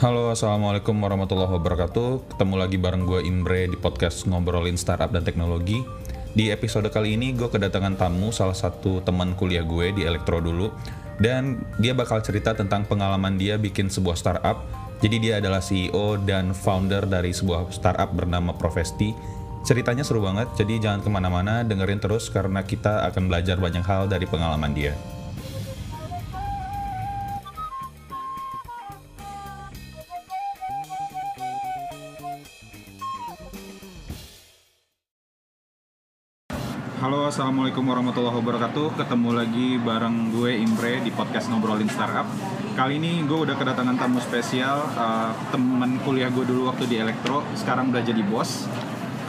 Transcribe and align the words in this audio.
Halo, 0.00 0.32
assalamualaikum 0.32 0.96
warahmatullahi 0.96 1.60
wabarakatuh. 1.60 2.32
Ketemu 2.32 2.54
lagi 2.56 2.80
bareng 2.80 3.04
gue 3.04 3.20
Imbre 3.20 3.68
di 3.68 3.76
podcast 3.76 4.24
ngobrolin 4.24 4.80
startup 4.80 5.12
dan 5.12 5.20
teknologi. 5.28 5.84
Di 6.32 6.48
episode 6.48 6.88
kali 6.88 7.20
ini 7.20 7.36
gue 7.36 7.44
kedatangan 7.44 8.00
tamu 8.00 8.32
salah 8.32 8.56
satu 8.56 9.04
teman 9.04 9.36
kuliah 9.36 9.60
gue 9.60 9.92
di 9.92 10.08
Elektro 10.08 10.40
dulu, 10.40 10.72
dan 11.20 11.60
dia 11.76 11.92
bakal 11.92 12.24
cerita 12.24 12.56
tentang 12.56 12.88
pengalaman 12.88 13.36
dia 13.36 13.60
bikin 13.60 13.92
sebuah 13.92 14.16
startup. 14.16 14.64
Jadi 15.04 15.20
dia 15.20 15.36
adalah 15.36 15.60
CEO 15.60 16.16
dan 16.24 16.56
founder 16.56 17.04
dari 17.04 17.36
sebuah 17.36 17.68
startup 17.68 18.16
bernama 18.16 18.56
Profesti. 18.56 19.12
Ceritanya 19.68 20.00
seru 20.00 20.24
banget, 20.24 20.48
jadi 20.56 20.80
jangan 20.80 21.04
ke 21.04 21.12
mana-mana, 21.12 21.60
dengerin 21.60 22.00
terus 22.00 22.32
karena 22.32 22.64
kita 22.64 23.04
akan 23.12 23.28
belajar 23.28 23.60
banyak 23.60 23.84
hal 23.84 24.08
dari 24.08 24.24
pengalaman 24.24 24.72
dia. 24.72 24.96
Assalamualaikum 37.70 38.02
warahmatullahi 38.02 38.38
wabarakatuh. 38.42 38.86
Ketemu 38.98 39.30
lagi 39.30 39.68
bareng 39.78 40.16
gue 40.34 40.58
Imre 40.58 41.06
di 41.06 41.14
podcast 41.14 41.46
ngobrolin 41.54 41.86
startup. 41.86 42.26
Kali 42.74 42.98
ini 42.98 43.22
gue 43.22 43.46
udah 43.46 43.54
kedatangan 43.54 43.94
tamu 43.94 44.18
spesial, 44.18 44.90
uh, 44.98 45.30
teman 45.54 46.02
kuliah 46.02 46.34
gue 46.34 46.42
dulu 46.42 46.66
waktu 46.66 46.90
di 46.90 46.98
Elektro, 46.98 47.46
sekarang 47.54 47.94
udah 47.94 48.02
jadi 48.02 48.26
bos. 48.26 48.66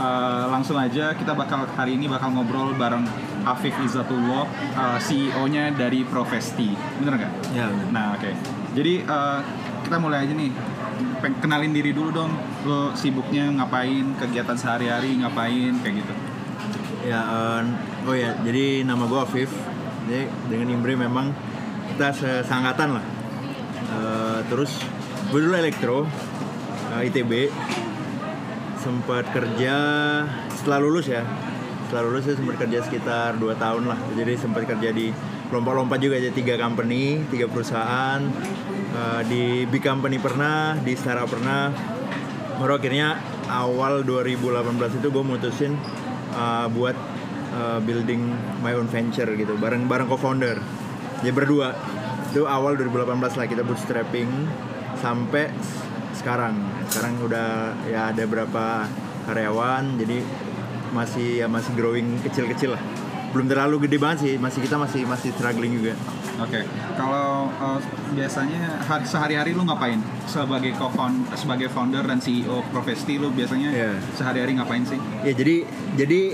Uh, 0.01 0.49
langsung 0.49 0.73
aja 0.81 1.13
kita 1.13 1.37
bakal 1.37 1.69
hari 1.77 1.93
ini 1.93 2.09
bakal 2.09 2.33
ngobrol 2.33 2.73
bareng 2.73 3.05
Afif 3.45 3.77
Izzatullah, 3.77 4.49
uh, 4.73 4.97
CEO-nya 4.97 5.77
dari 5.77 6.01
Profesti. 6.01 6.73
Bener 6.97 7.21
nggak? 7.21 7.53
Ya, 7.53 7.69
bener. 7.69 7.93
Nah, 7.93 8.17
oke. 8.17 8.33
Jadi 8.73 9.05
uh, 9.05 9.37
kita 9.85 10.01
mulai 10.01 10.25
aja 10.25 10.33
nih. 10.33 10.49
Kenalin 11.45 11.77
diri 11.77 11.93
dulu 11.93 12.09
dong. 12.09 12.33
Lo 12.65 12.89
sibuknya 12.97 13.53
ngapain? 13.53 14.17
Kegiatan 14.17 14.57
sehari-hari 14.57 15.21
ngapain? 15.21 15.77
Kayak 15.85 16.01
gitu. 16.01 16.15
ya 17.01 17.17
eh, 17.17 17.65
oh 18.07 18.15
ya 18.15 18.37
jadi 18.41 18.85
nama 18.85 19.05
gue 19.05 19.19
Afif. 19.19 19.51
Jadi 20.09 20.25
dengan 20.49 20.67
Imbre 20.73 20.97
memang 20.97 21.29
kita 21.93 22.11
sesangkatan 22.15 22.97
lah. 22.97 23.05
Eh, 23.91 24.39
terus 24.49 24.81
gue 25.29 25.39
dulu 25.39 25.55
elektro 25.55 25.97
eh, 26.97 27.07
ITB 27.07 27.51
sempat 28.81 29.29
kerja 29.29 29.75
setelah 30.57 30.79
lulus 30.81 31.11
ya. 31.11 31.21
Setelah 31.87 32.03
lulus 32.07 32.23
saya 32.25 32.35
sempat 32.39 32.55
kerja 32.57 32.79
sekitar 32.87 33.37
2 33.37 33.53
tahun 33.59 33.83
lah. 33.91 33.99
Jadi 34.17 34.33
sempat 34.39 34.63
kerja 34.65 34.89
di 34.89 35.13
lompat-lompat 35.51 35.99
juga 35.99 36.15
jadi 36.15 36.33
tiga 36.33 36.55
company 36.57 37.27
tiga 37.29 37.45
perusahaan. 37.45 38.19
Eh, 38.91 39.21
di 39.29 39.43
big 39.69 39.85
company 39.85 40.17
pernah 40.17 40.73
di 40.81 40.97
startup 40.97 41.29
pernah. 41.29 41.69
Baru 42.57 42.77
akhirnya 42.77 43.17
awal 43.49 44.05
2018 44.05 45.01
itu 45.01 45.07
gue 45.09 45.23
mutusin 45.25 45.73
uh, 46.35 46.69
buat 46.71 46.95
uh, 47.51 47.79
building 47.79 48.31
my 48.59 48.73
own 48.73 48.87
venture 48.87 49.27
gitu 49.27 49.55
bareng 49.55 49.85
bareng 49.85 50.07
co-founder. 50.07 50.57
Ya 51.21 51.31
berdua. 51.31 51.75
Itu 52.31 52.47
awal 52.47 52.79
2018 52.79 53.37
lah 53.37 53.45
kita 53.45 53.61
bootstrapping 53.61 54.29
sampai 54.97 55.51
sekarang. 56.15 56.55
Sekarang 56.87 57.19
udah 57.21 57.75
ya 57.85 58.09
ada 58.09 58.23
berapa 58.25 58.87
karyawan 59.27 59.95
jadi 59.95 60.23
masih 60.91 61.39
ya 61.39 61.47
masih 61.47 61.71
growing 61.73 62.19
kecil-kecil 62.21 62.75
lah. 62.75 62.83
Belum 63.31 63.47
terlalu 63.47 63.87
gede 63.87 63.95
banget 63.95 64.17
sih 64.27 64.33
masih 64.35 64.59
kita 64.59 64.75
masih 64.75 65.07
masih 65.07 65.31
struggling 65.31 65.79
juga. 65.79 65.95
Oke, 66.41 66.65
kalau 66.97 67.53
uh, 67.61 67.77
biasanya 68.17 68.81
hari, 68.81 69.05
sehari-hari 69.05 69.51
lu 69.53 69.61
ngapain? 69.61 70.01
Sebagai 70.25 70.73
co-found, 70.73 71.29
sebagai 71.37 71.69
founder 71.69 72.01
dan 72.01 72.17
CEO 72.17 72.65
Profesti 72.73 73.21
lu 73.21 73.29
biasanya 73.29 73.69
Iya. 73.69 73.91
sehari-hari 74.17 74.57
ngapain 74.57 74.81
sih? 74.81 74.97
Ya 75.21 75.37
jadi 75.37 75.69
jadi 75.93 76.33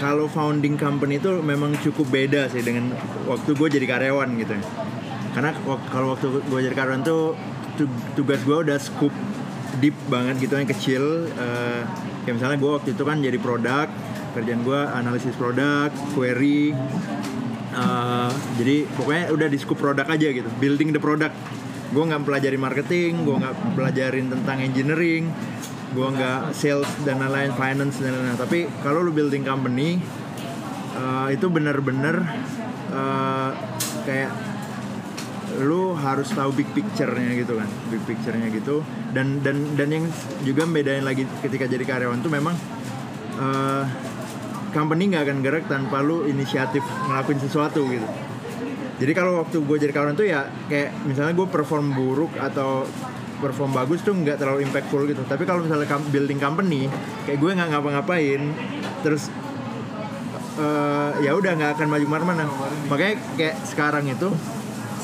kalau 0.00 0.26
founding 0.32 0.80
company 0.80 1.20
itu 1.20 1.44
memang 1.44 1.76
cukup 1.84 2.08
beda 2.08 2.48
sih 2.48 2.64
dengan 2.64 2.96
waktu 3.28 3.52
gue 3.52 3.68
jadi 3.68 3.86
karyawan 3.86 4.32
gitu. 4.40 4.56
ya. 4.56 4.64
Karena 5.36 5.52
kalau 5.92 6.16
waktu 6.16 6.40
gue 6.40 6.60
jadi 6.64 6.74
karyawan 6.74 7.04
tuh 7.04 7.36
tu- 7.76 8.00
tugas 8.16 8.40
gue 8.42 8.56
udah 8.56 8.80
scoop 8.80 9.12
deep 9.78 9.94
banget 10.08 10.40
gitu 10.40 10.56
yang 10.56 10.66
kecil. 10.66 11.28
Eh, 11.28 11.84
kayak 12.24 12.34
misalnya 12.40 12.56
gue 12.56 12.70
waktu 12.72 12.90
itu 12.96 13.02
kan 13.04 13.20
jadi 13.20 13.36
produk, 13.36 13.86
kerjaan 14.32 14.64
gue 14.64 14.80
analisis 14.96 15.36
produk, 15.36 15.92
query. 16.16 16.72
Eh, 17.70 18.30
jadi 18.56 18.76
pokoknya 18.96 19.24
udah 19.36 19.48
di 19.52 19.58
scoop 19.60 19.78
produk 19.78 20.08
aja 20.08 20.28
gitu, 20.32 20.48
building 20.58 20.96
the 20.96 20.98
product. 20.98 21.36
Gue 21.90 22.02
nggak 22.06 22.22
pelajari 22.22 22.58
marketing, 22.58 23.26
gue 23.26 23.36
nggak 23.36 23.54
pelajarin 23.74 24.30
tentang 24.30 24.62
engineering, 24.62 25.26
gue 25.90 26.08
nggak 26.14 26.54
sales 26.54 26.86
dan 27.02 27.18
lain-lain, 27.18 27.50
finance 27.58 27.98
dan 27.98 28.14
lain-lain. 28.14 28.38
Tapi 28.38 28.58
kalau 28.86 29.02
lu 29.02 29.10
building 29.10 29.42
company, 29.42 29.98
eh, 30.94 31.26
itu 31.34 31.46
bener-bener 31.50 32.22
eh, 32.90 33.50
kayak 34.06 34.30
lu 35.66 35.98
harus 35.98 36.30
tahu 36.30 36.54
big 36.54 36.70
picture-nya 36.70 37.34
gitu 37.34 37.58
kan, 37.58 37.68
big 37.90 38.02
picture-nya 38.06 38.48
gitu. 38.54 38.86
Dan 39.10 39.42
dan 39.42 39.74
dan 39.74 39.90
yang 39.90 40.06
juga 40.46 40.62
bedain 40.64 41.02
lagi 41.02 41.26
ketika 41.42 41.66
jadi 41.66 41.82
karyawan 41.82 42.22
tuh 42.22 42.30
memang 42.30 42.54
eh, 43.38 43.84
company 44.70 45.10
nggak 45.10 45.26
akan 45.26 45.38
gerak 45.42 45.64
tanpa 45.66 45.98
lu 46.00 46.26
inisiatif 46.30 46.86
ngelakuin 47.10 47.40
sesuatu 47.42 47.82
gitu. 47.90 48.06
Jadi 49.00 49.12
kalau 49.16 49.40
waktu 49.40 49.58
gue 49.64 49.76
jadi 49.80 49.92
karyawan 49.96 50.14
tuh 50.14 50.28
ya 50.28 50.46
kayak 50.70 50.92
misalnya 51.08 51.34
gue 51.34 51.48
perform 51.48 51.96
buruk 51.96 52.30
atau 52.36 52.86
perform 53.40 53.72
bagus 53.72 54.04
tuh 54.04 54.12
nggak 54.12 54.36
terlalu 54.36 54.68
impactful 54.68 55.02
gitu. 55.08 55.24
Tapi 55.24 55.48
kalau 55.48 55.64
misalnya 55.64 55.88
building 56.12 56.38
company, 56.38 56.86
kayak 57.24 57.40
gue 57.40 57.50
nggak 57.56 57.68
ngapa-ngapain, 57.72 58.40
terus 59.00 59.32
eh, 60.60 61.10
ya 61.24 61.32
udah 61.34 61.52
nggak 61.56 61.70
akan 61.80 61.86
maju 61.88 62.04
ke 62.04 62.12
mana-mana. 62.12 62.44
Makanya 62.92 63.14
kayak 63.34 63.56
sekarang 63.64 64.04
itu 64.06 64.28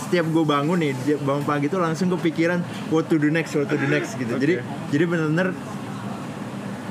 setiap 0.07 0.31
gue 0.31 0.45
bangun 0.47 0.79
nih 0.79 0.93
bangun 1.19 1.43
pagi 1.43 1.67
tuh 1.67 1.83
langsung 1.83 2.07
kepikiran 2.15 2.63
what 2.95 3.11
to 3.11 3.19
do 3.19 3.27
next, 3.27 3.59
what 3.59 3.67
to 3.67 3.75
do 3.75 3.91
next 3.91 4.15
gitu. 4.15 4.39
Jadi 4.39 4.63
jadi 4.95 5.05
bener-bener 5.09 5.51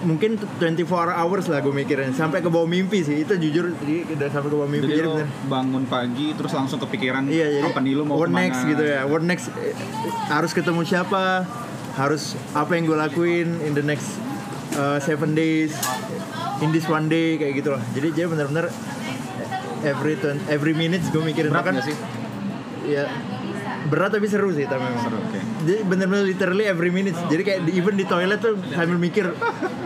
mungkin 0.05 0.38
24 0.38 0.85
hours 1.11 1.45
lah 1.49 1.59
gue 1.59 1.73
mikirin. 1.73 2.13
Sampai 2.13 2.39
ke 2.39 2.47
bawah 2.47 2.66
mimpi 2.66 3.01
sih. 3.01 3.25
Itu 3.25 3.35
jujur 3.35 3.73
jadi 3.75 4.16
udah 4.16 4.27
sampai 4.29 4.49
ke 4.49 4.55
bawah 4.55 4.69
mimpi 4.69 4.85
Jadi 4.85 5.01
jadi, 5.01 5.09
bener 5.11 5.29
bangun 5.45 5.83
pagi 5.85 6.27
terus 6.31 6.53
langsung 6.53 6.77
kepikiran 6.79 7.25
Iya 7.25 7.59
jadi 7.59 7.66
company 7.66 7.91
lu 7.91 8.05
mau 8.05 8.16
what 8.16 8.29
ke 8.29 8.33
mana? 8.33 8.43
next 8.45 8.59
gitu 8.63 8.83
ya. 8.85 9.01
What 9.03 9.21
next 9.21 9.49
eh, 9.51 9.73
harus 10.29 10.53
ketemu 10.53 10.81
siapa? 10.85 11.43
Harus 11.95 12.38
apa 12.53 12.75
yang 12.75 12.85
gue 12.85 12.97
lakuin 12.97 13.49
in 13.61 13.73
the 13.73 13.81
next 13.81 14.16
uh, 14.75 14.99
seven 14.99 15.33
days 15.33 15.73
in 16.59 16.72
this 16.72 16.85
one 16.85 17.07
day 17.07 17.35
kayak 17.35 17.59
gitu 17.59 17.72
lah 17.72 17.83
jadi 17.91 18.07
dia 18.11 18.25
bener-bener 18.27 18.67
every 19.83 20.16
turn, 20.17 20.39
every 20.47 20.72
minutes 20.72 21.07
gue 21.07 21.19
mikirin 21.19 21.51
Berat 21.51 21.63
Bahkan- 21.63 21.73
nggak 21.75 21.87
sih? 21.87 21.97
ya 22.85 23.05
berat 23.85 24.12
tapi 24.18 24.25
seru 24.25 24.50
sih 24.50 24.66
tapi 24.66 24.81
memang 24.81 25.03
Seru, 25.06 25.18
oke. 25.22 25.40
jadi 25.66 25.79
bener-bener 25.85 26.25
literally 26.25 26.66
every 26.66 26.90
minute. 26.90 27.13
Jadi 27.29 27.41
kayak 27.46 27.59
di, 27.69 27.72
even 27.78 27.94
di 27.96 28.06
toilet 28.06 28.41
tuh 28.41 28.57
sambil 28.73 28.97
mikir 28.97 29.29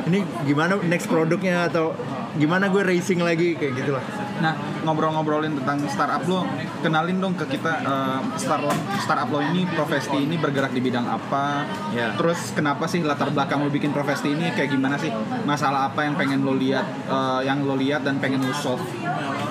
ini 0.07 0.23
gimana 0.47 0.79
next 0.87 1.11
produknya 1.11 1.67
atau 1.67 1.91
gimana 2.39 2.71
gue 2.71 2.81
racing 2.83 3.19
lagi? 3.19 3.59
Kayak 3.59 3.83
gitulah 3.83 4.03
Nah, 4.39 4.53
ngobrol-ngobrolin 4.87 5.53
tentang 5.59 5.83
startup 5.91 6.23
lo, 6.25 6.47
kenalin 6.79 7.19
dong 7.19 7.35
ke 7.35 7.45
kita 7.47 7.83
eh, 7.83 8.19
startup 8.39 8.75
startup 9.03 9.29
lo 9.31 9.39
ini 9.43 9.67
Profesti 9.69 10.17
ini 10.19 10.35
bergerak 10.39 10.71
di 10.71 10.81
bidang 10.81 11.05
apa? 11.05 11.67
Ya. 11.91 12.15
Terus 12.15 12.55
kenapa 12.55 12.87
sih 12.87 13.03
latar 13.03 13.31
belakang 13.31 13.63
lo 13.63 13.69
bikin 13.71 13.91
Profesti 13.91 14.31
ini 14.31 14.51
kayak 14.55 14.71
gimana 14.71 14.95
sih? 14.95 15.11
Masalah 15.43 15.91
apa 15.91 16.07
yang 16.07 16.15
pengen 16.15 16.43
lo 16.47 16.55
lihat 16.55 16.87
eh, 17.07 17.41
yang 17.45 17.63
lo 17.67 17.75
lihat 17.75 18.07
dan 18.07 18.17
pengen 18.23 18.43
lo 18.43 18.55
solve? 18.55 18.83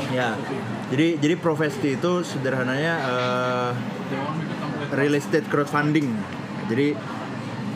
Ya, 0.09 0.33
jadi 0.89 1.21
jadi 1.21 1.35
Profesti 1.37 2.01
itu 2.01 2.25
sederhananya 2.25 2.95
eh, 3.05 3.71
real 4.97 5.15
estate 5.17 5.45
crowdfunding. 5.53 6.09
Jadi 6.69 6.97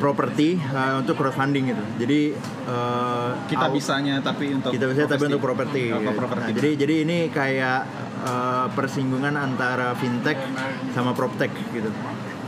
properti 0.02 0.58
eh, 0.58 0.94
untuk 0.98 1.14
crowdfunding 1.14 1.70
gitu. 1.70 1.84
Jadi 2.02 2.20
eh, 2.66 3.30
Kita 3.46 3.70
aw- 3.70 3.74
bisanya 3.74 4.18
tapi 4.18 4.50
untuk 4.50 4.74
kita 4.74 4.90
bisa 4.90 5.06
tapi 5.06 5.30
untuk 5.30 5.38
properti. 5.38 5.94
Properti. 5.94 6.42
Nah, 6.42 6.50
jadi 6.50 6.70
jadi 6.74 6.94
ini 7.06 7.18
kayak 7.30 7.80
eh, 8.26 8.66
persinggungan 8.74 9.38
antara 9.38 9.94
fintech 9.94 10.42
sama 10.90 11.14
proptech 11.14 11.54
gitu. 11.70 11.94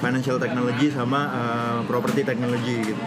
Financial 0.03 0.43
technology 0.43 0.91
sama 0.91 1.21
eh, 1.31 1.79
property 1.87 2.27
technology 2.27 2.91
gitu. 2.91 3.03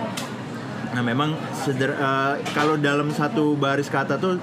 Nah 0.95 1.03
memang 1.03 1.35
seder, 1.51 1.91
eh, 1.91 2.33
kalau 2.55 2.79
dalam 2.79 3.11
satu 3.11 3.59
baris 3.59 3.91
kata 3.91 4.15
tuh 4.15 4.39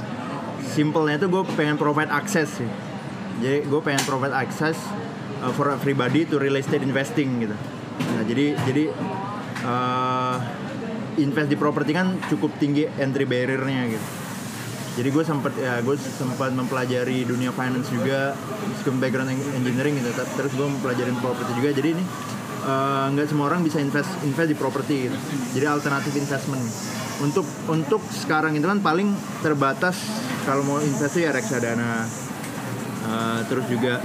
simpelnya 0.60 1.16
tuh 1.16 1.32
gue 1.32 1.42
pengen 1.56 1.80
provide 1.80 2.12
access 2.12 2.60
sih. 2.60 2.68
Jadi 3.40 3.64
gue 3.66 3.80
pengen 3.80 4.04
provide 4.04 4.36
access 4.36 4.78
uh, 5.42 5.50
for 5.50 5.68
everybody 5.68 6.22
to 6.24 6.38
real 6.38 6.54
estate 6.54 6.80
investing 6.80 7.42
gitu. 7.42 7.56
Nah 8.14 8.22
jadi 8.22 8.54
jadi 8.62 8.94
uh, 9.64 10.36
invest 11.18 11.48
di 11.50 11.56
properti 11.58 11.90
kan 11.96 12.14
cukup 12.30 12.54
tinggi 12.60 12.86
entry 13.00 13.24
barrier-nya 13.24 13.90
gitu. 13.90 14.06
Jadi 14.94 15.08
gue 15.10 15.24
sempat 15.26 15.52
ya 15.58 15.82
gue 15.82 15.98
sempat 15.98 16.54
mempelajari 16.54 17.26
dunia 17.26 17.50
finance 17.50 17.90
juga, 17.90 18.38
meskipun 18.70 19.02
background 19.02 19.34
eng- 19.34 19.52
engineering 19.58 19.98
gitu. 19.98 20.14
Terus 20.14 20.52
gue 20.54 20.66
mempelajari 20.70 21.10
properti 21.18 21.50
juga. 21.58 21.70
Jadi 21.74 21.88
ini 21.98 22.04
eh, 22.62 23.06
nggak 23.10 23.26
semua 23.26 23.50
orang 23.50 23.66
bisa 23.66 23.82
invest 23.82 24.06
invest 24.22 24.54
di 24.54 24.58
properti 24.58 25.10
gitu. 25.10 25.18
Jadi 25.58 25.66
alternatif 25.66 26.14
investment. 26.14 26.62
Untuk 27.22 27.46
untuk 27.66 28.02
sekarang 28.06 28.54
itu 28.54 28.66
kan 28.70 28.78
paling 28.78 29.10
terbatas 29.42 29.98
kalau 30.46 30.62
mau 30.62 30.78
invest 30.78 31.18
ya 31.18 31.34
reksadana. 31.34 32.06
eh, 33.04 33.40
terus 33.50 33.66
juga 33.66 33.98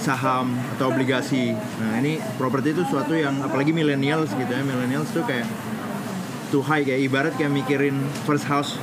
saham 0.00 0.56
atau 0.76 0.88
obligasi. 0.90 1.52
Nah, 1.54 2.00
ini 2.00 2.16
properti 2.40 2.72
itu 2.72 2.82
suatu 2.88 3.12
yang 3.12 3.38
apalagi 3.44 3.70
millennials 3.70 4.32
gitu 4.32 4.48
ya. 4.48 4.64
Millennials 4.64 5.12
tuh 5.12 5.22
kayak 5.28 5.44
too 6.50 6.64
high 6.64 6.82
kayak 6.82 7.06
ibarat 7.06 7.32
kayak 7.38 7.52
mikirin 7.54 8.00
first 8.26 8.48
house 8.48 8.74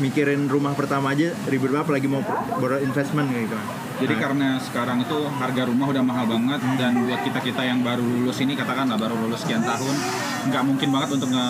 mikirin 0.00 0.50
rumah 0.50 0.74
pertama 0.74 1.14
aja 1.14 1.30
ribet 1.46 1.70
banget 1.70 1.86
apalagi 1.86 2.08
mau 2.10 2.22
baru 2.58 2.82
investment 2.82 3.30
gitu 3.30 3.54
Jadi 4.04 4.14
karena 4.20 4.48
sekarang 4.60 5.00
itu 5.00 5.18
harga 5.40 5.62
rumah 5.64 5.86
udah 5.88 6.04
mahal 6.04 6.26
banget 6.28 6.60
dan 6.76 6.92
buat 7.08 7.20
kita 7.24 7.40
kita 7.40 7.62
yang 7.64 7.80
baru 7.80 8.04
lulus 8.04 8.38
ini 8.44 8.52
katakanlah 8.52 9.00
baru 9.00 9.16
lulus 9.16 9.42
sekian 9.42 9.64
tahun 9.64 9.96
nggak 10.44 10.62
mungkin 10.68 10.88
banget 10.92 11.10
untuk 11.16 11.32
nge 11.32 11.48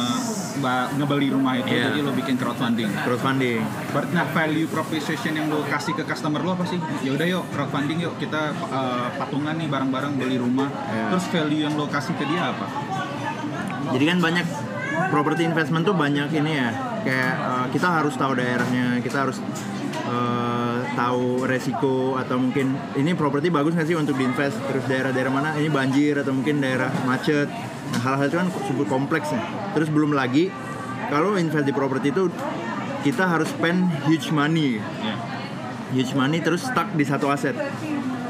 ngebeli 0.94 1.34
rumah 1.34 1.58
itu 1.58 1.66
Iya. 1.66 1.90
jadi 1.90 1.98
lo 2.06 2.14
bikin 2.14 2.38
crowdfunding. 2.38 2.86
crowdfunding 3.02 3.58
Berarti 3.90 4.12
nah 4.14 4.26
value 4.30 4.70
proposition 4.70 5.34
yang 5.34 5.50
lo 5.50 5.66
kasih 5.66 5.98
ke 5.98 6.06
customer 6.06 6.38
lo 6.46 6.54
apa 6.54 6.62
sih? 6.62 6.78
Ya 7.02 7.10
udah 7.10 7.26
yuk 7.26 7.44
crowdfunding 7.50 7.98
yuk 8.06 8.14
kita 8.22 8.54
uh, 8.70 9.10
patungan 9.18 9.58
nih 9.58 9.66
bareng-bareng 9.66 10.14
beli 10.14 10.38
rumah. 10.38 10.70
Iya. 10.70 11.10
Terus 11.10 11.26
value 11.34 11.60
yang 11.66 11.74
lo 11.74 11.90
kasih 11.90 12.14
ke 12.14 12.24
dia 12.30 12.54
apa? 12.54 12.66
jadi 13.94 14.04
kan 14.10 14.18
banyak 14.24 14.46
property 15.12 15.42
investment 15.44 15.84
tuh 15.84 15.94
banyak 15.94 16.28
ini 16.34 16.52
ya 16.56 16.70
kayak 17.04 17.34
uh, 17.38 17.66
kita 17.70 17.88
harus 18.00 18.14
tahu 18.16 18.32
daerahnya 18.34 18.98
kita 19.04 19.28
harus 19.28 19.38
uh, 20.08 20.63
tahu 20.94 21.44
resiko 21.44 22.14
atau 22.16 22.38
mungkin 22.38 22.74
ini 22.94 23.12
properti 23.18 23.50
bagus 23.50 23.74
nggak 23.74 23.88
sih 23.90 23.98
untuk 23.98 24.16
diinvest? 24.16 24.56
Terus 24.70 24.84
daerah-daerah 24.86 25.32
mana? 25.34 25.50
Ini 25.58 25.68
banjir 25.68 26.22
atau 26.22 26.32
mungkin 26.32 26.62
daerah 26.62 26.90
macet. 27.04 27.50
Nah 27.92 28.00
hal-hal 28.00 28.26
itu 28.26 28.36
kan 28.40 28.48
super 28.66 28.86
kompleks 28.88 29.30
ya 29.30 29.64
terus 29.74 29.90
belum 29.90 30.14
lagi 30.14 30.48
kalau 31.10 31.36
invest 31.36 31.66
di 31.66 31.74
properti 31.74 32.14
itu 32.14 32.30
kita 33.04 33.28
harus 33.28 33.50
spend 33.52 33.90
huge 34.08 34.32
money. 34.32 34.80
Ya. 34.80 35.16
huge 35.92 36.16
money 36.16 36.42
terus 36.42 36.64
stuck 36.64 36.90
di 36.96 37.04
satu 37.06 37.30
aset. 37.30 37.54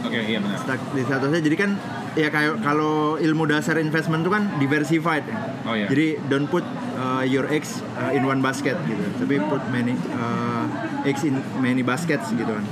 Oke, 0.05 0.21
iya 0.21 0.37
benar. 0.37 0.59
stuck 0.61 0.81
di 0.93 1.01
satu 1.07 1.33
aset. 1.33 1.41
Jadi 1.41 1.57
kan 1.57 1.71
ya 2.13 2.29
kayak 2.29 2.61
kalau 2.61 3.17
ilmu 3.17 3.49
dasar 3.49 3.81
investment 3.81 4.27
itu 4.27 4.33
kan 4.35 4.51
diversified. 4.61 5.25
Oh, 5.65 5.73
iya. 5.73 5.89
jadi 5.89 6.21
don't 6.29 6.51
put 6.51 6.67
uh, 6.99 7.25
your 7.25 7.49
eggs 7.49 7.81
uh, 7.97 8.13
in 8.13 8.27
one 8.27 8.45
basket 8.45 8.77
gitu. 8.85 9.01
Tapi 9.17 9.41
put 9.49 9.63
many 9.73 9.97
uh, 10.13 10.54
eggs 11.05 11.23
in 11.25 11.39
many 11.61 11.85
baskets 11.85 12.33
gitu 12.33 12.49
kan. 12.49 12.65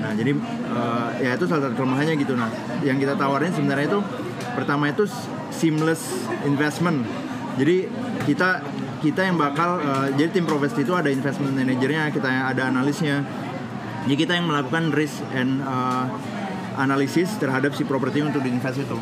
Nah 0.00 0.10
jadi 0.14 0.32
uh, 0.70 1.10
ya 1.18 1.34
itu 1.34 1.44
salah 1.50 1.68
satu 1.68 1.74
kelemahannya 1.76 2.14
gitu. 2.18 2.38
Nah 2.38 2.50
yang 2.86 2.96
kita 2.96 3.18
tawarin 3.18 3.52
sebenarnya 3.52 3.90
itu 3.90 4.00
pertama 4.54 4.88
itu 4.90 5.04
seamless 5.50 6.26
investment. 6.46 7.04
Jadi 7.58 7.90
kita 8.24 8.62
kita 9.04 9.26
yang 9.26 9.36
bakal 9.36 9.82
uh, 9.82 10.08
jadi 10.14 10.30
tim 10.30 10.46
Provesti 10.46 10.86
itu 10.86 10.94
ada 10.94 11.10
investment 11.10 11.56
manajernya 11.56 12.12
kita 12.14 12.28
yang 12.28 12.44
ada 12.52 12.62
analisnya 12.68 13.24
jadi 14.04 14.16
kita 14.16 14.32
yang 14.32 14.48
melakukan 14.48 14.96
risk 14.96 15.20
and 15.36 15.60
uh, 15.60 16.08
analisis 16.80 17.36
terhadap 17.36 17.76
si 17.76 17.84
properti 17.84 18.24
untuk 18.24 18.40
diinvest 18.40 18.80
itu. 18.80 18.96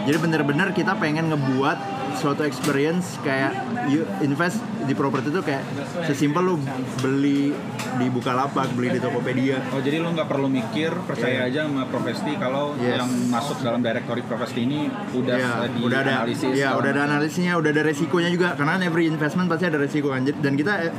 Jadi 0.00 0.16
benar-benar 0.16 0.72
kita 0.72 0.96
pengen 0.96 1.28
ngebuat 1.28 1.78
suatu 2.16 2.42
experience 2.42 3.16
kayak 3.20 3.52
you 3.86 4.02
invest 4.20 4.58
di 4.82 4.92
properti 4.92 5.30
itu 5.30 5.40
kayak 5.40 5.62
sesimpel 6.04 6.42
lu 6.42 6.54
beli 6.98 7.54
di 7.96 8.06
Bukalapak, 8.08 8.72
beli 8.72 8.96
di 8.96 9.00
Tokopedia. 9.00 9.60
Oh 9.70 9.78
jadi 9.78 10.00
lo 10.00 10.10
nggak 10.10 10.26
perlu 10.26 10.48
mikir, 10.48 10.90
percaya 11.04 11.46
Iya. 11.46 11.48
aja 11.48 11.60
sama 11.68 11.84
Profesti 11.86 12.32
kalau 12.36 12.74
Yes. 12.76 12.98
yang 12.98 13.10
masuk 13.28 13.60
dalam 13.60 13.80
directory 13.80 14.22
Profesti 14.22 14.64
ini 14.64 14.88
udah 15.12 15.36
Ya, 15.36 15.52
di 15.68 15.80
udah 15.80 15.98
ada, 16.00 16.12
analisis. 16.24 16.50
ya 16.50 16.72
segala 16.72 16.78
udah 16.80 16.90
ada 16.90 17.02
analisisnya, 17.06 17.52
udah 17.56 17.70
ada 17.70 17.82
resikonya 17.84 18.30
juga. 18.32 18.48
Karena 18.56 18.80
every 18.80 19.06
investment 19.06 19.46
pasti 19.46 19.64
ada 19.68 19.78
resiko 19.78 20.10
kan. 20.10 20.24
Dan 20.24 20.52
kita 20.56 20.72
eh, 20.80 20.92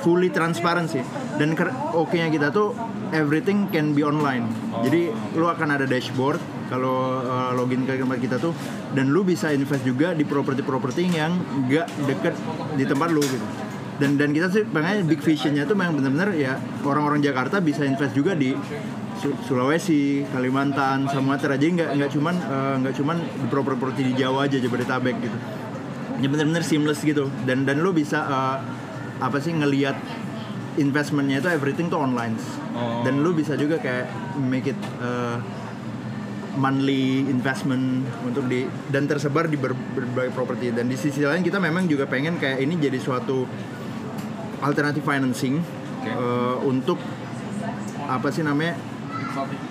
fully 0.00 0.28
transparent 0.28 0.88
sih. 0.88 1.02
Dan 1.36 1.58
oke-nya 1.92 2.28
kita 2.28 2.48
tuh 2.48 2.72
everything 3.10 3.66
can 3.68 3.92
be 3.92 4.04
online. 4.04 4.46
Jadi 4.84 5.10
lu 5.34 5.46
akan 5.46 5.74
ada 5.74 5.84
dashboard 5.84 6.38
kalau 6.68 7.24
uh, 7.24 7.50
login 7.56 7.88
ke 7.88 7.96
tempat 7.96 8.20
kita 8.20 8.36
tuh 8.36 8.52
dan 8.92 9.08
lu 9.08 9.24
bisa 9.24 9.50
invest 9.50 9.82
juga 9.82 10.12
di 10.12 10.22
properti-properti 10.22 11.08
yang 11.08 11.32
nggak 11.64 11.86
deket 12.04 12.34
di 12.76 12.84
tempat 12.84 13.08
lu 13.08 13.24
gitu. 13.24 13.46
Dan 13.98 14.14
dan 14.14 14.30
kita 14.30 14.46
sih 14.46 14.62
pengen 14.62 15.10
big 15.10 15.18
visionnya 15.18 15.66
tuh 15.66 15.74
memang 15.74 15.98
benar-benar 15.98 16.30
ya 16.38 16.54
orang-orang 16.86 17.18
Jakarta 17.18 17.58
bisa 17.58 17.82
invest 17.82 18.14
juga 18.14 18.38
di 18.38 18.54
Su- 19.18 19.34
Sulawesi, 19.42 20.22
Kalimantan, 20.30 21.10
Sumatera. 21.10 21.58
Jadi 21.58 21.82
nggak 21.82 21.90
nggak 21.98 22.10
cuman 22.14 22.34
eh, 22.38 22.74
nggak 22.78 22.94
cuman 22.94 23.16
di 23.18 23.46
properti 23.50 24.00
di 24.06 24.12
Jawa 24.14 24.46
aja 24.46 24.62
Jabodetabek 24.62 25.16
gitu. 25.18 25.38
Ya 26.22 26.28
bener-bener 26.30 26.62
seamless 26.62 27.02
gitu. 27.02 27.26
Dan 27.42 27.66
dan 27.66 27.82
lu 27.82 27.90
bisa 27.90 28.22
eh, 28.22 28.56
apa 29.18 29.42
sih 29.42 29.50
ngelihat 29.50 29.98
investmentnya 30.78 31.42
itu 31.42 31.50
everything 31.50 31.90
tuh 31.90 31.98
online. 31.98 32.38
Oh. 32.78 33.02
Dan 33.02 33.26
lu 33.26 33.34
bisa 33.34 33.58
juga 33.58 33.82
kayak 33.82 34.38
make 34.38 34.70
it 34.70 34.78
eh, 35.02 35.42
monthly 36.58 37.22
investment 37.30 38.02
untuk 38.26 38.50
di 38.50 38.66
dan 38.90 39.06
tersebar 39.06 39.46
di 39.46 39.54
ber- 39.54 39.78
berbagai 39.94 40.34
properti 40.34 40.74
dan 40.74 40.90
di 40.90 40.98
sisi 40.98 41.22
lain 41.22 41.46
kita 41.46 41.62
memang 41.62 41.86
juga 41.86 42.04
pengen 42.10 42.36
kayak 42.36 42.58
ini 42.58 42.74
jadi 42.76 42.98
suatu 42.98 43.46
alternatif 44.60 45.06
financing 45.06 45.62
Oke. 45.62 46.10
eh, 46.10 46.56
untuk 46.66 46.98
apa 48.10 48.28
sih 48.34 48.42
namanya 48.42 48.74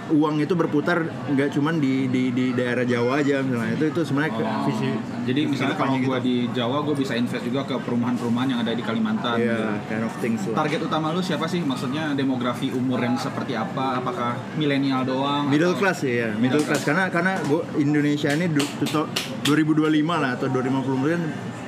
uang 0.09 0.39
itu 0.39 0.53
berputar 0.53 1.03
nggak 1.27 1.49
cuman 1.51 1.77
di, 1.77 2.07
di 2.07 2.29
di 2.29 2.51
daerah 2.51 2.81
Jawa 2.81 3.19
aja 3.19 3.39
misalnya 3.39 3.73
itu 3.73 3.85
itu 3.87 4.01
sebenarnya 4.01 4.33
Oh. 4.37 4.63
visi 4.63 4.89
Jadi 5.23 5.41
misalnya 5.43 5.75
kalau 5.75 5.95
ke 5.95 5.97
depannya 5.97 6.07
gue 6.07 6.17
gitu. 6.17 6.27
di 6.27 6.35
Jawa, 6.53 6.77
gue 6.81 6.95
bisa 6.95 7.13
invest 7.13 7.43
juga 7.43 7.61
ke 7.61 7.75
perumahan-perumahan 7.77 8.47
yang 8.47 8.59
ada 8.61 8.71
di 8.71 8.79
Kalimantan. 8.79 9.35
Iya, 9.35 9.51
gitu. 9.51 9.63
kind 9.85 10.03
of 10.03 10.13
things 10.17 10.41
lah. 10.45 10.55
Target 10.57 10.79
utama 10.81 11.11
lu 11.11 11.19
siapa 11.19 11.45
sih? 11.45 11.59
Maksudnya 11.59 12.13
demografi 12.13 12.71
umur 12.71 12.95
yang 12.97 13.15
seperti 13.15 13.51
apa? 13.51 13.97
Apakah 13.97 14.39
milenial 14.55 15.03
doang? 15.03 15.47
middle 15.47 15.75
atau- 15.75 15.83
class 15.83 15.99
ya, 16.01 16.31
middle, 16.31 16.39
Middle 16.39 16.63
class. 16.63 16.81
karena 16.81 17.03
karena 17.09 17.33
gua 17.43 17.59
Indonesia 17.75 18.29
ini 18.29 18.47
du, 18.47 18.63
tuto- 18.79 19.11
2025 19.43 19.83
lah 20.15 20.31
atau 20.33 20.47
2050 20.47 20.79
kan 21.09 21.21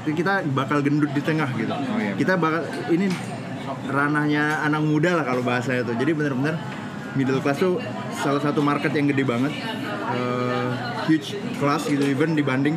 kita 0.10 0.34
bakal 0.50 0.80
gendut 0.80 1.12
di 1.12 1.20
tengah 1.20 1.50
gitu. 1.52 1.70
Oh, 1.70 2.00
iya. 2.00 2.16
Kita 2.16 2.34
bakal 2.36 2.64
ini 2.90 3.12
ranahnya 3.86 4.62
anak 4.62 4.82
muda 4.82 5.14
lah 5.14 5.26
kalau 5.26 5.42
bahasa 5.42 5.76
itu. 5.76 5.92
Jadi 5.94 6.12
benar-benar 6.14 6.56
middle 7.12 7.40
class 7.40 7.60
tuh 7.60 7.78
salah 8.20 8.42
satu 8.44 8.60
market 8.60 8.92
yang 8.94 9.08
gede 9.10 9.24
banget, 9.24 9.54
Eh, 10.10 10.70
huge 11.06 11.38
class 11.62 11.86
gitu 11.86 12.02
even 12.02 12.34
dibanding 12.34 12.74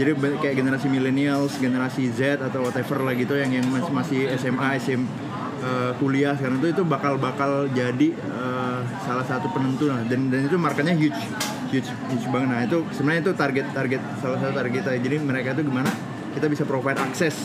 jadi 0.00 0.16
kayak 0.16 0.56
generasi 0.56 0.88
millennials, 0.88 1.60
generasi 1.60 2.08
Z 2.08 2.40
atau 2.40 2.64
whatever 2.64 3.04
lah 3.04 3.12
gitu 3.12 3.36
yang 3.36 3.52
yang 3.52 3.66
masih, 3.68 3.92
masih 3.92 4.20
SMA, 4.40 4.80
SM 4.80 5.02
eh, 5.60 5.92
kuliah 6.00 6.32
sekarang 6.40 6.56
itu 6.62 6.72
itu 6.72 6.82
bakal 6.88 7.20
bakal 7.20 7.68
jadi 7.68 8.16
eh, 8.16 8.80
salah 9.04 9.26
satu 9.28 9.52
penentu 9.52 9.92
lah. 9.92 10.00
Dan 10.08 10.32
dan 10.32 10.48
itu 10.48 10.56
marketnya 10.56 10.96
huge 10.96 11.20
huge 11.68 11.90
huge 12.08 12.26
banget. 12.32 12.48
Nah 12.48 12.60
itu 12.64 12.80
sebenarnya 12.96 13.28
itu 13.28 13.32
target 13.36 13.66
target 13.76 14.00
salah 14.24 14.38
satu 14.40 14.52
target 14.56 14.80
kita 14.80 14.90
jadi 15.04 15.16
mereka 15.20 15.52
itu 15.58 15.68
gimana? 15.68 15.92
Kita 16.32 16.46
bisa 16.46 16.62
provide 16.62 16.96
akses 17.02 17.36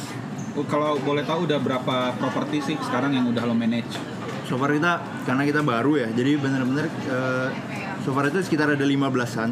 Oh, 0.55 0.63
Kalau 0.71 0.95
boleh 1.03 1.27
tahu 1.27 1.51
udah 1.51 1.59
berapa 1.59 2.15
properti 2.15 2.63
sih 2.63 2.75
sekarang 2.79 3.11
yang 3.11 3.27
udah 3.27 3.43
lo 3.43 3.51
manage? 3.51 4.14
So 4.45 4.55
far 4.55 4.69
kita 4.69 4.93
karena 5.23 5.43
kita 5.43 5.61
baru 5.61 5.97
ya 5.97 6.07
jadi 6.09 6.37
benar-benar 6.37 6.85
eh, 6.87 7.49
so 7.99 8.11
far 8.11 8.25
itu 8.25 8.39
sekitar 8.39 8.69
ada 8.69 8.81
15-an 8.81 9.49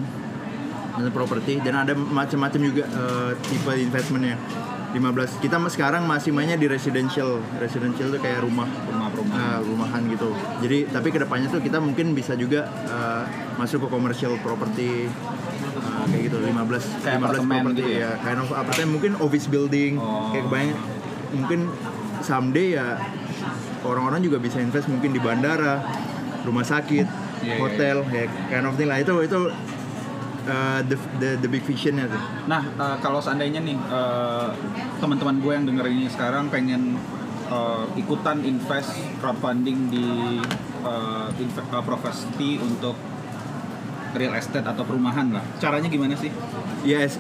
untuk 0.94 1.12
properti 1.12 1.58
dan 1.60 1.74
ada 1.80 1.94
macam-macam 1.94 2.60
juga 2.62 2.84
eh, 2.86 3.32
tipe 3.44 3.74
investmentnya 3.76 4.38
15 4.94 5.02
kita 5.42 5.58
mas- 5.58 5.74
sekarang 5.74 6.06
masih 6.06 6.30
mainnya 6.30 6.54
di 6.54 6.70
residential 6.70 7.42
residential 7.58 8.14
tuh 8.14 8.22
kayak 8.22 8.46
rumah 8.46 8.70
Rumah-rumah. 8.70 9.34
Nah, 9.34 9.58
rumahan 9.60 10.06
gitu. 10.06 10.30
Jadi 10.62 10.86
tapi 10.86 11.10
ke 11.10 11.18
depannya 11.18 11.50
tuh 11.50 11.58
kita 11.60 11.82
mungkin 11.82 12.14
bisa 12.14 12.38
juga 12.38 12.70
uh, 12.86 13.26
masuk 13.58 13.82
ke 13.82 13.88
commercial 13.90 14.38
property 14.40 15.10
uh, 15.76 16.06
kayak 16.06 16.30
gitu 16.30 16.38
15 16.38 16.54
Kayak 17.02 17.18
15 17.18 17.26
apartemen 17.26 17.50
property 17.58 17.74
gitu 17.74 17.90
ya? 17.90 18.06
ya. 18.06 18.12
Kind 18.22 18.38
of 18.38 18.50
apartemen 18.54 18.90
mungkin 18.94 19.12
office 19.18 19.50
building 19.50 19.98
Oh. 19.98 20.30
kayak 20.30 20.46
kebayang 20.46 20.78
mungkin 21.34 21.60
someday 22.22 22.78
ya 22.78 23.02
orang-orang 23.84 24.20
juga 24.20 24.38
bisa 24.38 24.58
invest 24.58 24.88
mungkin 24.88 25.12
di 25.12 25.20
bandara, 25.20 25.84
rumah 26.42 26.64
sakit, 26.64 27.06
Iya, 27.40 27.46
iya, 27.46 27.56
hotel 27.60 27.98
ya 28.08 28.24
kind 28.48 28.66
of 28.66 28.74
thing 28.74 28.88
lah 28.88 28.98
itu 28.98 29.12
itu 29.20 29.52
uh, 30.46 30.80
the, 30.82 30.96
the 31.20 31.30
the 31.38 31.48
big 31.48 31.60
visionnya 31.62 32.08
tuh. 32.08 32.22
Nah, 32.46 32.64
eh, 32.64 32.96
kalau 33.00 33.20
seandainya 33.20 33.60
nih 33.60 33.76
eh, 33.76 34.48
teman-teman 34.98 35.40
gue 35.40 35.52
yang 35.52 35.66
denger 35.66 35.86
ini 35.88 36.08
sekarang 36.08 36.48
pengen 36.48 36.96
eh, 37.48 37.84
ikutan 37.96 38.40
invest 38.44 38.92
crowdfunding 39.20 39.92
di 39.92 40.08
eh, 40.84 41.28
inve- 41.38 41.68
eh, 41.68 41.84
Profesti 41.84 42.60
untuk 42.60 42.96
real 44.14 44.34
estate 44.34 44.64
atau 44.64 44.86
perumahan 44.86 45.34
lah. 45.34 45.44
Caranya 45.58 45.90
gimana 45.90 46.14
sih? 46.14 46.30
Yes, 46.84 47.18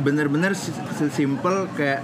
bener-bener 0.00 0.50
s- 0.50 0.72
sesimpel 0.96 1.68
kayak 1.74 2.00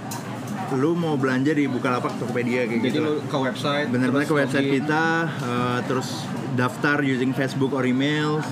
lu 0.75 0.91
mau 0.97 1.15
belanja 1.15 1.55
di 1.55 1.63
Bukalapak 1.69 2.19
Tokopedia 2.19 2.67
kayak 2.67 2.83
Jadi 2.83 2.89
gitu. 2.91 2.99
lah. 2.99 3.13
lu 3.15 3.23
ke 3.23 3.37
website, 3.39 3.87
Bener-bener 3.87 4.27
terus 4.27 4.31
ke 4.31 4.35
website 4.35 4.65
login. 4.67 4.75
kita, 4.83 5.05
uh, 5.43 5.79
terus 5.87 6.09
daftar 6.59 6.97
using 7.05 7.31
Facebook 7.31 7.71
or 7.71 7.87
email, 7.87 8.43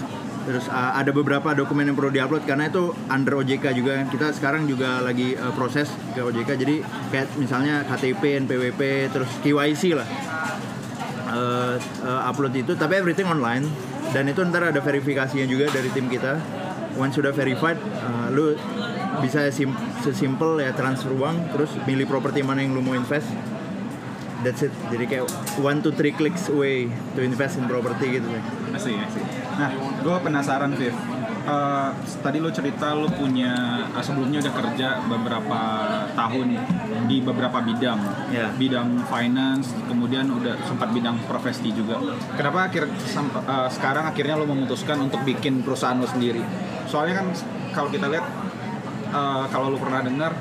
terus 0.46 0.70
uh, 0.70 0.94
ada 0.94 1.10
beberapa 1.10 1.58
dokumen 1.58 1.90
yang 1.90 1.98
perlu 1.98 2.14
diupload 2.14 2.46
karena 2.46 2.70
itu 2.70 2.94
under 3.10 3.42
OJK 3.42 3.66
juga 3.74 4.06
kita 4.06 4.30
sekarang 4.38 4.70
juga 4.70 5.02
lagi 5.02 5.34
uh, 5.34 5.50
proses 5.58 5.90
ke 6.14 6.22
OJK 6.22 6.50
jadi 6.62 6.76
kayak 7.10 7.28
misalnya 7.42 7.82
KTP 7.90 8.46
NPWP 8.46 8.82
terus 9.10 9.30
KYC 9.42 9.98
lah 9.98 10.06
uh, 11.34 11.76
uh, 12.06 12.30
upload 12.30 12.54
itu 12.54 12.78
tapi 12.78 13.02
everything 13.02 13.26
online 13.26 13.66
dan 14.14 14.30
itu 14.30 14.46
ntar 14.46 14.70
ada 14.70 14.80
verifikasinya 14.86 15.50
juga 15.50 15.74
dari 15.74 15.90
tim 15.90 16.06
kita 16.06 16.38
once 16.96 17.18
sudah 17.18 17.34
verified 17.34 17.82
uh, 18.06 18.30
lu 18.30 18.54
bisa 19.24 19.48
sim 19.54 19.72
sesimpel 20.02 20.60
ya 20.60 20.72
transfer 20.76 21.12
uang 21.14 21.56
terus 21.56 21.72
milih 21.86 22.10
properti 22.10 22.42
mana 22.42 22.64
yang 22.64 22.76
lu 22.76 22.82
mau 22.82 22.96
invest 22.98 23.30
that's 24.44 24.66
it 24.66 24.74
jadi 24.92 25.06
kayak 25.08 25.26
one 25.62 25.80
to 25.80 25.90
three 25.94 26.12
clicks 26.12 26.50
away 26.52 26.90
to 27.16 27.20
invest 27.24 27.58
in 27.58 27.66
property 27.66 28.20
gitu 28.20 28.28
sih. 28.80 28.96
Nah, 29.56 29.72
gue 30.04 30.16
penasaran, 30.20 30.76
Viv. 30.76 30.92
Eh, 31.46 31.90
tadi 32.26 32.42
lo 32.42 32.50
cerita 32.50 32.98
lo 32.98 33.06
punya 33.06 33.86
eh, 33.94 34.02
sebelumnya 34.02 34.42
udah 34.42 34.54
kerja 34.66 34.88
beberapa 35.06 35.60
tahun 36.18 36.58
di 37.06 37.22
beberapa 37.22 37.62
bidang, 37.62 38.02
Ya. 38.34 38.50
bidang 38.50 39.06
finance, 39.06 39.70
kemudian 39.86 40.26
udah 40.34 40.58
sempat 40.66 40.90
bidang 40.90 41.22
profesi 41.30 41.70
juga. 41.70 42.02
Kenapa 42.34 42.66
akhir 42.74 42.90
eh, 42.90 43.70
sekarang 43.70 44.10
akhirnya 44.10 44.42
lo 44.42 44.50
memutuskan 44.50 44.98
untuk 45.06 45.22
bikin 45.22 45.62
perusahaan 45.62 45.96
lo 46.02 46.10
sendiri? 46.10 46.42
Soalnya 46.90 47.22
kan 47.22 47.28
kalau 47.78 47.94
kita 47.94 48.10
lihat, 48.10 48.26
eh, 49.10 49.46
kalau 49.50 49.74
lo 49.74 49.78
pernah 49.78 50.02
dengar, 50.02 50.32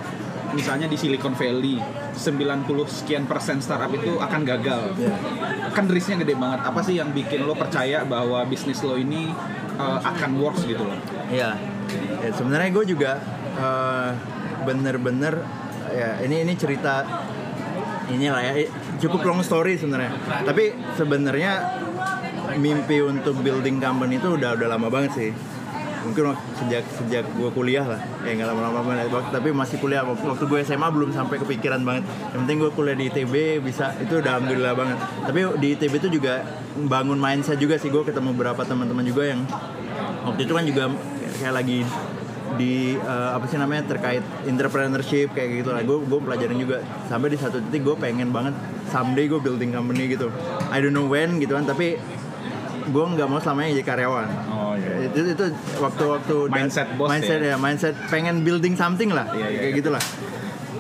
misalnya 0.55 0.87
di 0.87 0.97
Silicon 0.97 1.35
Valley, 1.35 1.83
90 2.15 2.69
sekian 2.87 3.25
persen 3.27 3.59
startup 3.59 3.91
itu 3.91 4.17
akan 4.23 4.41
gagal 4.47 4.95
kan 5.75 5.91
risknya 5.91 6.23
gede 6.23 6.39
banget. 6.39 6.63
Apa 6.63 6.81
sih 6.87 6.95
yang 6.97 7.11
bikin 7.11 7.43
lo 7.43 7.59
percaya 7.59 8.07
bahwa 8.07 8.47
bisnis 8.47 8.79
lo 8.87 8.95
ini 8.95 9.35
uh, 9.77 9.99
akan 10.01 10.39
works 10.39 10.63
gitu 10.65 10.87
loh? 10.87 10.97
Iya. 11.29 11.59
Ya, 12.23 12.31
sebenarnya 12.33 12.71
gue 12.73 12.85
juga 12.97 13.13
eh, 13.61 14.11
bener-bener 14.65 15.45
ya 15.93 16.17
ini 16.25 16.41
ini 16.41 16.57
cerita 16.57 17.05
inilah 18.09 18.41
ya 18.41 18.67
cukup 19.03 19.21
long 19.29 19.45
story 19.45 19.77
sebenarnya. 19.77 20.17
Tapi 20.49 20.73
sebenarnya 20.97 21.53
mimpi 22.57 23.05
untuk 23.05 23.45
building 23.45 23.77
company 23.83 24.17
itu 24.17 24.41
udah 24.41 24.57
udah 24.57 24.69
lama 24.73 24.89
banget 24.89 25.13
sih. 25.13 25.31
Mungkin 26.05 26.37
sejak 26.61 26.85
sejak 26.85 27.25
gue 27.25 27.51
kuliah 27.57 27.85
lah, 27.85 28.01
ya 28.23 28.37
nggak 28.37 28.49
lama-lama 28.53 28.81
banget. 28.85 29.09
Tapi 29.11 29.49
masih 29.51 29.81
kuliah. 29.81 30.05
Waktu 30.05 30.45
gue 30.45 30.61
SMA 30.63 30.89
belum 30.93 31.11
sampai 31.17 31.41
kepikiran 31.41 31.81
banget. 31.81 32.05
Yang 32.33 32.41
penting 32.45 32.59
gue 32.61 32.71
kuliah 32.77 32.97
di 32.97 33.05
ITB 33.09 33.65
bisa 33.65 33.97
itu 33.99 34.21
udah 34.21 34.39
alhamdulillah 34.39 34.75
banget. 34.77 34.99
Tapi 35.25 35.41
di 35.59 35.67
ITB 35.75 35.93
itu 36.05 36.09
juga 36.21 36.45
bangun 36.77 37.17
mindset 37.17 37.57
juga 37.57 37.81
sih. 37.81 37.89
Gue 37.89 38.05
ketemu 38.05 38.37
beberapa 38.37 38.63
teman-teman 38.63 39.05
juga 39.05 39.25
yang 39.25 39.43
waktu 40.29 40.45
itu 40.45 40.53
kan 40.53 40.65
juga 40.69 40.85
kayak 41.41 41.55
lagi 41.55 41.81
di 42.55 42.95
eh, 42.95 43.31
apa 43.35 43.45
sih 43.51 43.59
namanya 43.59 43.83
terkait 43.91 44.23
entrepreneurship 44.47 45.35
kayak 45.35 45.65
gitu 45.65 45.75
lah 45.75 45.83
gue 45.83 45.99
gue 46.07 46.21
pelajarin 46.23 46.59
juga 46.59 46.79
sampai 47.11 47.35
di 47.35 47.39
satu 47.39 47.59
titik 47.69 47.83
gue 47.83 47.97
pengen 47.99 48.31
banget 48.31 48.55
someday 48.95 49.27
gue 49.27 49.41
building 49.43 49.75
company 49.75 50.07
gitu 50.07 50.31
I 50.71 50.79
don't 50.79 50.95
know 50.95 51.11
when 51.11 51.43
gitu 51.43 51.59
kan 51.59 51.67
tapi 51.67 51.99
gue 52.85 53.05
nggak 53.17 53.27
mau 53.27 53.41
selamanya 53.41 53.81
jadi 53.81 53.85
karyawan 53.85 54.29
itu 55.05 55.21
itu 55.31 55.45
waktu-waktu 55.77 56.37
Mindset 56.49 56.89
bos 56.95 57.09
mindset 57.09 57.39
ya? 57.39 57.49
ya 57.51 57.57
mindset 57.57 57.95
pengen 58.07 58.41
building 58.41 58.75
something 58.75 59.09
lah 59.09 59.27
Iya, 59.29 59.47
iya, 59.47 59.59
kayak 59.59 59.65
iya. 59.67 59.79
gitulah 59.79 60.05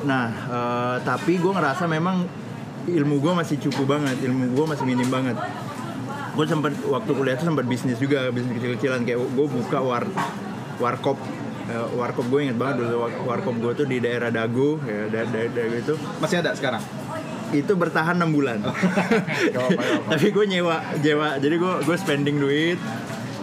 nah 0.03 0.25
eh, 0.29 0.97
tapi 1.01 1.37
gue 1.37 1.49
ngerasa 1.51 1.85
memang 1.87 2.25
ilmu 2.85 3.17
gue 3.19 3.33
masih 3.35 3.57
cukup 3.59 3.87
banget 3.91 4.21
ilmu 4.23 4.53
gue 4.53 4.65
masih 4.67 4.85
minim 4.85 5.09
banget 5.09 5.37
gue 6.31 6.45
sempat 6.45 6.75
waktu 6.85 7.11
kuliah 7.11 7.35
tuh 7.35 7.47
sempat 7.47 7.65
bisnis 7.65 7.97
juga 7.97 8.29
bisnis 8.29 8.53
kecil-kecilan 8.55 9.03
kayak 9.03 9.19
gue 9.19 9.47
buka 9.49 9.79
war 9.81 10.05
warkop 10.77 11.17
Eh, 11.65 11.81
warkop 11.97 12.29
gue 12.29 12.45
inget 12.45 12.61
banget 12.61 12.85
dulu 12.85 13.01
war- 13.01 13.41
warkop 13.41 13.57
gue 13.57 13.73
tuh 13.75 13.87
di 13.87 13.97
daerah 13.97 14.29
Dago 14.29 14.77
ya 14.85 15.09
da 15.09 15.25
da 15.25 15.49
Dago 15.49 15.73
itu 15.75 15.95
Masih 16.21 16.37
ada 16.39 16.53
sekarang? 16.53 16.85
itu 17.53 17.73
bertahan 17.73 18.13
enam 18.15 18.31
bulan 18.31 18.61
apa-apa. 18.67 19.81
tapi 20.13 20.29
gue 20.29 20.45
nyewa 20.47 20.77
nyewa 20.95 21.29
jadi 21.39 21.57
gue 21.57 21.73
gue 21.81 21.97
spending 21.97 22.37
duit 22.37 22.77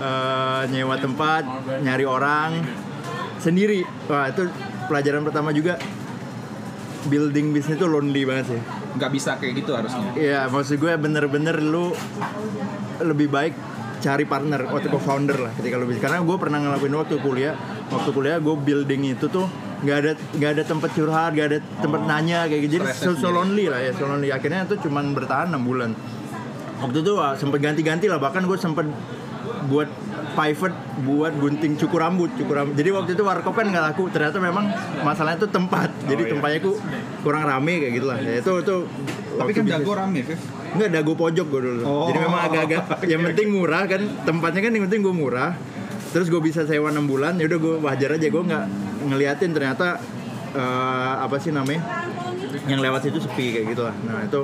eh, 0.02 0.62
nyewa 0.68 0.98
tempat 0.98 1.44
nyari 1.80 2.04
orang 2.04 2.50
sendiri 3.38 3.86
wah 4.06 4.26
itu 4.26 4.50
pelajaran 4.86 5.22
pertama 5.22 5.54
juga 5.54 5.78
building 7.04 7.50
bisnis 7.52 7.78
itu 7.78 7.86
lonely 7.86 8.26
banget 8.26 8.58
sih 8.58 8.62
Nggak 8.92 9.12
bisa 9.16 9.40
kayak 9.40 9.64
gitu 9.64 9.72
harusnya. 9.72 10.04
Iya, 10.20 10.52
maksud 10.52 10.76
gue 10.76 10.92
bener-bener 11.00 11.64
lu 11.64 11.96
lebih 13.00 13.32
baik 13.32 13.56
cari 14.04 14.28
partner 14.28 14.68
atau 14.68 14.92
co-founder 14.92 15.38
lah 15.40 15.52
ketika 15.56 15.80
lu 15.80 15.88
bisa. 15.88 16.04
Karena 16.04 16.20
gue 16.20 16.36
pernah 16.36 16.60
ngelakuin 16.60 17.00
waktu 17.00 17.16
kuliah, 17.24 17.56
waktu 17.88 18.12
kuliah 18.12 18.44
gue 18.44 18.52
building 18.52 19.16
itu 19.16 19.32
tuh 19.32 19.48
nggak 19.82 19.96
ada 19.96 20.12
nggak 20.36 20.52
ada 20.60 20.64
tempat 20.68 20.90
curhat, 20.92 21.32
nggak 21.32 21.48
ada 21.56 21.58
tempat 21.80 22.02
Oh. 22.04 22.10
nanya 22.12 22.52
kayak 22.52 22.62
gitu. 22.68 22.84
Jadi 22.84 22.86
so, 22.92 23.16
so 23.16 23.32
lonely 23.32 23.72
lah 23.72 23.80
ya, 23.80 23.96
so 23.96 24.04
lonely. 24.04 24.28
Akhirnya 24.28 24.68
tuh 24.68 24.76
cuman 24.84 25.16
bertahan 25.16 25.56
6 25.56 25.64
bulan. 25.64 25.96
Waktu 26.84 26.98
itu 27.00 27.12
wah, 27.16 27.32
sempet 27.40 27.64
ganti-ganti 27.64 28.12
lah, 28.12 28.20
bahkan 28.20 28.44
gue 28.44 28.60
sempet 28.60 28.92
buat 29.68 29.90
pivot 30.34 30.74
buat 31.04 31.34
gunting 31.38 31.76
cukur 31.78 32.02
rambut, 32.02 32.32
cukur 32.40 32.56
rambut. 32.64 32.74
Jadi 32.78 32.90
waktu 32.96 33.12
itu 33.14 33.24
warkop 33.26 33.54
kan 33.54 33.68
nggak 33.70 33.84
laku. 33.92 34.08
Ternyata 34.10 34.38
memang 34.42 34.66
masalahnya 35.06 35.46
tuh 35.46 35.52
tempat. 35.52 35.90
Jadi 36.08 36.22
iya. 36.26 36.32
tempatnya 36.34 36.60
ku 36.64 36.72
kurang 37.22 37.44
rame 37.46 37.74
kayak 37.84 37.94
gitu 38.00 38.08
lah. 38.08 38.18
Ya, 38.22 38.42
itu 38.42 38.52
itu 38.64 38.76
Tapi 39.38 39.52
kan 39.56 39.64
dago 39.66 39.92
rame, 39.94 40.20
Viv. 40.24 40.40
Enggak 40.72 40.90
dago 40.96 41.14
pojok 41.20 41.48
gue 41.52 41.62
dulu. 41.62 41.82
Oh. 41.84 42.08
Jadi 42.10 42.20
memang 42.24 42.42
agak-agak 42.48 42.82
yang 43.12 43.22
penting 43.28 43.48
murah 43.52 43.84
kan 43.86 44.02
tempatnya 44.24 44.62
kan 44.66 44.72
yang 44.72 44.84
penting 44.88 45.02
gue 45.04 45.16
murah. 45.16 45.52
Terus 46.12 46.28
gue 46.28 46.42
bisa 46.44 46.68
sewa 46.68 46.92
6 46.92 47.08
bulan 47.08 47.40
ya 47.40 47.48
udah 47.48 47.60
gue 47.60 47.76
wajar 47.88 48.20
aja 48.20 48.28
gue 48.28 48.44
nggak 48.44 48.66
ngeliatin 49.08 49.52
ternyata 49.56 49.96
eh, 50.52 51.14
apa 51.24 51.40
sih 51.40 51.56
namanya 51.56 51.80
yang 52.68 52.84
lewat 52.84 53.08
situ 53.08 53.20
sepi 53.24 53.56
kayak 53.56 53.66
gitu 53.72 53.82
lah. 53.88 53.96
Nah 54.06 54.28
itu 54.28 54.44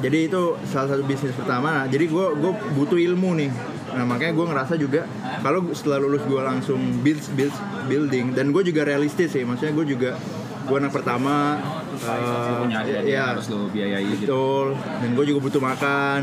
jadi 0.00 0.30
itu 0.30 0.56
salah 0.68 0.94
satu 0.94 1.02
bisnis 1.04 1.34
pertama. 1.36 1.82
Nah, 1.82 1.86
jadi 1.88 2.08
gue 2.08 2.26
gue 2.40 2.52
butuh 2.76 2.98
ilmu 2.98 3.36
nih. 3.38 3.50
Nah 3.94 4.04
makanya 4.08 4.32
gue 4.34 4.46
ngerasa 4.50 4.74
juga 4.74 5.06
kalau 5.44 5.70
setelah 5.70 6.02
lulus 6.02 6.26
gue 6.26 6.40
langsung 6.42 6.80
build 7.04 7.22
build 7.38 7.54
building 7.86 8.34
dan 8.34 8.50
gue 8.50 8.62
juga 8.64 8.82
realistis 8.86 9.30
sih. 9.30 9.46
Maksudnya 9.46 9.74
gue 9.76 9.86
juga 9.96 10.10
gue 10.64 10.76
anak 10.76 10.92
pertama. 10.92 11.60
Punya 11.94 12.82
yang 12.84 13.06
ya, 13.06 13.22
harus 13.32 13.46
lo 13.48 13.70
biayai 13.70 14.04
gitu. 14.18 14.28
betul 14.28 14.66
dan 14.76 15.08
gue 15.14 15.24
juga 15.30 15.40
butuh 15.46 15.62
makan 15.62 16.20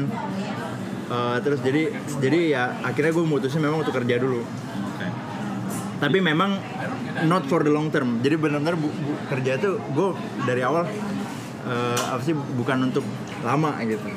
Eh, 1.12 1.38
terus 1.44 1.60
jadi 1.60 1.92
jadi 2.24 2.40
ya 2.56 2.64
akhirnya 2.88 3.12
gue 3.12 3.26
mutusin 3.28 3.60
memang 3.60 3.84
untuk 3.84 3.92
kerja 3.92 4.16
dulu 4.16 4.48
tapi 6.00 6.18
memang 6.24 6.56
not 7.28 7.44
for 7.52 7.68
the 7.68 7.70
long 7.70 7.92
term 7.92 8.24
jadi 8.24 8.40
benar-benar 8.40 8.80
kerja 9.28 9.60
itu 9.60 9.76
gue 9.92 10.10
dari 10.48 10.64
awal 10.64 10.88
eh, 11.68 12.02
apa 12.16 12.24
sih 12.24 12.32
bukan 12.32 12.88
untuk 12.88 13.04
lama 13.42 13.72
gitu 13.84 14.08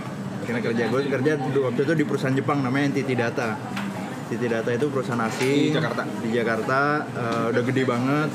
karena 0.44 0.60
kerja 0.60 0.82
gue 0.92 1.00
kerja 1.08 1.32
waktu 1.40 1.80
itu 1.88 1.92
di 1.96 2.04
perusahaan 2.04 2.36
Jepang 2.36 2.60
namanya 2.60 2.92
Entity 2.92 3.14
Data 3.16 3.56
Entity 4.28 4.46
Data 4.48 4.70
itu 4.72 4.86
perusahaan 4.92 5.20
asing 5.24 5.72
Di 5.72 5.76
Jakarta? 5.76 6.02
di 6.04 6.28
Jakarta 6.32 6.78
eh, 7.16 7.44
udah 7.52 7.62
gede 7.64 7.82
banget 7.88 8.30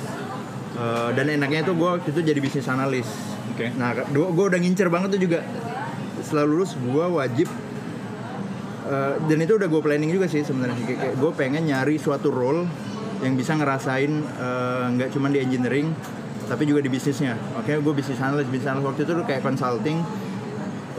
Eh, 0.80 1.10
dan 1.12 1.28
enaknya 1.28 1.68
itu 1.68 1.76
gue 1.76 1.90
waktu 2.00 2.10
itu 2.16 2.22
jadi 2.24 2.40
bisnis 2.40 2.68
analis 2.72 3.08
Oke. 3.52 3.76
Nah, 3.76 3.92
gue 4.08 4.46
udah 4.48 4.60
ngincer 4.62 4.88
banget 4.88 5.20
tuh 5.20 5.22
juga. 5.26 5.44
Setelah 6.24 6.48
lulus 6.48 6.80
gue 6.80 7.06
wajib 7.12 7.50
eh, 8.88 9.14
dan 9.20 9.38
itu 9.44 9.54
udah 9.60 9.68
gue 9.68 9.82
planning 9.84 10.08
juga 10.16 10.32
sih 10.32 10.40
sebenarnya. 10.48 10.80
Kayak, 10.80 11.20
gue 11.20 11.32
pengen 11.36 11.68
nyari 11.68 12.00
suatu 12.00 12.32
role 12.32 12.64
yang 13.20 13.36
bisa 13.36 13.60
ngerasain 13.60 14.08
nggak 14.96 15.12
cuma 15.12 15.28
di 15.28 15.44
engineering 15.44 15.92
tapi 16.48 16.64
juga 16.64 16.80
di 16.80 16.88
bisnisnya. 16.88 17.36
Oke, 17.60 17.76
gue 17.76 17.94
bisnis 17.94 18.16
analis, 18.24 18.48
bisnis 18.48 18.72
analis 18.72 18.88
waktu 18.88 19.02
itu 19.04 19.12
tuh 19.20 19.26
kayak 19.28 19.44
consulting 19.44 20.00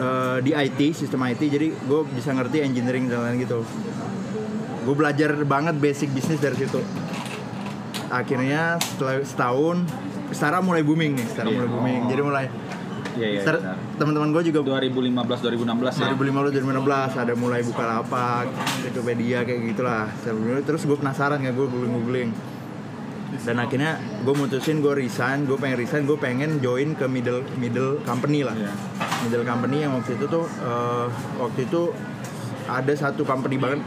eh, 0.01 0.39
di 0.41 0.51
IT, 0.51 0.97
sistem 0.97 1.21
IT. 1.25 1.43
Jadi 1.45 1.69
gue 1.71 2.01
bisa 2.11 2.33
ngerti 2.33 2.65
engineering 2.65 3.07
dan 3.07 3.21
lain 3.23 3.37
gitu. 3.39 3.61
Gue 4.81 4.95
belajar 4.95 5.37
banget 5.45 5.77
basic 5.77 6.09
bisnis 6.11 6.41
dari 6.41 6.57
situ. 6.57 6.81
Akhirnya 8.09 8.81
setelah 8.81 9.23
setahun, 9.23 9.87
startup 10.31 10.65
mulai 10.65 10.83
booming 10.83 11.15
nih, 11.15 11.27
startup 11.29 11.53
Iya. 11.53 11.59
mulai 11.61 11.71
booming. 11.71 12.01
Jadi 12.09 12.23
mulai 12.23 12.47
Iya, 13.11 13.27
iya. 13.37 13.43
Teman-teman 13.99 14.31
gue 14.31 14.43
juga 14.49 14.63
2015 14.79 15.43
2016 15.43 15.99
ya. 15.99 16.15
2015 16.15 16.55
2016 16.55 17.19
ada 17.19 17.35
mulai 17.35 17.61
buka 17.61 17.83
lapak 17.83 18.47
Tokopedia 18.87 19.43
kayak 19.43 19.61
gitulah 19.67 20.07
terus 20.63 20.87
gue 20.87 20.95
penasaran 20.95 21.43
kan 21.43 21.51
gue 21.51 21.67
googling 21.67 21.91
googling 21.91 22.31
dan 23.43 23.57
akhirnya 23.59 23.99
gue 24.23 24.31
mutusin 24.31 24.79
gue 24.79 24.95
resign 24.95 25.43
gue 25.43 25.59
pengen 25.59 25.79
resign 25.79 26.03
gue 26.07 26.19
pengen 26.19 26.63
join 26.63 26.95
ke 26.95 27.07
middle 27.07 27.43
middle 27.59 27.99
company 28.07 28.47
lah 28.47 28.55
Iya. 28.55 28.73
Middle 29.23 29.45
company 29.45 29.85
yang 29.85 29.93
waktu 29.95 30.17
itu 30.17 30.27
tuh 30.27 30.45
eh, 30.47 31.07
waktu 31.37 31.61
itu 31.67 31.83
ada 32.71 32.93
satu 32.95 33.23
company 33.25 33.59
banget 33.59 33.81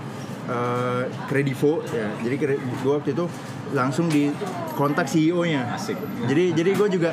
eh, 0.50 1.04
Kredivo 1.28 1.82
ya. 1.90 2.12
Jadi 2.20 2.36
gue 2.84 2.94
waktu 2.94 3.12
itu 3.12 3.26
langsung 3.74 4.06
di 4.08 4.30
kontak 4.78 5.10
CEO 5.10 5.42
nya 5.44 5.74
Asik. 5.74 5.98
jadi 6.30 6.54
jadi 6.54 6.72
gue 6.78 6.88
juga 6.92 7.12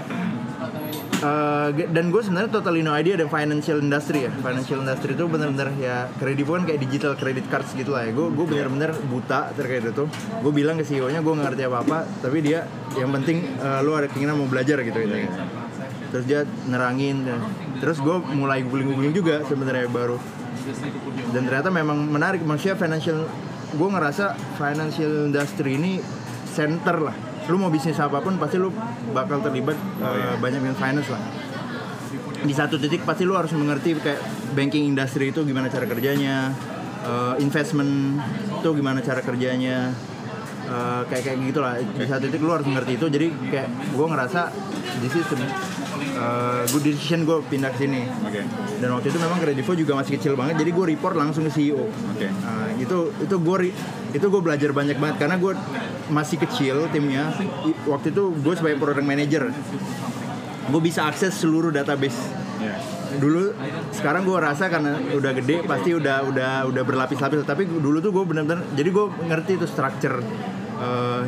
ge- 1.72 1.88
dan 1.92 2.08
gue 2.08 2.20
sebenarnya 2.20 2.48
totally 2.48 2.80
no 2.80 2.92
idea 2.92 3.16
dan 3.16 3.28
financial 3.28 3.80
industry 3.80 4.28
ya. 4.28 4.32
Financial 4.40 4.80
industry 4.80 5.12
itu 5.16 5.24
benar-benar 5.28 5.72
ya 5.76 6.08
kredivo 6.16 6.56
kan 6.56 6.64
kayak 6.64 6.80
digital 6.80 7.12
credit 7.16 7.44
cards 7.48 7.72
gitu 7.72 7.92
lah 7.92 8.08
ya. 8.08 8.12
Gue 8.12 8.32
gue 8.32 8.46
benar-benar 8.48 8.92
buta 9.08 9.52
terkait 9.52 9.84
itu. 9.84 10.04
Gue 10.40 10.52
bilang 10.52 10.76
ke 10.76 10.84
CEO 10.84 11.08
nya 11.08 11.20
gue 11.20 11.32
nggak 11.32 11.46
ngerti 11.52 11.62
apa 11.68 11.78
apa 11.80 11.98
tapi 12.20 12.40
dia 12.40 12.64
yang 12.96 13.12
penting 13.12 13.44
eh, 13.56 13.80
lu 13.84 13.92
ada 13.92 14.08
keinginan 14.08 14.36
mau 14.36 14.48
belajar 14.48 14.80
gitu 14.80 14.96
gitu. 14.96 15.16
Terus 16.10 16.24
dia 16.26 16.40
nerangin 16.66 17.24
ya. 17.24 17.36
Terus 17.80 17.98
gue 17.98 18.16
mulai 18.36 18.60
googling 18.60 18.92
googling 18.92 19.14
juga 19.16 19.40
sebenarnya 19.48 19.88
baru. 19.88 20.20
Dan 21.32 21.48
ternyata 21.48 21.72
memang 21.72 21.96
menarik 22.06 22.44
maksudnya 22.44 22.76
financial 22.76 23.24
gue 23.70 23.88
ngerasa 23.88 24.36
financial 24.60 25.32
industry 25.32 25.80
ini 25.80 25.92
center 26.44 27.00
lah. 27.00 27.16
Lu 27.48 27.56
mau 27.56 27.72
bisnis 27.72 27.96
apa 27.98 28.20
pun 28.20 28.36
pasti 28.36 28.60
lu 28.60 28.68
bakal 29.16 29.40
terlibat 29.40 29.74
uh, 30.04 30.36
banyak 30.38 30.60
yang 30.60 30.76
finance 30.76 31.08
lah. 31.08 31.22
Di 32.44 32.54
satu 32.54 32.76
titik 32.76 33.02
pasti 33.08 33.24
lu 33.24 33.34
harus 33.34 33.50
mengerti 33.56 33.96
kayak 33.96 34.20
banking 34.52 34.92
industry 34.92 35.32
itu 35.32 35.40
gimana 35.42 35.72
cara 35.72 35.88
kerjanya 35.88 36.52
uh, 37.06 37.34
investment 37.40 38.20
itu 38.60 38.68
gimana 38.76 39.00
cara 39.00 39.24
kerjanya 39.24 39.92
uh, 40.68 41.02
kayak 41.08 41.22
kayak 41.32 41.38
gitulah 41.48 41.74
di 41.80 42.06
satu 42.06 42.28
titik 42.28 42.44
lu 42.44 42.52
harus 42.52 42.68
mengerti 42.68 43.00
itu. 43.00 43.06
Jadi 43.08 43.26
kayak 43.48 43.68
gue 43.96 44.06
ngerasa 44.06 44.40
is 45.00 45.16
a, 45.16 45.36
uh, 46.20 46.62
good 46.68 46.84
decision 46.84 47.24
gue 47.24 47.40
pindah 47.48 47.72
ke 47.72 47.88
sini 47.88 48.04
Oke. 48.22 48.44
dan 48.78 48.88
waktu 48.92 49.08
itu 49.08 49.18
memang 49.18 49.38
Kredivo 49.40 49.72
juga 49.72 49.92
masih 49.96 50.12
kecil 50.20 50.36
banget 50.36 50.60
jadi 50.60 50.70
gue 50.70 50.86
report 50.92 51.16
langsung 51.16 51.48
ke 51.48 51.52
CEO 51.52 51.88
Oke. 51.88 52.28
Nah, 52.28 52.68
itu 52.76 52.98
itu 53.24 53.36
gue 53.40 53.56
itu 54.12 54.26
gue 54.28 54.42
belajar 54.42 54.70
banyak 54.70 55.00
banget 55.00 55.16
karena 55.16 55.36
gue 55.40 55.52
masih 56.12 56.36
kecil 56.36 56.86
timnya 56.92 57.32
waktu 57.88 58.12
itu 58.12 58.22
gue 58.36 58.54
sebagai 58.54 58.76
product 58.76 59.06
manager 59.06 59.48
gue 60.70 60.80
bisa 60.84 61.08
akses 61.08 61.32
seluruh 61.34 61.72
database 61.72 62.20
Ya. 62.60 62.76
dulu 63.16 63.56
sekarang 63.88 64.28
gue 64.28 64.36
rasa 64.36 64.68
karena 64.68 65.00
udah 65.16 65.32
gede 65.32 65.64
pasti 65.64 65.96
udah 65.96 66.28
udah 66.28 66.68
udah 66.68 66.82
berlapis-lapis 66.84 67.48
tapi 67.48 67.64
dulu 67.64 68.04
tuh 68.04 68.12
gue 68.12 68.20
benar-benar 68.20 68.68
jadi 68.76 68.84
gue 68.92 69.06
ngerti 69.32 69.56
itu 69.56 69.64
structure 69.64 70.20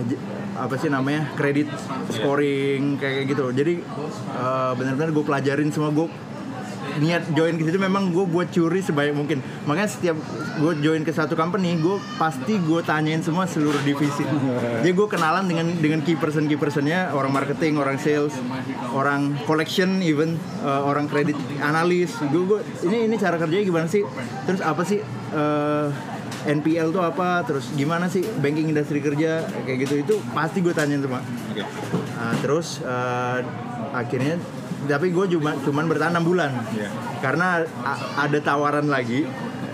j- 0.02 0.20
apa 0.54 0.74
sih 0.76 0.88
namanya? 0.88 1.32
Kredit 1.32 1.68
scoring 2.08 2.96
kayak 2.96 3.28
gitu. 3.28 3.50
Jadi 3.50 3.74
eh, 4.32 4.72
benar-benar 4.74 5.10
gue 5.10 5.24
pelajarin 5.24 5.68
semua. 5.68 5.90
Gue 5.90 6.08
niat 6.92 7.24
join 7.32 7.56
ke 7.56 7.64
situ 7.64 7.80
memang 7.80 8.12
gue 8.12 8.20
buat 8.26 8.52
curi 8.52 8.84
sebanyak 8.84 9.16
mungkin. 9.16 9.38
Makanya 9.64 9.88
setiap 9.88 10.16
gue 10.60 10.72
join 10.84 11.00
ke 11.00 11.08
satu 11.08 11.32
company 11.32 11.80
gue 11.80 11.96
pasti 12.20 12.60
gue 12.60 12.84
tanyain 12.84 13.24
semua 13.24 13.48
seluruh 13.48 13.80
divisi. 13.80 14.20
Jadi 14.84 14.92
gue 14.92 15.06
kenalan 15.08 15.48
dengan 15.48 15.72
dengan 15.72 16.04
key 16.04 16.20
person 16.20 16.44
key 16.44 16.60
personnya 16.60 17.08
orang 17.12 17.32
marketing 17.32 17.80
orang 17.80 17.96
sales 17.96 18.36
orang 18.92 19.40
collection 19.48 20.04
even 20.04 20.36
uh, 20.60 20.84
orang 20.84 21.08
kredit 21.08 21.38
analis. 21.64 22.12
Gue 22.28 22.44
gue 22.44 22.58
ini 22.84 23.08
ini 23.08 23.16
cara 23.16 23.40
kerjanya 23.40 23.64
gimana 23.64 23.88
sih? 23.88 24.04
Terus 24.44 24.60
apa 24.60 24.84
sih 24.84 25.00
uh, 25.32 25.88
NPL 26.44 26.90
tuh 26.90 27.00
apa 27.00 27.42
terus 27.42 27.70
gimana 27.72 28.06
sih 28.06 28.22
banking 28.38 28.68
industri 28.68 28.98
kerja 28.98 29.42
kayak 29.62 29.78
gitu 29.80 29.94
itu 29.98 30.14
pasti 30.30 30.58
gue 30.58 30.72
tanyain 30.72 30.98
semua 30.98 31.20
Oke. 31.48 31.62
Nah, 32.12 32.34
terus 32.38 32.78
eh, 32.80 33.38
akhirnya 33.92 34.38
tapi 34.82 35.10
gue 35.10 35.26
cuma 35.30 35.54
cuman 35.58 35.84
bertahan 35.86 36.16
6 36.16 36.24
bulan 36.24 36.50
Iya. 36.72 36.90
karena 37.18 37.62
ada 38.16 38.38
tawaran 38.38 38.86
lagi 38.86 39.22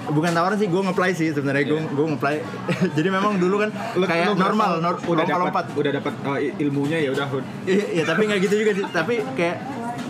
bukan 0.09 0.33
tawaran 0.33 0.57
sih 0.57 0.69
gue 0.69 0.83
ngeplay 0.83 1.13
sih 1.13 1.33
sebenarnya 1.33 1.65
gue 1.67 1.81
gue 1.85 2.07
ngeplay 2.09 2.41
jadi 2.97 3.09
memang 3.09 3.37
dulu 3.37 3.61
kan 3.61 3.71
kayak 3.99 4.33
normal 4.35 4.81
nor- 4.81 5.01
udah 5.01 5.25
lompat-lompat 5.25 5.65
dapat 5.69 5.81
udah 5.81 5.93
dapat 5.93 6.13
uh, 6.25 6.39
ilmunya 6.59 6.99
ya 6.99 7.11
udah 7.13 7.27
Iya, 7.65 7.85
iya, 7.93 8.03
tapi 8.05 8.25
nggak 8.25 8.41
gitu 8.43 8.55
juga 8.59 8.73
sih. 8.73 8.85
Tapi 8.89 9.15
kayak 9.37 9.57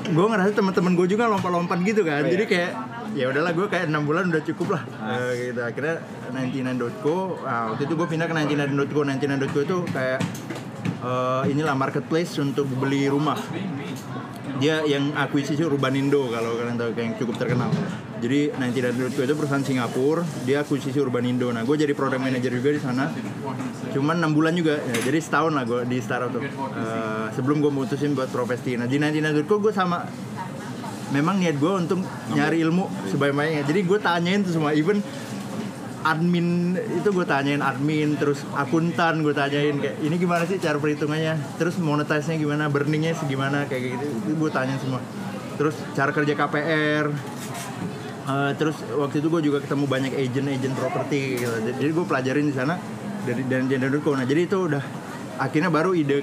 gue 0.09 0.25
ngerasa 0.25 0.55
teman-teman 0.55 0.93
gue 0.95 1.07
juga 1.11 1.26
lompat-lompat 1.26 1.78
gitu 1.83 2.07
kan. 2.07 2.23
Oh. 2.23 2.31
Jadi 2.31 2.45
kayak 2.47 2.71
ya 3.15 3.31
udahlah 3.33 3.53
gue 3.57 3.67
kayak 3.69 3.88
enam 3.88 4.05
bulan 4.05 4.29
udah 4.29 4.43
cukup 4.45 4.77
lah. 4.77 4.83
Eh, 5.17 5.53
gitu. 5.53 5.61
Akhirnya 5.65 6.03
99.co. 6.33 7.17
Nah, 7.45 7.63
waktu 7.73 7.82
itu 7.89 7.95
gue 7.97 8.09
pindah 8.09 8.26
ke 8.28 8.35
99.co. 8.35 9.00
99.co 9.04 9.59
itu 9.65 9.76
kayak 9.93 10.21
eh, 11.04 11.43
inilah 11.52 11.75
marketplace 11.78 12.37
untuk 12.43 12.69
beli 12.69 13.09
rumah. 13.09 13.39
Dia 14.59 14.82
yang 14.82 15.15
akuisisi 15.15 15.63
Urbanindo 15.63 16.35
kalau 16.35 16.59
kalian 16.59 16.75
tahu 16.75 16.91
kayak 16.91 17.06
yang 17.06 17.17
cukup 17.21 17.35
terkenal. 17.39 17.71
Jadi 18.19 18.50
99.co 18.50 19.21
itu 19.23 19.35
perusahaan 19.39 19.63
Singapura, 19.63 20.26
dia 20.43 20.67
akuisisi 20.67 20.99
Urbanindo. 20.99 21.47
Nah, 21.54 21.63
gue 21.63 21.76
jadi 21.78 21.95
product 21.95 22.19
manager 22.19 22.50
juga 22.59 22.71
di 22.75 22.82
sana. 22.82 23.06
Cuman 23.95 24.19
6 24.19 24.35
bulan 24.35 24.59
juga, 24.59 24.75
ya, 24.82 24.99
jadi 25.06 25.19
setahun 25.23 25.54
lah 25.54 25.63
gue 25.63 25.87
di 25.87 26.02
startup 26.02 26.35
tuh. 26.35 26.43
Eh, 26.43 27.26
sebelum 27.39 27.63
gue 27.63 27.71
mutusin 27.71 28.19
buat 28.19 28.26
profesi. 28.35 28.75
Nah, 28.75 28.91
di 28.91 28.99
99.co 28.99 29.63
gue 29.63 29.71
sama 29.71 30.02
memang 31.10 31.40
niat 31.40 31.56
gue 31.56 31.73
untuk 31.73 32.00
nyari 32.32 32.60
ilmu 32.64 33.08
sebanyak-banyaknya. 33.12 33.62
Jadi 33.64 33.80
gue 33.84 33.99
tanyain 33.99 34.40
tuh 34.44 34.52
semua, 34.54 34.76
even 34.76 35.00
admin 36.06 36.78
itu 36.78 37.08
gue 37.10 37.26
tanyain 37.26 37.58
admin 37.58 38.14
terus 38.16 38.47
akuntan 38.54 39.21
gue 39.26 39.34
tanyain 39.34 39.76
kayak 39.82 39.99
ini 39.99 40.14
gimana 40.14 40.47
sih 40.47 40.60
cara 40.60 40.78
perhitungannya? 40.78 41.36
Terus 41.56 41.76
monetize-nya 41.80 42.36
gimana? 42.38 42.71
Burningnya 42.71 43.16
segimana? 43.18 43.66
Kayak 43.66 43.99
gitu. 43.99 44.06
Itu 44.25 44.32
gue 44.36 44.50
tanyain 44.52 44.80
semua. 44.80 45.02
Terus 45.58 45.75
cara 45.97 46.10
kerja 46.14 46.32
KPR 46.38 47.06
Eh, 48.28 48.52
terus 48.60 48.76
waktu 48.92 49.25
itu 49.25 49.32
gue 49.32 49.42
juga 49.49 49.58
ketemu 49.64 49.88
banyak 49.88 50.12
agent-agent 50.12 50.76
properti 50.76 51.40
gitu. 51.40 51.54
Jadi 51.64 51.90
gue 51.97 52.04
pelajarin 52.04 52.44
di 52.44 52.54
sana 52.54 52.76
dari 53.25 53.40
dan 53.49 53.64
gender.co. 53.73 54.12
Nah, 54.12 54.28
jadi 54.28 54.44
itu 54.44 54.68
udah 54.68 54.84
akhirnya 55.40 55.73
baru 55.73 55.97
ide 55.97 56.21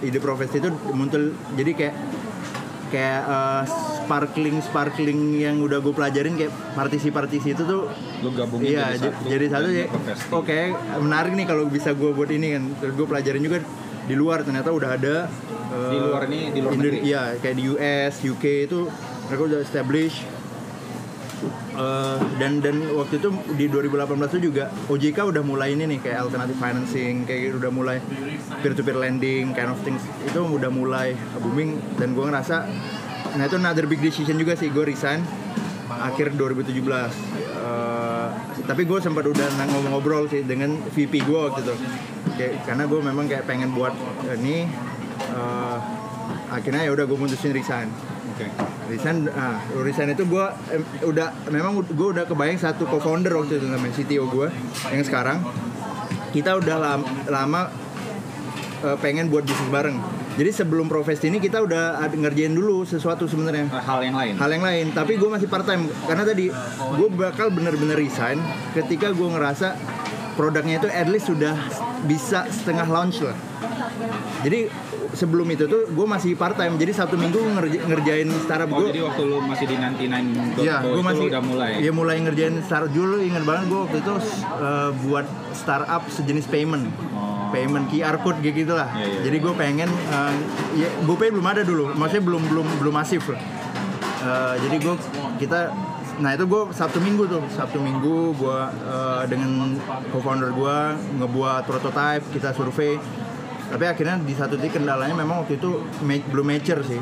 ide 0.00 0.16
profesi 0.16 0.64
itu 0.64 0.72
muncul. 0.96 1.36
Jadi 1.52 1.70
kayak 1.76 1.94
kayak 2.92 3.22
eh, 3.24 3.62
sparkling 4.04 4.60
sparkling 4.60 5.40
yang 5.40 5.56
udah 5.58 5.80
gue 5.80 5.90
pelajarin 5.90 6.36
kayak 6.36 6.52
partisi-partisi 6.76 7.56
itu 7.56 7.64
tuh 7.64 7.88
lu 8.20 8.28
gabungin 8.30 8.76
iya 8.76 8.92
jadi 8.94 9.08
satu 9.08 9.24
jadi 9.26 9.46
satu 9.48 9.68
ya. 9.72 9.86
oke 10.30 10.58
menarik 11.00 11.32
nih 11.32 11.46
kalau 11.48 11.64
bisa 11.66 11.96
gue 11.96 12.12
buat 12.12 12.28
ini 12.28 12.48
kan. 12.52 12.64
Terus 12.78 12.94
gue 12.94 13.06
pelajarin 13.08 13.40
juga 13.40 13.58
di 14.02 14.14
luar 14.14 14.44
ternyata 14.44 14.68
udah 14.68 14.90
ada 14.92 15.16
Di 15.72 15.96
luar 15.96 16.28
ini, 16.28 16.52
di 16.52 16.60
luar 16.60 16.76
negeri? 16.76 16.98
iya 17.00 17.32
kayak 17.40 17.56
di 17.56 17.64
US 17.72 18.20
UK 18.20 18.68
itu 18.68 18.84
mereka 19.24 19.42
udah 19.48 19.58
establish 19.64 20.20
Eh, 21.72 22.18
dan 22.36 22.60
dan 22.60 22.84
waktu 22.92 23.16
itu 23.16 23.28
di 23.56 23.64
2018 23.64 24.28
itu 24.36 24.52
juga 24.52 24.68
OJK 24.92 25.32
udah 25.32 25.40
mulai 25.40 25.72
ini 25.72 25.88
nih 25.88 26.04
kayak 26.04 26.28
alternative 26.28 26.60
financing 26.60 27.24
kayak 27.24 27.48
gitu, 27.48 27.56
udah 27.64 27.72
mulai 27.72 27.96
peer 28.60 28.76
to 28.76 28.84
peer 28.84 28.92
lending 28.94 29.56
kind 29.56 29.72
of 29.72 29.80
things. 29.80 30.04
Itu 30.20 30.44
udah 30.44 30.68
mulai 30.68 31.16
booming 31.40 31.80
dan 31.96 32.12
gue 32.12 32.24
ngerasa 32.24 32.68
nah 33.32 33.48
itu 33.48 33.56
another 33.56 33.88
big 33.88 34.04
decision 34.04 34.36
juga 34.36 34.52
sih 34.52 34.68
gue 34.68 34.84
resign 34.84 35.24
akhir 35.88 36.36
2017 36.36 37.40
Eh, 37.62 38.28
tapi 38.66 38.82
gue 38.84 38.98
sempat 38.98 39.22
udah 39.22 39.46
ngobrol-ngobrol 39.70 40.26
sih 40.26 40.42
dengan 40.42 40.74
VP 40.90 41.22
gue 41.22 41.38
waktu 41.46 41.62
itu. 41.62 41.74
Kayak- 42.34 42.66
karena 42.66 42.84
gue 42.84 43.00
memang 43.00 43.24
kayak 43.30 43.46
pengen 43.46 43.70
buat 43.70 43.94
ini 44.34 44.66
eh, 45.30 45.78
akhirnya 46.50 46.84
ya 46.84 46.90
udah 46.92 47.06
gue 47.06 47.16
mutusin 47.16 47.54
resign 47.54 47.88
Oke. 48.42 48.50
resign 48.90 49.30
ah 49.32 49.62
resign 49.80 50.12
itu 50.12 50.26
gue 50.26 50.46
udah 51.06 51.28
memang 51.48 51.80
gue 51.80 52.08
udah 52.18 52.24
kebayang 52.26 52.58
satu 52.58 52.84
co-founder 52.90 53.32
waktu 53.38 53.62
itu 53.62 53.66
namanya 53.70 53.94
CTO 53.94 54.26
gue 54.28 54.48
yang 54.90 55.04
sekarang. 55.06 55.38
Kita 56.32 56.56
udah 56.58 56.76
lam- 56.80 57.08
lama 57.28 57.68
eh, 58.82 58.96
pengen 58.98 59.30
buat 59.30 59.46
bisnis 59.46 59.70
bareng. 59.70 59.96
Jadi 60.32 60.48
sebelum 60.48 60.88
profesi 60.88 61.28
ini 61.28 61.36
kita 61.44 61.60
udah 61.60 62.00
ngerjain 62.08 62.56
dulu 62.56 62.88
sesuatu 62.88 63.28
sebenarnya. 63.28 63.68
Uh, 63.68 63.84
hal 63.84 64.00
yang 64.00 64.16
lain. 64.16 64.32
Hal 64.40 64.48
yang 64.48 64.64
lain 64.64 64.86
tapi 64.96 65.20
gue 65.20 65.28
masih 65.28 65.44
part 65.44 65.68
time 65.68 65.92
karena 66.08 66.24
tadi 66.24 66.48
gue 66.96 67.08
bakal 67.12 67.52
bener-bener 67.52 68.00
resign 68.00 68.40
ketika 68.72 69.12
gue 69.12 69.28
ngerasa 69.28 69.76
produknya 70.32 70.80
itu 70.80 70.88
at 70.88 71.08
least 71.12 71.28
sudah 71.28 71.52
bisa 72.08 72.48
setengah 72.48 72.88
launch 72.88 73.20
lah. 73.20 73.36
Jadi 74.40 74.72
sebelum 75.12 75.44
itu 75.52 75.68
tuh 75.68 75.92
gue 75.92 76.06
masih 76.08 76.32
part 76.34 76.56
time 76.56 76.80
jadi 76.80 76.92
satu 76.96 77.20
minggu 77.20 77.36
ngerja- 77.36 77.84
ngerjain 77.84 78.28
startup 78.42 78.68
oh 78.72 78.80
gue 78.80 78.88
jadi 78.92 79.00
waktu 79.04 79.22
lu 79.28 79.38
masih 79.44 79.66
di 79.68 79.76
nanti 79.76 80.04
nine 80.08 80.28
Iya, 80.56 80.76
gue 80.84 81.04
masih 81.04 81.26
udah 81.28 81.42
mulai 81.44 81.70
Iya 81.80 81.92
mulai 81.92 82.16
ngerjain 82.24 82.54
startup 82.64 82.90
dulu 82.92 83.20
ingat 83.20 83.44
banget 83.44 83.64
gue 83.68 83.80
waktu 83.84 83.96
itu 84.00 84.12
uh, 84.56 84.90
buat 85.04 85.26
startup 85.52 86.02
sejenis 86.08 86.48
payment. 86.48 86.88
Oh. 87.12 87.52
Payment 87.52 87.86
QR 87.92 88.16
code 88.24 88.40
gitu 88.40 88.64
gitu 88.64 88.72
lah. 88.72 88.88
Iya, 88.96 89.06
iya. 89.06 89.20
Jadi 89.28 89.36
gue 89.44 89.52
pengen 89.54 89.88
uh, 90.10 90.32
ya 90.72 90.88
GoPay 91.04 91.28
belum 91.28 91.46
ada 91.46 91.62
dulu. 91.62 91.92
Maksudnya 91.92 92.24
belum 92.24 92.42
belum 92.48 92.66
belum 92.80 92.94
masif 92.96 93.28
lah. 93.28 93.40
Uh, 94.22 94.54
jadi 94.64 94.76
gue 94.80 94.94
kita 95.38 95.72
Nah 96.20 96.36
itu 96.36 96.44
gue 96.44 96.62
Sabtu 96.76 97.00
Minggu 97.00 97.24
tuh 97.24 97.40
Sabtu 97.50 97.80
Minggu 97.80 98.36
gue 98.36 98.58
uh, 98.84 99.24
dengan 99.26 99.74
co-founder 100.12 100.52
gue 100.52 100.76
ngebuat 101.18 101.64
prototype 101.64 102.20
kita 102.36 102.52
survei 102.52 103.00
tapi 103.72 103.88
akhirnya 103.88 104.20
di 104.20 104.36
satu 104.36 104.60
titik 104.60 104.76
kendalanya 104.76 105.16
memang 105.16 105.48
waktu 105.48 105.56
itu 105.56 105.80
ma- 106.04 106.26
belum 106.28 106.44
mature 106.44 106.84
sih. 106.84 107.00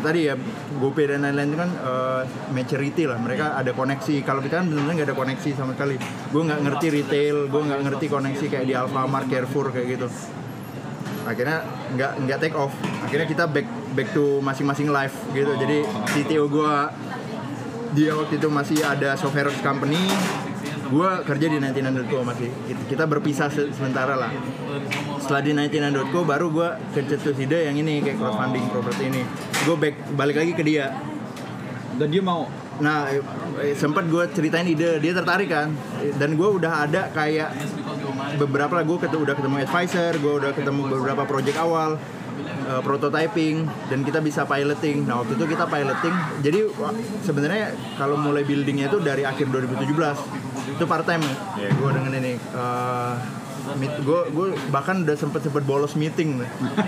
Tadi 0.00 0.32
ya 0.32 0.34
GoPay 0.80 1.12
dan 1.12 1.28
lain-lain 1.28 1.48
itu 1.52 1.58
kan 1.60 1.70
uh, 1.84 2.22
maturity 2.56 3.04
lah. 3.04 3.20
Mereka 3.20 3.52
ada 3.52 3.76
koneksi. 3.76 4.24
Kalau 4.24 4.40
kita 4.40 4.64
kan 4.64 4.66
benar-benar 4.72 4.96
nggak 4.96 5.08
ada 5.12 5.16
koneksi 5.16 5.50
sama 5.52 5.76
sekali. 5.76 6.00
Gue 6.32 6.42
nggak 6.48 6.60
ngerti 6.64 6.86
retail 6.88 7.36
gue 7.52 7.62
nggak 7.68 7.80
ngerti 7.84 8.06
koneksi 8.08 8.44
kayak 8.48 8.64
di 8.64 8.72
Alfamart 8.72 9.28
Carrefour 9.28 9.68
kayak 9.76 9.86
gitu. 10.00 10.08
Akhirnya 11.28 11.68
nggak 11.92 12.12
nggak 12.24 12.38
take 12.40 12.56
off. 12.56 12.72
Akhirnya 13.04 13.28
kita 13.28 13.44
back 13.52 13.68
back 13.92 14.08
to 14.16 14.40
masing-masing 14.40 14.88
live 14.88 15.12
gitu. 15.36 15.52
Jadi 15.52 15.84
CTO 16.16 16.48
gue 16.48 16.72
dia 17.92 18.12
waktu 18.16 18.40
itu 18.40 18.48
masih 18.48 18.80
ada 18.80 19.20
software 19.20 19.52
company 19.60 20.00
gue 20.86 21.10
kerja 21.26 21.46
di 21.46 21.56
99.co 21.58 22.18
masih. 22.22 22.48
Kita 22.86 23.04
berpisah 23.04 23.48
se- 23.50 23.70
sementara 23.74 24.14
lah. 24.14 24.30
Setelah 25.18 25.42
di 25.42 25.52
99.co 25.52 26.20
baru 26.22 26.46
gue 26.50 26.68
kecetus 26.94 27.36
ide 27.36 27.66
yang 27.66 27.76
ini 27.76 28.02
kayak 28.02 28.16
crowdfunding 28.18 28.64
properti 28.70 29.02
ini. 29.10 29.22
Gue 29.66 29.76
back 29.76 29.94
balik 30.14 30.36
lagi 30.38 30.52
ke 30.54 30.62
dia. 30.62 30.94
Dan 31.96 32.08
dia 32.12 32.22
mau? 32.22 32.46
Nah 32.76 33.08
eh, 33.08 33.24
eh, 33.62 33.74
sempat 33.74 34.04
gue 34.06 34.24
ceritain 34.30 34.68
ide 34.68 35.00
dia 35.00 35.12
tertarik 35.16 35.48
kan? 35.48 35.72
Dan 36.20 36.36
gue 36.36 36.48
udah 36.48 36.86
ada 36.86 37.08
kayak 37.10 37.50
beberapa 38.36 38.78
lah. 38.78 38.84
Gue 38.84 38.96
udah 39.00 39.34
ketemu 39.34 39.56
advisor 39.64 40.12
gue 40.16 40.32
udah 40.44 40.52
ketemu 40.52 40.80
beberapa 40.92 41.22
project 41.24 41.56
awal 41.58 41.96
eh, 42.66 42.82
prototyping 42.82 43.64
dan 43.88 44.02
kita 44.02 44.18
bisa 44.18 44.42
piloting. 44.44 45.06
Nah 45.06 45.22
waktu 45.22 45.38
itu 45.38 45.44
kita 45.46 45.64
piloting. 45.70 46.14
Jadi 46.42 46.60
sebenarnya 47.22 47.72
kalau 47.94 48.18
mulai 48.18 48.42
buildingnya 48.42 48.90
itu 48.90 48.98
dari 49.00 49.22
akhir 49.22 49.48
2017 49.54 50.74
itu 50.76 50.84
part 50.84 51.06
time 51.06 51.22
ya 51.56 51.70
gue 51.70 51.90
dengan 51.94 52.12
ini. 52.18 52.34
Eh, 52.34 53.14
meet, 53.74 53.94
gue 54.06 54.20
gue 54.30 54.46
bahkan 54.70 55.02
udah 55.02 55.16
sempet 55.18 55.42
sempet 55.42 55.66
bolos 55.66 55.98
meeting. 55.98 56.38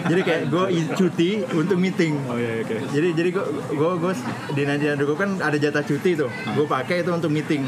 Jadi 0.06 0.20
kayak 0.22 0.42
gue 0.50 0.64
cuti 0.94 1.42
untuk 1.54 1.78
meeting. 1.78 2.14
Oh 2.30 2.38
iya 2.38 2.62
oke. 2.62 2.76
jadi 2.94 3.08
jadi 3.14 3.28
gue 3.34 3.46
gue 3.74 3.92
gue 3.98 4.12
di 4.54 4.62
Nadia 4.62 4.94
gue 4.94 5.18
kan 5.18 5.42
ada 5.42 5.56
jatah 5.58 5.82
cuti 5.82 6.14
tuh. 6.14 6.30
Gue 6.54 6.66
pakai 6.66 7.02
itu 7.02 7.10
untuk 7.10 7.30
meeting. 7.34 7.66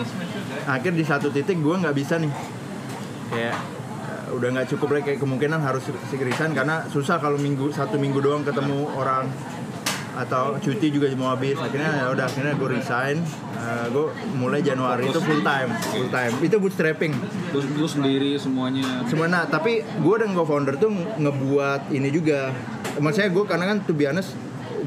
Akhir 0.70 0.94
di 0.94 1.02
satu 1.02 1.32
titik 1.34 1.58
gue 1.58 1.74
nggak 1.74 1.96
bisa 1.96 2.22
nih. 2.22 2.30
Kayak 3.30 3.54
eh, 3.54 3.79
udah 4.32 4.48
nggak 4.54 4.68
cukup 4.76 4.98
lagi 4.98 5.14
kayak 5.14 5.20
kemungkinan 5.22 5.60
harus 5.60 5.84
resign 6.14 6.54
karena 6.54 6.86
susah 6.88 7.18
kalau 7.18 7.36
minggu 7.36 7.70
satu 7.74 7.98
minggu 7.98 8.22
doang 8.22 8.46
ketemu 8.46 8.86
orang. 8.94 9.26
Atau 10.10 10.58
cuti 10.58 10.90
juga 10.90 11.06
mau 11.14 11.32
habis 11.32 11.54
akhirnya 11.54 12.02
ya 12.02 12.06
udah 12.10 12.26
akhirnya 12.26 12.58
gue 12.58 12.68
resign. 12.68 13.22
Eh, 13.60 13.86
gue 13.94 14.06
mulai 14.36 14.58
Januari 14.60 15.06
itu 15.06 15.22
full 15.22 15.40
time 15.40 15.70
full 15.94 16.10
time. 16.10 16.34
Itu 16.42 16.58
bootstrapping. 16.58 17.14
Lu, 17.54 17.60
lu 17.78 17.86
sendiri 17.86 18.34
semuanya. 18.34 19.06
semua 19.06 19.30
nah 19.30 19.46
tapi 19.46 19.86
gue 19.86 20.14
dan 20.18 20.34
co-founder 20.34 20.76
tuh 20.82 20.90
ngebuat 20.92 21.94
ini 21.94 22.10
juga. 22.10 22.50
Maksudnya 22.98 23.30
gue 23.30 23.44
karena 23.46 23.64
kan 23.70 23.78
to 23.86 23.94
be 23.94 24.10
honest 24.10 24.34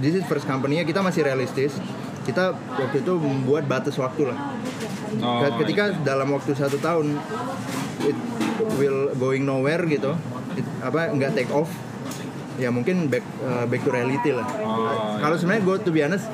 this 0.03 0.13
is 0.13 0.27
first 0.27 0.43
company 0.43 0.83
kita 0.83 0.99
masih 0.99 1.23
realistis. 1.23 1.79
Kita 2.27 2.55
waktu 2.55 3.03
itu 3.03 3.13
membuat 3.15 3.67
batas 3.67 3.95
waktu 3.99 4.27
lah. 4.31 4.37
Oh, 5.23 5.45
ketika 5.61 5.93
dalam 6.03 6.31
waktu 6.35 6.51
satu 6.51 6.79
tahun 6.83 7.15
it 8.05 8.17
will 8.75 9.11
going 9.15 9.43
nowhere 9.43 9.81
gitu 9.85 10.13
it- 10.53 10.71
apa 10.79 11.09
nggak 11.09 11.33
take 11.33 11.49
off 11.49 11.69
ya 12.55 12.69
mungkin 12.69 13.07
back 13.07 13.23
uh, 13.41 13.65
back 13.65 13.81
to 13.81 13.89
reality 13.89 14.29
lah 14.29 14.45
Oh, 14.61 15.17
kalau 15.17 15.35
sebenarnya 15.35 15.63
gue 15.63 15.75
to 15.79 15.89
be 15.89 16.01
honest 16.01 16.29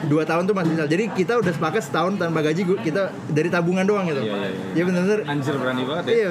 dua 0.00 0.22
tahun 0.22 0.46
tuh 0.46 0.54
masih 0.54 0.70
bisa 0.72 0.86
jadi 0.86 1.04
kita 1.10 1.32
udah 1.36 1.50
sepakat 1.50 1.82
setahun 1.82 2.16
tanpa 2.16 2.38
gaji 2.40 2.62
gua- 2.62 2.78
kita 2.78 3.02
dari 3.26 3.48
tabungan 3.48 3.82
doang 3.82 4.06
gitu 4.06 4.22
Iya, 4.22 4.30
iya, 4.30 4.48
iya. 4.48 4.72
ya 4.72 4.82
benar-benar 4.84 5.20
Anjir 5.26 5.54
berani 5.54 5.82
banget 5.82 6.04
ya. 6.04 6.12
Iya, 6.14 6.28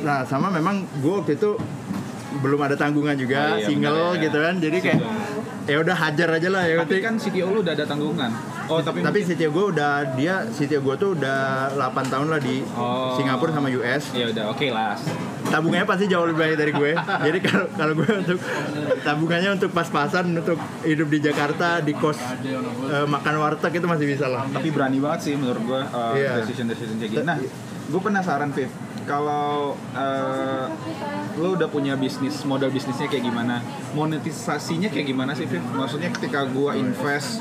nah 0.00 0.18
sama 0.22 0.48
memang 0.48 0.80
gue 0.96 1.12
waktu 1.14 1.36
itu 1.36 1.60
belum 2.36 2.60
ada 2.62 2.72
tanggungan 2.74 3.12
juga, 3.14 3.36
Oh, 3.50 3.56
iya, 3.56 3.64
single 3.64 3.92
benar 3.92 4.12
ya. 4.12 4.22
gitu 4.22 4.38
kan, 4.38 4.54
jadi 4.58 4.76
kayak 4.78 5.00
ya 5.66 5.76
udah 5.80 5.96
hajar 5.98 6.28
aja 6.30 6.48
lah 6.50 6.64
ya. 6.64 6.76
Tapi 6.78 6.96
kan 6.98 7.14
CTO 7.16 7.48
lu 7.50 7.60
udah 7.60 7.72
ada 7.72 7.84
tanggungan. 7.84 8.28
Oh 8.66 8.80
tapi 8.80 8.98
tapi 8.98 9.18
CTO 9.22 9.48
gue 9.48 9.64
udah 9.70 9.92
dia 10.12 10.42
CTO 10.44 10.80
gue 10.80 10.94
tuh 10.96 11.10
udah 11.12 11.38
8 11.72 11.78
tahun 12.06 12.26
lah 12.28 12.40
di 12.40 12.60
Oh. 12.72 13.14
Singapura 13.14 13.50
sama 13.50 13.70
US. 13.70 14.10
ya 14.12 14.26
udah 14.28 14.44
oke 14.48 14.66
lah. 14.68 14.98
Tabungannya 15.46 15.86
pasti 15.86 16.04
jauh 16.06 16.26
lebih 16.26 16.40
baik 16.40 16.56
dari 16.56 16.72
gue. 16.72 16.92
jadi 17.26 17.38
kalau 17.40 17.66
kalau 17.72 17.92
gue 17.94 18.10
untuk 18.16 18.38
tabungannya 19.00 19.50
untuk 19.52 19.70
pas-pasan 19.70 20.34
untuk 20.34 20.56
hidup 20.82 21.06
di 21.06 21.18
Jakarta 21.20 21.78
di 21.80 21.92
kos 21.92 22.18
eh, 22.18 23.06
makan 23.06 23.34
warteg 23.38 23.72
itu 23.72 23.86
masih 23.86 24.06
bisa 24.08 24.26
lah. 24.26 24.42
Tapi 24.46 24.68
berani 24.68 24.98
banget 24.98 25.20
sih 25.22 25.32
menurut 25.34 25.62
gua 25.62 25.80
uh, 25.86 26.12
Iya. 26.12 26.42
decision 26.42 26.66
decision 26.66 26.96
kayak 26.96 27.10
gitu. 27.12 27.22
Nah, 27.22 27.38
gue 27.86 28.00
penasaran 28.00 28.50
Viv, 28.50 28.66
kalau 29.06 29.78
uh, 29.94 30.66
lo 31.38 31.54
udah 31.54 31.70
punya 31.70 31.94
bisnis, 31.94 32.42
modal 32.42 32.68
bisnisnya 32.74 33.06
kayak 33.06 33.24
gimana? 33.30 33.62
Monetisasinya 33.94 34.90
kayak 34.90 35.06
gimana 35.06 35.32
sih 35.32 35.46
Viv? 35.46 35.62
Maksudnya 35.72 36.10
ketika 36.10 36.44
gua 36.50 36.74
invest, 36.74 37.40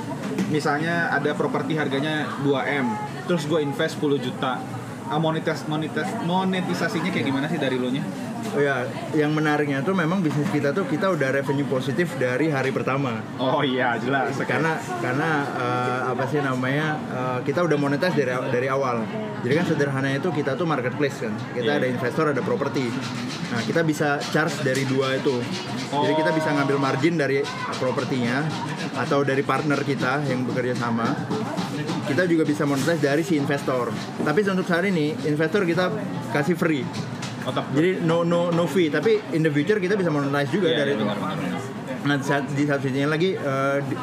misalnya 0.54 1.10
ada 1.10 1.34
properti 1.34 1.76
harganya 1.76 2.30
2 2.46 2.82
m, 2.86 2.88
terus 3.26 3.50
gua 3.50 3.60
invest 3.60 3.98
10 3.98 4.22
juta, 4.22 4.62
uh, 5.10 5.20
monetis 5.20 5.66
monetis 5.66 6.08
monetisasinya 6.24 7.10
kayak 7.10 7.26
gimana 7.26 7.50
sih 7.50 7.58
dari 7.58 7.82
lo 7.82 7.90
nya? 7.90 8.06
Oh 8.54 8.62
ya, 8.62 8.86
yang 9.18 9.34
menariknya 9.34 9.82
tuh 9.82 9.98
memang 9.98 10.22
bisnis 10.22 10.46
kita 10.54 10.70
tuh 10.70 10.86
kita 10.86 11.10
udah 11.10 11.34
revenue 11.34 11.66
positif 11.66 12.14
dari 12.16 12.54
hari 12.54 12.70
pertama. 12.70 13.18
Oh 13.42 13.66
iya 13.66 13.98
jelas. 13.98 14.38
karena 14.46 14.78
karena 15.02 15.30
eh, 15.58 16.00
apa 16.14 16.24
sih 16.30 16.40
namanya 16.40 16.96
eh, 17.10 17.40
kita 17.42 17.66
udah 17.66 17.78
monetize 17.80 18.14
dari 18.14 18.32
dari 18.54 18.68
awal. 18.70 19.02
Jadi 19.42 19.54
kan 19.54 19.66
sederhananya 19.66 20.18
itu 20.22 20.30
kita 20.30 20.54
tuh 20.54 20.70
marketplace 20.70 21.26
kan. 21.26 21.34
Kita 21.52 21.66
Iya. 21.66 21.80
ada 21.82 21.88
investor 21.90 22.26
ada 22.30 22.42
properti. 22.42 22.86
Nah 23.52 23.62
kita 23.66 23.82
bisa 23.82 24.22
charge 24.22 24.62
dari 24.62 24.86
dua 24.86 25.18
itu. 25.18 25.42
Jadi 25.90 26.14
kita 26.14 26.32
bisa 26.32 26.50
ngambil 26.54 26.78
margin 26.78 27.16
dari 27.18 27.42
propertinya 27.78 28.46
atau 28.96 29.26
dari 29.26 29.42
partner 29.42 29.82
kita 29.82 30.22
yang 30.30 30.46
bekerja 30.46 30.78
sama. 30.78 31.14
Kita 32.06 32.30
juga 32.30 32.46
bisa 32.46 32.64
monetize 32.70 33.02
dari 33.02 33.26
si 33.26 33.36
investor. 33.36 33.90
Tapi 34.22 34.40
untuk 34.46 34.66
saat 34.66 34.86
ini 34.86 35.18
investor 35.26 35.66
kita 35.66 35.90
kasih 36.32 36.54
free 36.54 36.86
Otak 37.46 37.64
jadi 37.72 38.02
no 38.02 38.26
no 38.26 38.50
no 38.50 38.66
fee 38.66 38.90
tapi 38.90 39.22
in 39.32 39.42
the 39.42 39.50
future 39.50 39.78
kita 39.78 39.94
bisa 39.94 40.10
monetize 40.10 40.50
juga 40.50 40.68
Iya, 40.68 40.78
dari 40.82 40.92
iya, 40.92 40.98
itu 40.98 41.04
benar, 41.06 41.18
benar, 41.20 41.38
benar. 41.38 41.62
Nah, 42.06 42.22
di 42.22 42.26
saat, 42.26 42.46
di 42.46 42.70
satu 42.70 42.86
sisinya 42.86 43.10
lagi 43.10 43.34
eh, 43.34 43.78
di- 43.82 43.98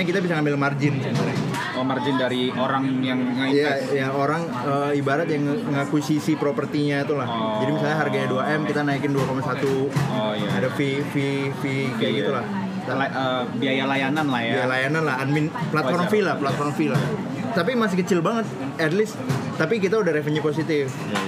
kita 0.00 0.18
bisa 0.18 0.32
ngambil 0.32 0.56
margin 0.56 0.96
sebenarnya. 0.96 1.36
Oh 1.76 1.84
margin 1.84 2.16
dari 2.16 2.48
orang 2.48 3.04
yang 3.04 3.20
Iya, 3.20 3.68
nge-invest. 3.68 3.92
ya 3.92 4.06
orang 4.10 4.42
eh, 4.48 4.96
ibarat 4.96 5.28
yang 5.28 5.44
nge- 5.44 5.60
ngakuisisi 5.68 6.40
propertinya 6.40 7.04
itu 7.04 7.12
lah. 7.12 7.28
Oh. 7.28 7.60
Jadi 7.60 7.70
misalnya 7.76 7.96
harganya 8.00 8.28
2M 8.28 8.60
kita 8.64 8.80
naikin 8.80 9.12
2,1. 9.12 9.92
Oh 10.08 10.32
iya. 10.32 10.48
Ada 10.56 10.68
fee 10.72 11.04
fee 11.06 11.52
fee 11.60 11.92
kayak 11.96 12.00
Iya, 12.00 12.18
gitu 12.18 12.30
iya. 12.32 12.38
lah. 12.40 12.44
La- 12.88 13.12
uh, 13.12 13.42
biaya 13.54 13.84
layanan 13.84 14.26
lah 14.26 14.40
ya. 14.40 14.52
Ya 14.54 14.64
layanan 14.64 15.02
lah, 15.04 15.14
admin 15.20 15.52
platform 15.68 16.08
fee 16.08 16.24
lah, 16.24 16.34
platform 16.40 16.72
fee 16.72 16.88
lah. 16.88 17.02
Tapi 17.48 17.76
masih 17.76 18.00
kecil 18.00 18.24
banget, 18.24 18.48
at 18.78 18.96
least. 18.96 19.20
Tapi 19.60 19.76
kita 19.76 20.00
udah 20.00 20.08
revenue 20.08 20.40
positif. 20.40 20.88
Iya, 21.04 21.27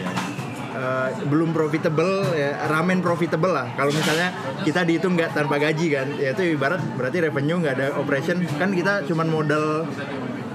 Eh, 0.81 1.09
belum 1.29 1.53
profitable 1.53 2.33
ya 2.33 2.57
ramen 2.65 3.05
profitable 3.05 3.53
lah. 3.53 3.69
Kalau 3.77 3.93
misalnya 3.93 4.33
kita 4.65 4.89
dihitung 4.89 5.13
nggak 5.13 5.37
tanpa 5.37 5.61
gaji 5.61 5.93
kan 5.93 6.09
ya 6.17 6.33
itu 6.33 6.57
ibarat 6.57 6.81
berarti 6.97 7.21
revenue 7.21 7.61
nggak 7.61 7.75
ada 7.77 7.87
operation. 8.01 8.41
Kan 8.57 8.73
kita 8.73 9.05
cuman 9.05 9.29
modal 9.29 9.85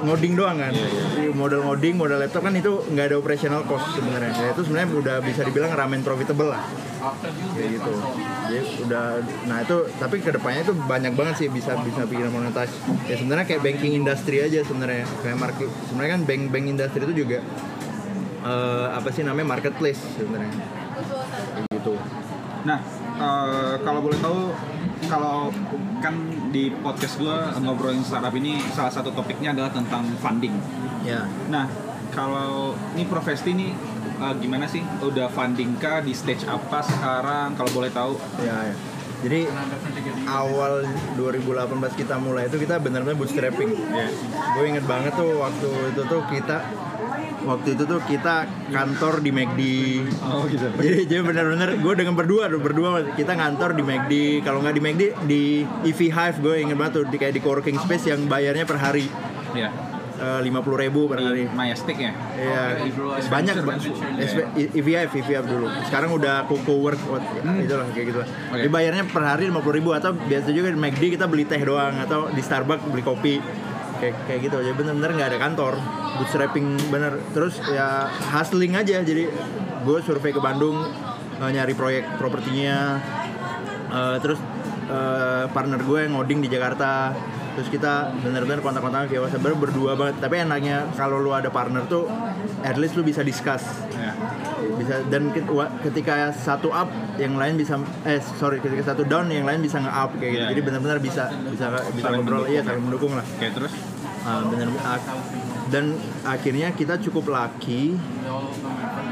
ngoding 0.01 0.33
doang 0.33 0.57
kan. 0.57 0.73
Modal 1.37 1.61
ngoding 1.69 2.01
modal 2.01 2.17
laptop 2.17 2.41
kan 2.41 2.57
itu 2.57 2.73
nggak 2.89 3.13
ada 3.13 3.15
operational 3.21 3.69
cost 3.69 3.85
sebenarnya. 3.93 4.33
Ya 4.33 4.49
itu 4.57 4.65
sebenarnya 4.65 4.89
udah 4.97 5.17
bisa 5.21 5.45
dibilang 5.45 5.77
ramen 5.77 6.01
profitable 6.01 6.49
lah. 6.49 6.65
Kayak 7.53 7.77
gitu. 7.77 7.93
Jadi 8.49 8.59
udah 8.81 9.05
nah 9.45 9.61
itu 9.61 9.77
tapi 10.01 10.25
ke 10.25 10.33
depannya 10.33 10.65
itu 10.65 10.73
banyak 10.73 11.13
banget 11.13 11.35
sih 11.45 11.47
bisa 11.53 11.77
bisa 11.85 12.01
bikin 12.09 12.33
monetize. 12.33 12.73
Ya 13.05 13.13
sebenarnya 13.13 13.45
kayak 13.45 13.61
banking 13.61 13.93
industry 13.93 14.41
aja 14.41 14.65
sebenarnya. 14.65 15.05
Kayak 15.21 15.37
market 15.37 15.69
sebenarnya 15.85 16.11
kan 16.17 16.21
bank 16.25 16.41
bank 16.49 16.65
industry 16.65 17.05
itu 17.05 17.13
juga 17.13 17.45
eh, 18.45 18.87
apa 18.93 19.09
sih 19.09 19.25
namanya 19.25 19.57
marketplace 19.57 20.01
sebenarnya 20.15 20.53
gitu 21.73 21.97
Nah, 22.65 22.81
eh, 23.21 23.75
kalau 23.85 24.01
boleh 24.01 24.17
tahu, 24.17 24.49
kalau 25.05 25.53
kan 26.01 26.17
di 26.49 26.73
podcast 26.81 27.21
gue 27.21 27.37
ngobrolin 27.61 28.01
startup 28.01 28.33
ini 28.33 28.57
salah 28.73 28.89
satu 28.89 29.13
topiknya 29.13 29.53
adalah 29.53 29.69
tentang 29.69 30.09
funding. 30.17 30.57
ya 31.05 31.29
Nah, 31.53 31.69
kalau 32.09 32.73
ini 32.97 33.05
Profesti 33.05 33.53
ini 33.53 33.69
eh, 34.17 34.33
gimana 34.41 34.65
sih? 34.65 34.81
Udah 34.81 35.29
funding 35.29 35.77
kah? 35.77 36.01
Di 36.01 36.17
stage 36.17 36.49
apa 36.49 36.81
sekarang? 36.81 37.53
Kalau 37.53 37.69
boleh 37.69 37.93
tahu? 37.93 38.17
ya, 38.41 38.73
ya. 38.73 38.75
jadi 39.25 39.47
awal 40.29 40.85
2018 41.17 42.01
kita 42.01 42.17
mulai 42.19 42.45
itu 42.45 42.61
kita 42.61 42.77
benar-benar 42.77 43.17
bootstrapping 43.17 43.73
gue 44.53 44.65
inget 44.69 44.85
banget 44.85 45.17
tuh 45.17 45.39
waktu 45.39 45.69
itu 45.95 46.01
tuh 46.05 46.21
kita 46.29 46.61
waktu 47.45 47.73
itu 47.73 47.83
tuh 47.85 48.01
kita 48.01 48.35
kantor 48.67 49.13
di 49.19 49.29
McD 49.29 49.61
Oh 50.21 50.43
gitu. 50.45 50.65
jadi 50.75 51.05
jadi 51.05 51.21
benar-benar 51.21 51.69
gue 51.75 51.93
dengan 51.95 52.13
berdua 52.13 52.43
tuh 52.45 52.59
berdua 52.59 52.87
kita 53.13 53.31
ngantor 53.31 53.71
di 53.71 53.83
McD 53.83 54.13
kalau 54.41 54.59
nggak 54.59 54.73
di 54.73 54.81
McD 54.81 55.01
di 55.23 55.43
EV 55.83 55.99
Hive 56.09 56.37
gue 56.39 56.55
inget 56.59 56.75
banget 56.75 56.93
tuh 56.95 57.05
di 57.05 57.15
kayak 57.15 57.31
di 57.31 57.41
coworking 57.41 57.77
space 57.77 58.05
yang 58.07 58.25
bayarnya 58.25 58.65
per 58.65 58.77
hari 58.77 59.07
Ya. 59.53 59.71
lima 60.41 60.59
puluh 60.59 60.79
ribu 60.79 61.05
per 61.05 61.19
hari 61.19 61.43
Majestic 61.45 61.95
ya. 61.95 62.15
Iya, 62.33 62.87
banyak 63.27 63.55
ba- 63.61 63.75
SP 64.15 64.39
EVF, 64.73 65.11
EVF 65.13 65.43
dulu. 65.43 65.67
Sekarang 65.83 66.11
udah 66.11 66.47
Coco 66.47 66.71
Work, 66.81 66.97
itu 67.59 67.69
lah 67.69 67.85
kayak 67.91 68.05
gitu 68.09 68.19
lah. 68.23 68.27
Oke. 68.49 68.63
Dibayarnya 68.63 69.03
per 69.05 69.21
hari 69.21 69.51
50 69.51 69.75
ribu 69.75 69.91
atau 69.91 70.15
biasa 70.15 70.49
juga 70.49 70.71
di 70.71 70.79
McD 70.79 71.03
kita 71.13 71.27
beli 71.27 71.43
teh 71.43 71.59
doang 71.59 71.99
atau 71.99 72.31
di 72.31 72.39
Starbucks 72.39 72.87
beli 72.87 73.03
kopi. 73.03 73.35
Kayak 74.01 74.15
kayak 74.27 74.39
gitu. 74.49 74.57
Jadi 74.61 74.75
bener-bener 74.75 75.11
nggak 75.15 75.29
ada 75.35 75.39
kantor. 75.39 75.73
Bootstrapping 76.19 76.67
bener. 76.91 77.19
Terus 77.31 77.59
ya 77.69 78.09
hustling 78.35 78.73
aja. 78.75 79.01
Jadi 79.01 79.23
gue 79.85 79.97
survei 80.03 80.31
ke 80.33 80.41
Bandung 80.41 80.83
eh, 81.39 81.49
nyari 81.51 81.73
proyek 81.73 82.19
propertinya. 82.19 82.99
Eh, 83.91 84.17
terus 84.19 84.39
eh, 84.89 85.45
partner 85.49 85.79
gue 85.81 86.01
ngoding 86.11 86.39
di 86.43 86.49
Jakarta 86.51 87.15
terus 87.55 87.71
kita 87.71 88.11
bener-bener 88.19 88.59
kontak-kontak 88.59 89.07
via 89.07 89.23
WhatsApp 89.23 89.43
baru 89.43 89.55
berdua 89.55 89.91
banget. 89.95 90.15
Tapi 90.19 90.35
enaknya 90.43 90.85
kalau 90.93 91.17
lu 91.17 91.31
ada 91.31 91.47
partner 91.49 91.87
tuh 91.87 92.05
at 92.61 92.75
least 92.75 92.99
lu 92.99 93.03
bisa 93.03 93.23
discuss. 93.23 93.63
Ya. 93.95 94.13
bisa 94.75 94.99
dan 95.07 95.31
ketika 95.79 96.35
satu 96.35 96.67
up 96.67 96.91
yang 97.15 97.39
lain 97.39 97.55
bisa 97.55 97.79
eh 98.03 98.19
sorry 98.19 98.59
ketika 98.59 98.91
satu 98.91 99.07
down 99.07 99.31
yang 99.31 99.47
lain 99.47 99.63
bisa 99.63 99.79
nge-up 99.79 100.19
kayak 100.19 100.31
gitu. 100.35 100.43
Iya, 100.43 100.51
jadi 100.51 100.61
iya. 100.61 100.67
benar-benar 100.67 100.97
bisa 100.99 101.23
bisa 101.47 101.65
bisa 101.95 102.05
Saling 102.11 102.21
ngobrol. 102.27 102.43
iya 102.51 102.59
ya. 102.59 102.61
saling 102.67 102.83
mendukung 102.83 103.13
lah. 103.15 103.23
Oke, 103.23 103.47
terus? 103.55 103.73
Ah, 104.25 104.41
bener 104.41 104.67
ah, 104.81 104.97
dan 105.69 105.97
akhirnya 106.25 106.73
kita 106.73 107.01
cukup 107.01 107.33
laki 107.33 107.97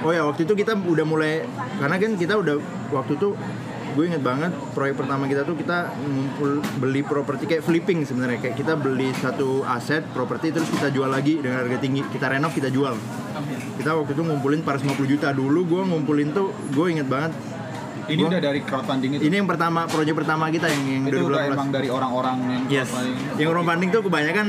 oh 0.05 0.11
ya 0.13 0.21
waktu 0.25 0.45
itu 0.45 0.53
kita 0.53 0.77
udah 0.77 1.05
mulai 1.05 1.45
karena 1.81 1.95
kan 1.97 2.11
kita 2.13 2.33
udah 2.37 2.55
waktu 2.93 3.17
itu 3.17 3.33
gue 3.93 4.05
inget 4.05 4.19
banget 4.19 4.51
proyek 4.71 4.95
pertama 4.95 5.23
kita 5.25 5.41
tuh 5.41 5.53
kita 5.53 5.77
ngumpul 5.95 6.51
beli 6.77 7.01
properti 7.01 7.45
kayak 7.45 7.61
flipping 7.61 8.03
sebenarnya 8.03 8.39
kayak 8.39 8.55
kita 8.55 8.73
beli 8.75 9.13
satu 9.15 9.61
aset 9.63 10.01
properti 10.09 10.49
terus 10.49 10.67
kita 10.67 10.89
jual 10.89 11.07
lagi 11.07 11.37
dengan 11.37 11.61
harga 11.61 11.77
tinggi 11.77 12.01
kita 12.07 12.27
renov 12.27 12.51
kita 12.51 12.67
jual 12.67 12.93
kita 13.75 13.89
waktu 13.91 14.11
itu 14.11 14.23
ngumpulin 14.23 14.59
450 14.61 14.93
juta 15.09 15.27
dulu 15.31 15.61
gue 15.63 15.81
ngumpulin 15.83 16.29
tuh 16.29 16.47
gue 16.67 16.85
inget 16.89 17.05
banget 17.05 17.33
ini 18.03 18.19
Gua- 18.19 18.35
udah 18.35 18.41
dari 18.43 18.59
crowdfunding 18.59 19.11
itu. 19.15 19.21
ini 19.23 19.35
yang 19.37 19.47
pertama 19.47 19.87
proyek 19.87 20.11
pertama 20.13 20.51
kita 20.51 20.67
yang 20.67 20.83
yang 20.83 21.03
itu 21.07 21.23
udah 21.23 21.39
2018 21.39 21.55
emang 21.55 21.69
dari 21.71 21.87
orang-orang 21.87 22.35
yang 22.43 22.63
Yes. 22.67 22.91
crowdfunding. 22.91 23.15
Yang 23.33 23.47
crowdfunding 23.49 23.89
tuh 23.89 24.01
kebanyakan 24.03 24.45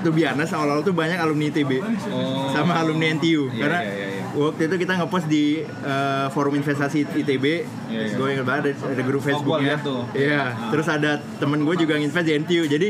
tuh 0.00 0.12
biasa 0.12 0.52
awal-awal 0.52 0.82
tuh 0.82 0.92
banyak 0.92 1.16
alumni 1.16 1.46
ITB 1.48 1.70
Oh. 1.80 2.52
sama 2.52 2.76
alumni 2.76 3.06
NTU 3.10 3.48
Iya, 3.48 3.56
karena 3.56 3.80
iya, 3.80 3.88
iya, 3.88 4.04
iya. 4.04 4.09
Waktu 4.32 4.66
itu 4.66 4.76
kita 4.78 4.92
ngepost 4.96 5.26
di 5.26 5.44
eh, 5.62 6.26
forum 6.30 6.54
investasi 6.54 7.02
ITB. 7.16 7.44
Iya, 7.44 7.60
iya. 7.90 8.14
Gue 8.14 8.26
ingat 8.32 8.46
banget 8.46 8.62
ada, 8.76 8.94
ada 8.94 9.02
grup 9.02 9.20
Oh, 9.20 9.26
Facebooknya. 9.26 9.76
tuh. 9.80 10.02
Iya. 10.12 10.70
Terus 10.70 10.86
ada 10.86 11.10
temen 11.36 11.62
gue 11.62 11.74
juga 11.76 11.94
yang 11.94 12.04
invest 12.04 12.26
di 12.26 12.34
NTU. 12.34 12.64
Jadi 12.64 12.88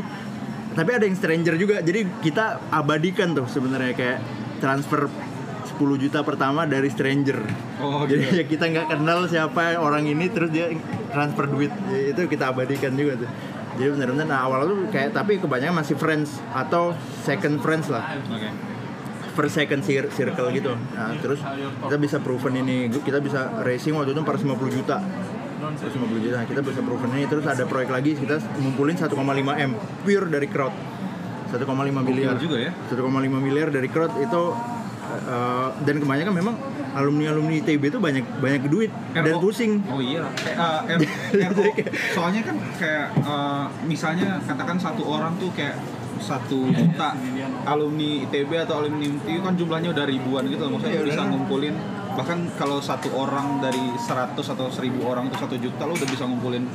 tapi 0.70 0.90
ada 0.90 1.02
yang 1.02 1.14
stranger 1.14 1.54
juga. 1.54 1.80
Jadi 1.80 2.00
kita 2.20 2.44
abadikan 2.68 3.32
tuh 3.32 3.44
sebenarnya 3.44 3.92
kayak 3.92 4.18
transfer 4.58 5.08
10 5.76 5.80
juta 5.98 6.20
pertama 6.20 6.68
dari 6.68 6.88
stranger. 6.88 7.40
Oh, 7.80 8.04
Jadi 8.04 8.20
gitu. 8.22 8.36
ya 8.36 8.44
kita 8.44 8.64
nggak 8.68 8.86
kenal 8.90 9.24
siapa 9.24 9.76
orang 9.76 10.04
ini 10.04 10.28
terus 10.28 10.52
dia 10.52 10.68
transfer 11.08 11.48
duit 11.48 11.72
itu 11.88 12.20
kita 12.26 12.52
abadikan 12.52 12.92
juga 12.92 13.16
tuh. 13.16 13.30
Jadi 13.70 13.96
benar-benar 13.96 14.26
nah 14.28 14.44
awal 14.44 14.68
tuh 14.68 14.78
kayak 14.92 15.10
tapi 15.10 15.40
kebanyakan 15.40 15.80
masih 15.80 15.96
friends 15.96 16.36
atau 16.52 16.92
second 17.24 17.56
friends 17.58 17.88
lah 17.88 18.12
Oke. 18.28 18.50
First 19.30 19.54
second 19.54 19.80
cir- 19.80 20.10
circle 20.10 20.50
gitu. 20.50 20.74
Nah, 20.94 21.14
terus 21.18 21.40
kita 21.80 21.96
bisa 21.96 22.16
proven 22.18 22.54
ini, 22.56 22.90
kita 22.90 23.18
bisa 23.18 23.62
racing 23.62 23.94
waktu 23.94 24.12
itu 24.12 24.22
450 24.22 24.76
juta. 24.76 24.98
450 25.60 26.24
juta, 26.24 26.38
kita 26.44 26.60
bisa 26.60 26.80
proven 26.80 27.10
ini. 27.14 27.24
Terus 27.26 27.44
ada 27.44 27.64
proyek 27.64 27.90
lagi, 27.90 28.16
kita 28.16 28.40
ngumpulin 28.58 28.96
1,5 28.96 29.12
m 29.56 29.70
pure 30.02 30.26
dari 30.26 30.48
crowd. 30.48 30.74
1,5 31.50 31.66
miliar. 32.00 32.38
juga 32.38 32.58
ya. 32.58 32.70
1,5 32.88 33.02
miliar 33.38 33.68
dari 33.68 33.90
crowd 33.90 34.14
itu 34.18 34.42
eh, 35.10 35.68
dan 35.82 35.96
kebanyakan 35.98 36.34
memang 36.34 36.54
alumni 36.90 37.30
alumni 37.30 37.54
ITB 37.58 37.90
itu 37.90 37.98
banyak 37.98 38.22
banyak 38.38 38.62
duit 38.66 38.90
dan 39.10 39.34
RO. 39.34 39.42
pusing. 39.42 39.82
Oh 39.90 39.98
iya. 39.98 40.26
Eh, 40.46 40.98
eh, 41.38 41.50
RO. 41.50 41.66
Soalnya 42.16 42.42
kan 42.46 42.56
kayak 42.78 43.06
eh, 43.18 43.64
misalnya 43.86 44.38
katakan 44.46 44.78
satu 44.78 45.02
orang 45.06 45.34
tuh 45.38 45.50
kayak 45.54 45.74
satu 46.20 46.68
juta 46.70 47.16
alumni 47.64 48.28
ITB 48.28 48.50
atau 48.62 48.84
alumni 48.84 49.04
MTU 49.08 49.40
kan 49.42 49.54
jumlahnya 49.56 49.88
udah 49.90 50.04
ribuan 50.06 50.44
gitu 50.46 50.62
loh. 50.68 50.78
Maksudnya 50.78 51.00
Iya, 51.00 51.02
bisa 51.08 51.22
ngumpulin 51.26 51.74
bahkan 52.10 52.38
kalau 52.58 52.82
satu 52.82 53.08
orang 53.14 53.62
dari 53.62 53.94
100 53.94 54.34
atau 54.36 54.66
1000 54.66 54.98
orang 55.00 55.30
itu 55.30 55.36
satu 55.38 55.56
juta 55.56 55.82
lo 55.86 55.94
udah 55.94 56.08
bisa 56.10 56.24
ngumpulin 56.26 56.66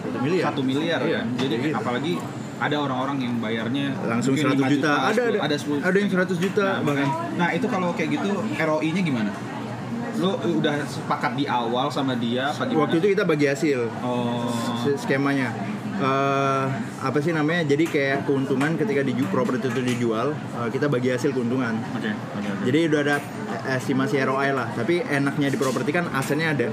Satu 0.41 0.61
miliar. 0.63 0.99
Iya, 1.03 1.21
kan. 1.21 1.27
Jadi 1.37 1.55
gitu. 1.59 1.75
apalagi 1.75 2.13
ada 2.55 2.75
orang-orang 2.79 3.17
yang 3.19 3.33
bayarnya 3.43 3.91
Langsung 4.07 4.31
mungkin 4.33 4.55
100 4.55 4.63
5 4.63 4.73
juta. 4.79 4.91
Ada, 5.11 5.21
ada. 5.27 5.39
ada 5.43 5.55
10 5.59 5.83
Ada 5.83 5.97
yang 5.99 6.09
100 6.09 6.39
juta 6.39 6.65
Nah, 6.65 6.83
bahkan. 6.87 7.07
Nah 7.35 7.49
itu 7.51 7.67
kalau 7.67 7.89
kayak 7.91 8.09
gitu 8.15 8.29
ROI-nya 8.55 9.01
gimana? 9.03 9.31
Lo 10.15 10.39
udah 10.39 10.75
sepakat 10.87 11.35
di 11.35 11.45
awal 11.45 11.91
sama 11.91 12.15
dia 12.15 12.47
apa 12.47 12.63
gimana? 12.63 12.87
Waktu 12.87 12.95
itu 13.03 13.07
kita 13.11 13.23
bagi 13.27 13.45
hasil. 13.51 13.79
Oh. 13.99 14.47
skemanya 14.95 15.74
Eh, 15.95 16.65
apa 16.99 17.23
sih 17.23 17.31
namanya 17.31 17.63
jadi 17.65 17.87
kayak 17.87 18.17
keuntungan 18.27 18.75
ketika 18.75 18.99
di 18.99 19.15
properti 19.23 19.71
itu 19.71 19.79
dijual 19.79 20.35
eh, 20.35 20.67
kita 20.67 20.91
bagi 20.91 21.07
hasil 21.07 21.31
keuntungan 21.31 21.71
Oke, 21.95 22.11
oke, 22.11 22.49
oke. 22.51 22.63
jadi 22.67 22.79
udah 22.91 22.99
ada 23.01 23.15
estimasi 23.71 24.19
ROI 24.19 24.51
lah 24.51 24.75
tapi 24.75 24.99
enaknya 24.99 25.47
di 25.47 25.55
properti 25.55 25.95
kan 25.95 26.11
asetnya 26.11 26.51
ada 26.51 26.67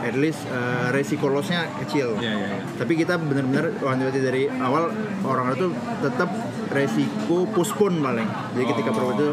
at 0.00 0.16
least 0.16 0.48
eh, 0.48 0.88
resiko 0.88 1.28
lossnya 1.28 1.68
kecil 1.78 2.16
Iya, 2.16 2.32
iya, 2.32 2.46
iya. 2.48 2.64
tapi 2.74 2.96
kita 2.96 3.20
benar-benar 3.20 3.76
wanti 3.78 4.08
dari 4.14 4.48
awal 4.48 4.88
orang 5.20 5.52
itu 5.52 5.68
tetap 6.00 6.32
resiko 6.70 7.44
postpone 7.46 8.00
paling 8.00 8.28
jadi 8.52 8.64
ketika 8.68 8.88
Oh. 8.88 8.96
properti 8.96 9.20
itu 9.20 9.30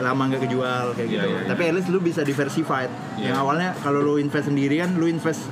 lama 0.00 0.22
nggak 0.26 0.42
kejual 0.42 0.86
kayak 0.92 1.06
Iya, 1.06 1.14
gitu 1.14 1.26
iya, 1.28 1.38
iya. 1.38 1.46
tapi 1.46 1.62
at 1.64 1.74
least 1.78 1.86
lu 1.86 2.02
bisa 2.02 2.26
diversified 2.26 2.90
Iya. 3.14 3.30
yang 3.30 3.36
awalnya 3.38 3.78
kalau 3.78 4.02
lu 4.02 4.18
invest 4.18 4.50
sendiri 4.50 4.82
kan 4.82 4.98
lu 4.98 5.06
invest 5.06 5.46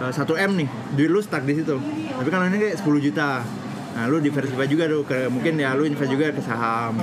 uh, 0.00 0.12
1 0.12 0.46
m 0.48 0.50
nih. 0.64 0.68
Duit 0.94 1.10
lu 1.10 1.20
stuck 1.22 1.42
di 1.44 1.54
situ. 1.58 1.76
Tapi 2.14 2.28
kalau 2.30 2.44
ini 2.46 2.58
kayak 2.58 2.76
10 2.80 3.06
juta. 3.06 3.42
Nah 3.98 4.04
lu 4.06 4.22
diversify 4.22 4.66
juga 4.70 4.86
tuh 4.86 5.02
ke 5.02 5.26
mungkin 5.26 5.58
ya 5.58 5.74
lu 5.74 5.84
invest 5.84 6.10
juga 6.10 6.30
ke 6.30 6.42
saham. 6.42 6.98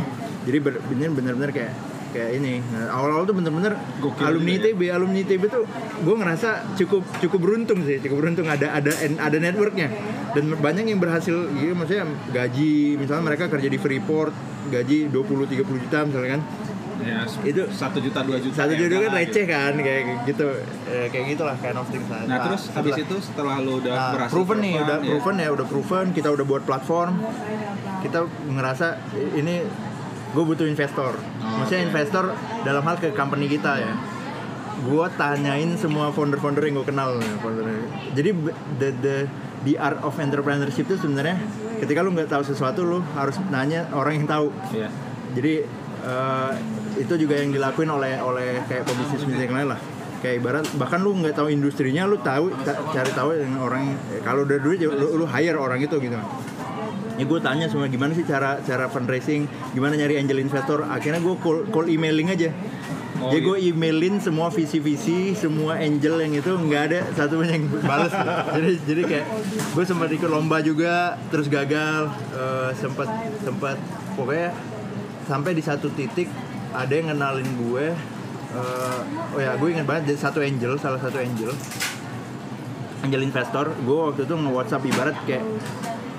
Jadi 0.46 0.58
bener-bener 0.64 1.50
kayak 1.52 1.74
kayak 2.16 2.32
ini. 2.40 2.64
Nah, 2.72 2.96
awal-awal 2.96 3.28
tuh 3.28 3.36
bener-bener 3.36 3.76
Gokil 4.00 4.24
alumni 4.24 4.56
juga 4.56 4.64
ya. 4.64 4.72
ITB 4.72 4.82
alumni 4.88 5.20
ITB 5.28 5.44
tuh 5.52 5.64
gue 6.00 6.16
ngerasa 6.16 6.50
cukup 6.80 7.04
cukup 7.20 7.40
beruntung 7.44 7.84
sih 7.84 8.00
cukup 8.00 8.24
beruntung. 8.24 8.48
Ada 8.48 8.80
ada 8.80 8.92
ada 9.20 9.38
networknya. 9.38 9.92
Dan 10.32 10.56
banyak 10.56 10.88
yang 10.88 11.04
berhasil. 11.04 11.52
Gitu 11.52 11.76
maksudnya 11.76 12.08
gaji 12.32 12.96
misalnya 12.96 13.24
mereka 13.28 13.52
kerja 13.52 13.68
di 13.68 13.80
Freeport 13.80 14.56
gaji 14.66 15.14
20-30 15.14 15.62
juta 15.62 16.00
misalnya 16.10 16.30
kan 16.38 16.42
Ya, 17.06 17.22
Itu- 17.22 17.70
satu 17.70 18.02
juta 18.02 18.20
dua 18.20 18.38
juta. 18.38 18.56
satu 18.58 18.74
ya 18.74 18.80
juta 18.82 18.96
kan 19.00 19.12
receh 19.14 19.46
kan 19.46 19.74
kayak 19.78 20.02
gitu 20.26 20.48
Eh, 20.86 21.06
kayak 21.08 21.26
gitulah 21.32 21.54
kind 21.56 21.78
of 21.78 21.86
things 21.86 22.08
lah. 22.08 22.22
Nah, 22.24 22.38
terus 22.44 22.62
habis 22.72 22.92
setelah- 22.92 23.06
itu 23.06 23.16
setelah 23.22 23.56
lo 23.60 23.74
udah 23.78 23.94
Nah, 23.94 24.10
berhasil 24.12 24.34
proven 24.34 24.58
nih, 24.60 24.74
udah 24.76 24.98
ya. 24.98 25.08
proven 25.08 25.36
ya, 25.38 25.50
udah 25.52 25.66
proven. 25.66 26.06
Kita 26.12 26.30
udah 26.32 26.46
buat 26.46 26.64
platform. 26.64 27.14
Kita 28.02 28.20
ngerasa 28.48 28.88
ini 29.34 29.56
gue 30.32 30.44
butuh 30.44 30.66
investor. 30.66 31.14
Maksudnya 31.40 31.80
oke. 31.80 31.90
investor 31.90 32.26
dalam 32.62 32.82
hal 32.82 32.96
ke 32.96 33.14
company 33.14 33.46
kita 33.48 33.78
ya. 33.78 33.94
Gue 34.84 35.06
tanyain 35.16 35.72
semua 35.76 36.10
founder-founder 36.10 36.64
yang 36.64 36.76
gue 36.76 36.88
kenal. 36.88 37.16
ya, 37.16 37.34
founder. 37.40 37.64
Jadi 38.12 38.30
the, 38.76 38.90
the 38.98 39.16
the 39.64 39.74
art 39.78 39.98
of 40.00 40.14
entrepreneurship 40.16 40.86
itu 40.86 40.96
sebenarnya 40.96 41.42
ketika 41.78 42.00
lu 42.00 42.12
nggak 42.12 42.28
tahu 42.28 42.44
sesuatu 42.44 42.82
lu 42.82 43.00
harus 43.12 43.38
nanya 43.48 43.88
orang 43.92 44.20
yang 44.20 44.28
tahu. 44.28 44.48
Iya. 44.70 44.90
Jadi 45.32 45.54
eh, 46.06 46.52
itu 46.96 47.14
juga 47.20 47.36
yang 47.40 47.52
dilakuin 47.52 47.90
oleh 47.92 48.20
oleh 48.20 48.64
kayak 48.68 48.84
pebisnis 48.88 49.22
bisnis 49.24 49.46
yang 49.48 49.56
lain 49.56 49.70
lah. 49.76 49.80
Kayak 50.24 50.36
ibarat 50.42 50.66
bahkan 50.80 51.00
lu 51.06 51.14
nggak 51.14 51.38
tahu 51.38 51.54
industrinya 51.54 52.10
lu 52.10 52.18
tahu 52.18 52.50
ta- 52.66 52.82
cari 52.90 53.12
tahu 53.14 53.36
yang 53.38 53.62
orang 53.62 53.94
eh, 54.16 54.22
kalau 54.26 54.48
udah 54.48 54.58
duit 54.58 54.82
ya 54.82 54.90
lu, 54.90 55.22
lu 55.22 55.26
hire 55.30 55.60
orang 55.60 55.78
itu 55.84 55.96
gitu. 56.02 56.18
Ya 57.16 57.24
gue 57.24 57.40
tanya 57.40 57.72
semua 57.72 57.88
gimana 57.88 58.12
sih 58.12 58.28
cara 58.28 58.60
cara 58.66 58.92
fundraising, 58.92 59.48
gimana 59.72 59.96
nyari 59.96 60.20
angel 60.20 60.42
investor. 60.44 60.84
Akhirnya 60.84 61.24
gue 61.24 61.36
call, 61.40 61.70
call 61.72 61.88
emailing 61.88 62.28
aja. 62.28 62.52
Oh, 63.16 63.32
Jadi 63.32 63.40
gitu. 63.40 63.48
gue 63.56 63.58
emailin 63.72 64.20
semua 64.20 64.52
visi-visi, 64.52 65.32
semua 65.40 65.80
angel 65.80 66.20
yang 66.20 66.36
itu 66.36 66.52
nggak 66.52 66.82
ada 66.92 67.00
satu 67.16 67.40
pun 67.40 67.48
yang 67.48 67.64
balas. 67.88 68.12
jadi 68.52 68.72
jadi 68.84 69.02
kayak 69.08 69.26
gue 69.72 69.84
sempat 69.88 70.12
ikut 70.12 70.28
lomba 70.28 70.60
juga, 70.60 71.16
terus 71.32 71.48
gagal, 71.48 72.12
eh, 72.36 72.76
sempat 72.76 73.08
sempat 73.40 73.80
pokoknya 74.20 74.52
sampai 75.26 75.56
di 75.56 75.64
satu 75.64 75.88
titik 75.96 76.28
ada 76.82 76.94
yang 76.94 77.08
kenalin 77.16 77.50
gue. 77.56 77.88
eh, 78.56 79.00
oh 79.36 79.40
ya 79.44 79.60
gue 79.60 79.68
ingat 79.68 79.84
banget 79.84 80.16
satu 80.16 80.40
angel, 80.40 80.80
salah 80.80 80.96
satu 80.96 81.20
angel, 81.20 81.52
angel 83.04 83.22
investor. 83.24 83.68
Gue 83.84 84.00
waktu 84.12 84.24
itu 84.24 84.32
nge 84.32 84.52
WhatsApp 84.52 84.84
ibarat 84.88 85.16
kayak 85.28 85.44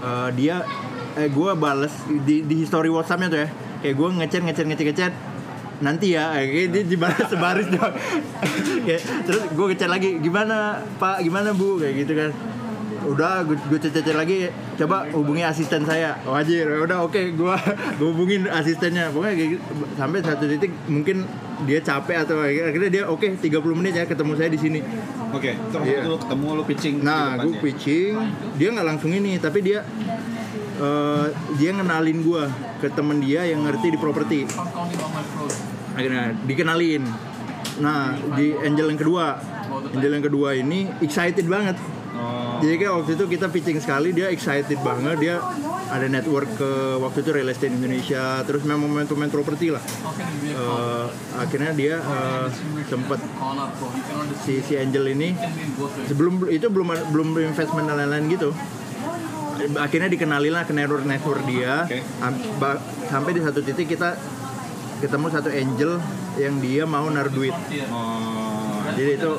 eh, 0.05 0.29
dia 0.37 0.61
eh 1.17 1.33
gue 1.33 1.51
bales 1.57 1.95
di 2.29 2.45
di 2.45 2.55
history 2.61 2.93
WhatsAppnya 2.93 3.29
tuh 3.33 3.41
ya 3.41 3.49
kayak 3.81 3.95
gue 3.97 4.09
ngechat 4.21 4.43
ngechat 4.45 4.67
ngechat 4.69 4.87
ngechat 4.93 5.13
nanti 5.81 6.13
ya 6.13 6.33
kayak 6.37 6.69
dia 6.73 6.83
dibalas 6.85 7.29
sebaris 7.29 7.69
doang 7.73 7.97
kayak 8.87 9.03
terus 9.25 9.43
gue 9.49 9.67
ngechat 9.73 9.89
lagi 9.89 10.21
gimana 10.21 10.85
pak 11.01 11.25
gimana 11.25 11.57
bu 11.57 11.81
kayak 11.81 12.05
gitu 12.05 12.13
kan 12.13 12.31
udah 13.07 13.47
gue 13.47 13.79
chat 13.79 14.17
lagi 14.17 14.51
coba 14.75 15.07
hubungi 15.15 15.47
asisten 15.47 15.87
saya 15.87 16.19
wajir 16.27 16.67
udah 16.67 17.07
oke 17.07 17.21
gue 17.39 17.55
gue 17.99 18.09
hubungin 18.11 18.51
asistennya 18.51 19.15
pokoknya 19.15 19.35
gitu. 19.57 19.63
sampai 19.95 20.19
satu 20.21 20.45
titik 20.51 20.75
mungkin 20.91 21.23
dia 21.65 21.81
capek 21.81 22.27
atau 22.27 22.43
akhirnya 22.43 22.91
dia 22.91 23.05
oke 23.09 23.41
30 23.41 23.79
menit 23.79 23.97
ya 23.97 24.05
ketemu 24.05 24.33
saya 24.37 24.51
di 24.53 24.61
sini 24.61 24.81
Oke, 25.35 25.53
terus 25.59 25.85
Iya. 25.85 26.01
waktu 26.01 26.09
lo 26.09 26.19
ketemu 26.23 26.47
lo 26.55 26.63
pitching 26.65 26.95
Nah, 27.03 27.35
gue 27.43 27.59
pitching, 27.59 28.15
dia 28.57 28.69
nggak 28.73 28.87
langsung 28.87 29.11
ini, 29.11 29.37
tapi 29.43 29.59
dia 29.61 29.83
eh, 30.77 31.27
dia 31.59 31.71
ngenalin 31.75 32.19
gue 32.23 32.43
ke 32.79 32.89
temen 32.93 33.19
dia 33.19 33.43
yang 33.49 33.65
ngerti 33.65 33.97
di 33.97 33.99
properti. 33.99 34.47
Akhirnya 35.97 36.37
dikenalin. 36.47 37.03
Nah, 37.81 38.17
di 38.37 38.55
angel 38.57 38.93
yang 38.93 39.01
kedua, 39.01 39.27
angel 39.97 40.13
yang 40.21 40.25
kedua 40.25 40.49
ini 40.57 40.89
excited 41.03 41.49
banget. 41.49 41.77
Jadi 42.57 42.75
kayak 42.81 42.93
waktu 43.03 43.11
itu 43.19 43.25
kita 43.29 43.47
pitching 43.53 43.79
sekali, 43.81 44.09
dia 44.17 44.33
excited 44.33 44.79
banget, 44.81 45.17
dia 45.21 45.37
ada 45.87 46.07
network 46.11 46.51
ke 46.59 46.71
waktu 46.99 47.19
itu 47.23 47.31
real 47.31 47.51
estate 47.51 47.75
Indonesia, 47.75 48.43
terus 48.43 48.63
memang 48.67 48.91
momentum 48.91 49.19
properti 49.31 49.71
lah. 49.71 49.83
Eh, 50.47 51.07
akhirnya 51.37 51.73
dia 51.77 51.99
eh, 52.01 52.47
sempet 52.87 53.21
si 54.43 54.63
si 54.63 54.75
Angel 54.79 55.15
ini 55.15 55.35
sebelum 56.07 56.47
itu 56.51 56.67
belum 56.71 57.13
belum 57.13 57.29
investment 57.43 57.87
dan 57.91 57.97
lain-lain 58.03 58.27
gitu. 58.33 58.51
Akhirnya 59.81 60.13
dikenalin 60.13 60.53
lah 60.53 60.65
ke 60.69 60.77
network 60.77 61.09
network 61.09 61.41
dia, 61.49 61.89
sampai 63.09 63.31
di 63.35 63.41
satu 63.41 63.65
titik 63.65 63.97
kita 63.97 64.15
ketemu 65.01 65.27
satu 65.29 65.49
angel 65.53 66.01
yang 66.41 66.61
dia 66.61 66.85
mau 66.85 67.09
naruh 67.09 67.33
duit. 67.33 67.53
Oh, 67.89 68.46
Jadi 68.93 69.11
itu 69.17 69.31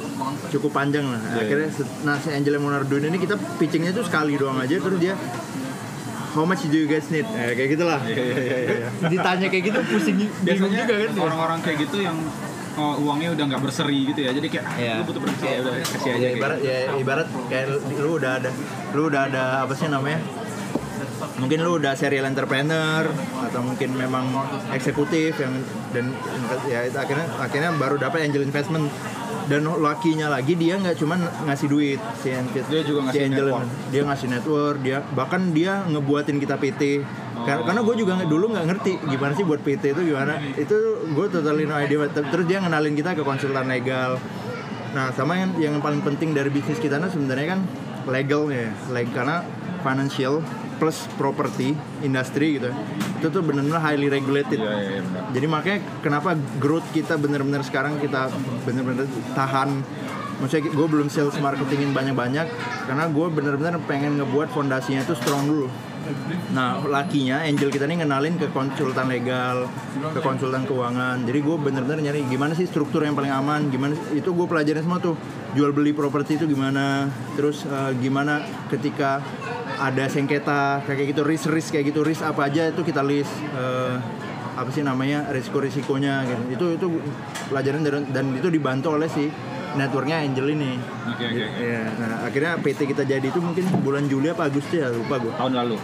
cukup 0.51 0.71
panjang 0.73 1.05
lah. 1.05 1.21
Akhirnya 1.33 1.69
se- 1.69 1.88
nah 2.01 2.17
si 2.17 2.29
Angel 2.29 2.51
yang 2.51 2.63
mau 2.63 2.71
naruh 2.71 2.83
duit 2.83 3.03
ini 3.03 3.15
kita 3.15 3.36
pitchingnya 3.55 3.91
tuh 3.91 4.03
sekali 4.03 4.36
doang 4.36 4.57
aja 4.57 4.75
terus 4.75 4.97
dia 4.97 5.15
How 6.27 6.45
much 6.45 6.65
do 6.65 6.77
you 6.77 6.86
guys 6.86 7.10
need? 7.10 7.25
Eh, 7.25 7.57
kayak 7.57 7.69
gitulah. 7.73 7.97
Ditanya 9.03 9.47
kayak 9.47 9.63
gitu 9.63 9.79
pusing 9.89 10.17
bingung 10.21 10.69
biasanya 10.69 10.86
juga 10.86 10.95
kan. 11.01 11.12
orang-orang 11.17 11.60
kayak 11.62 11.77
gitu 11.81 11.97
yang 11.99 12.13
oh, 12.77 12.93
uangnya 13.01 13.33
udah 13.33 13.43
nggak 13.49 13.62
berseri 13.63 14.05
gitu 14.05 14.21
ya. 14.21 14.31
Jadi 14.31 14.47
kayak 14.47 14.65
Iya. 14.77 14.93
lu 15.01 15.03
butuh 15.10 15.21
berapa? 15.23 15.41
Ya 15.41 15.57
udah 15.65 15.73
kasih 15.81 16.10
aja. 16.13 16.21
Ya, 16.21 16.29
ibarat 16.31 16.60
ya 16.62 16.77
ibarat 16.95 17.27
kayak 17.49 17.65
lu 17.97 18.10
udah 18.15 18.31
ada 18.38 18.49
lu 18.93 19.01
udah 19.10 19.21
ada 19.25 19.43
apa 19.65 19.73
sih 19.73 19.89
namanya? 19.89 20.21
Mungkin 21.38 21.57
lu 21.57 21.71
udah 21.77 21.93
serial 21.93 22.25
entrepreneur 22.25 23.05
atau 23.41 23.62
mungkin 23.62 23.89
memang 23.93 24.29
eksekutif 24.69 25.38
yang 25.38 25.53
dan 25.89 26.13
ya 26.65 26.86
itu 26.86 26.97
akhirnya 26.97 27.25
akhirnya 27.36 27.71
baru 27.73 27.97
dapat 27.97 28.25
angel 28.25 28.41
investment 28.41 28.89
dan 29.47 29.63
lakinya 29.63 30.27
lagi 30.27 30.53
dia 30.53 30.75
nggak 30.75 30.99
cuman 30.99 31.19
ngasih 31.47 31.67
duit 31.71 31.99
si 32.19 32.36
Angel 32.36 32.63
Dia 32.67 32.81
juga 32.83 32.99
si 32.99 33.05
ngasih 33.07 33.21
Angel 33.31 33.47
network. 33.47 33.67
dia 33.88 34.01
ngasih 34.03 34.27
network 34.27 34.77
dia 34.83 34.97
bahkan 35.15 35.41
dia 35.55 35.71
ngebuatin 35.88 36.38
kita 36.38 36.55
PT 36.60 36.81
Kar- 37.38 37.63
karena 37.63 37.79
gue 37.79 37.95
juga 37.95 38.13
dulu 38.27 38.51
nggak 38.51 38.65
ngerti 38.65 38.91
gimana 39.07 39.31
sih 39.31 39.45
buat 39.45 39.62
PT 39.62 39.93
itu 39.93 40.01
gimana. 40.10 40.41
Itu 40.57 40.75
gue 41.05 41.25
totally 41.29 41.63
no 41.63 41.77
idea 41.77 42.10
terus 42.10 42.43
dia 42.43 42.60
ngenalin 42.60 42.91
kita 42.91 43.13
ke 43.13 43.23
konsultan 43.23 43.69
legal. 43.69 44.17
Nah 44.91 45.13
sama 45.13 45.38
yang 45.38 45.53
yang 45.55 45.73
paling 45.77 46.01
penting 46.01 46.33
dari 46.33 46.49
bisnis 46.49 46.81
kita 46.81 46.97
nah 46.97 47.07
sebenarnya 47.07 47.55
kan 47.55 47.60
legalnya 48.10 48.73
ya 48.73 49.03
karena 49.13 49.45
financial 49.79 50.41
plus 50.77 51.09
property 51.17 51.73
industri 52.05 52.61
gitu 52.61 52.71
itu 53.17 53.27
tuh 53.33 53.41
benar-benar 53.41 53.81
highly 53.81 54.07
regulated. 54.13 54.61
Iya, 54.61 54.73
iya, 54.77 55.01
benar. 55.01 55.21
jadi 55.33 55.47
makanya 55.49 55.79
kenapa 56.05 56.37
growth 56.61 56.85
kita 56.93 57.17
bener-bener 57.17 57.65
sekarang 57.65 57.97
kita 57.97 58.29
bener-bener 58.61 59.09
tahan. 59.33 59.81
Maksudnya 60.37 60.69
gue 60.69 60.85
belum 60.85 61.09
sales 61.09 61.33
marketingin 61.41 61.97
banyak-banyak 61.97 62.45
Karena 62.85 63.09
gue 63.09 63.25
bener-bener 63.33 63.73
pengen 63.89 64.21
ngebuat 64.21 64.53
fondasinya 64.53 65.01
itu 65.01 65.17
strong 65.17 65.49
dulu. 65.49 65.65
Nah 66.53 66.77
lakinya 66.85 67.41
Angel 67.41 67.73
kita 67.73 67.89
nih 67.89 68.05
ngenalin 68.05 68.37
ke 68.37 68.53
konsultan 68.53 69.09
legal 69.09 69.65
Ke 70.13 70.21
konsultan 70.21 70.69
keuangan. 70.69 71.25
Jadi 71.25 71.41
gue 71.41 71.57
bener-bener 71.57 72.05
nyari 72.05 72.21
gimana 72.29 72.53
sih 72.53 72.69
struktur 72.69 73.01
yang 73.01 73.17
paling 73.17 73.33
aman 73.33 73.73
Gimana 73.73 73.97
Itu 74.13 74.37
gue 74.37 74.45
pelajarin 74.45 74.85
semua 74.85 75.01
tuh. 75.01 75.17
Jual 75.57 75.73
beli 75.73 75.97
properti 75.97 76.37
itu 76.37 76.45
gimana 76.45 77.09
Terus 77.33 77.65
eh, 77.65 77.97
gimana 77.97 78.45
ketika 78.69 79.25
ada 79.77 80.09
sengketa 80.09 80.81
kayak 80.85 81.13
gitu 81.13 81.21
risk-risk 81.21 81.77
kayak 81.77 81.93
gitu 81.93 82.01
risk 82.01 82.25
apa 82.25 82.49
aja 82.49 82.73
itu 82.73 82.81
kita 82.81 83.05
list 83.05 83.29
eh, 83.53 83.95
apa 84.57 84.69
sih 84.73 84.81
namanya 84.81 85.29
risiko-risikonya 85.29 86.25
gitu. 86.25 86.43
Itu 86.49 86.65
itu 86.81 86.87
pelajaran 87.53 87.85
dari, 87.85 87.97
dan 88.09 88.33
itu 88.33 88.49
dibantu 88.49 88.97
oleh 88.97 89.05
si 89.05 89.29
networknya 89.77 90.25
Angel 90.25 90.49
ini. 90.49 90.81
Oke, 91.13 91.29
oke, 91.29 91.41
oke. 91.45 91.61
Iya, 91.61 91.83
nah 92.01 92.25
akhirnya 92.25 92.57
PT 92.57 92.79
kita 92.89 93.05
jadi 93.05 93.21
itu 93.21 93.37
mungkin 93.37 93.69
bulan 93.85 94.09
Juli 94.09 94.33
apa 94.33 94.49
Agustus 94.49 94.73
ya 94.73 94.89
lupa 94.89 95.21
gue. 95.21 95.29
Tahun 95.37 95.53
lalu. 95.53 95.77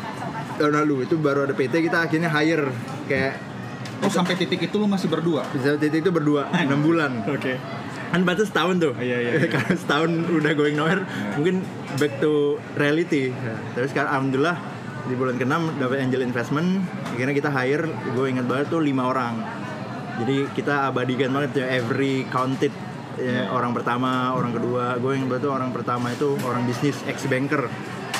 Tahun 0.58 0.74
lalu 0.74 1.06
itu 1.06 1.16
baru 1.22 1.46
ada 1.46 1.54
PT 1.54 1.86
kita 1.86 2.10
akhirnya 2.10 2.34
hire 2.34 2.74
kayak 3.06 3.54
Oh 4.04 4.12
sampai 4.12 4.36
titik 4.36 4.60
itu 4.60 4.76
lu 4.76 4.84
masih 4.84 5.08
berdua? 5.08 5.48
bisa 5.56 5.80
PT 5.80 6.04
itu 6.04 6.12
berdua 6.12 6.52
6 6.52 6.68
bulan. 6.84 7.24
Oke. 7.24 7.56
Kan 8.14 8.30
batas 8.30 8.54
setahun 8.54 8.78
tuh. 8.78 8.94
Iya, 9.02 9.18
iya, 9.26 9.32
iya. 9.42 9.50
Karena 9.50 9.74
setahun 9.74 10.12
udah 10.30 10.52
going 10.54 10.78
nowhere, 10.78 11.02
mungkin 11.34 11.66
back 11.98 12.22
to 12.22 12.62
reality. 12.78 13.34
Nah, 13.34 13.58
Terus 13.74 13.90
sekarang 13.90 14.30
alhamdulillah 14.30 14.58
di 15.10 15.18
bulan 15.18 15.36
ke-6 15.42 15.82
dapat 15.82 15.98
angel 15.98 16.22
investment, 16.22 16.86
akhirnya 17.10 17.34
kita 17.34 17.50
hire, 17.50 17.90
gue 17.90 18.26
ingat 18.30 18.46
banget 18.46 18.70
tuh 18.70 18.86
lima 18.86 19.10
orang. 19.10 19.42
Jadi 20.22 20.46
kita 20.54 20.94
abadikan 20.94 21.34
banget 21.34 21.66
ya 21.66 21.74
every 21.74 22.30
counted 22.30 22.70
ya, 23.18 23.50
orang 23.50 23.74
pertama, 23.74 24.38
orang 24.38 24.54
kedua. 24.54 25.02
Gue 25.02 25.18
yang 25.18 25.26
tuh 25.26 25.50
orang 25.50 25.74
pertama 25.74 26.14
itu 26.14 26.38
orang 26.46 26.70
bisnis 26.70 27.02
ex 27.10 27.26
banker. 27.26 27.66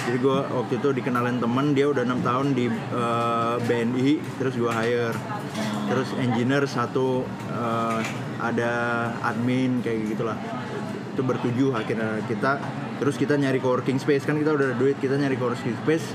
Jadi 0.04 0.18
gue 0.20 0.40
waktu 0.42 0.84
itu 0.84 0.90
dikenalin 0.90 1.38
temen 1.38 1.72
dia 1.78 1.88
udah 1.88 2.02
enam 2.02 2.20
tahun 2.26 2.58
di 2.58 2.66
eh, 2.74 3.56
BNI, 3.62 4.42
terus 4.42 4.58
gue 4.58 4.74
hire. 4.74 5.16
Terus 5.86 6.10
engineer 6.18 6.66
satu 6.66 7.24
eh, 7.54 8.02
ada 8.44 8.72
admin 9.24 9.80
kayak 9.80 10.12
gitulah. 10.12 10.36
Itu 11.14 11.24
bertujuh 11.24 11.72
akhirnya 11.72 12.20
kita 12.26 12.60
terus 12.98 13.16
kita 13.16 13.36
nyari 13.36 13.58
coworking 13.58 13.98
space 13.98 14.24
kan 14.24 14.36
kita 14.36 14.52
udah 14.52 14.66
ada 14.70 14.78
duit 14.78 14.96
kita 14.98 15.16
nyari 15.16 15.36
coworking 15.36 15.76
space 15.80 16.14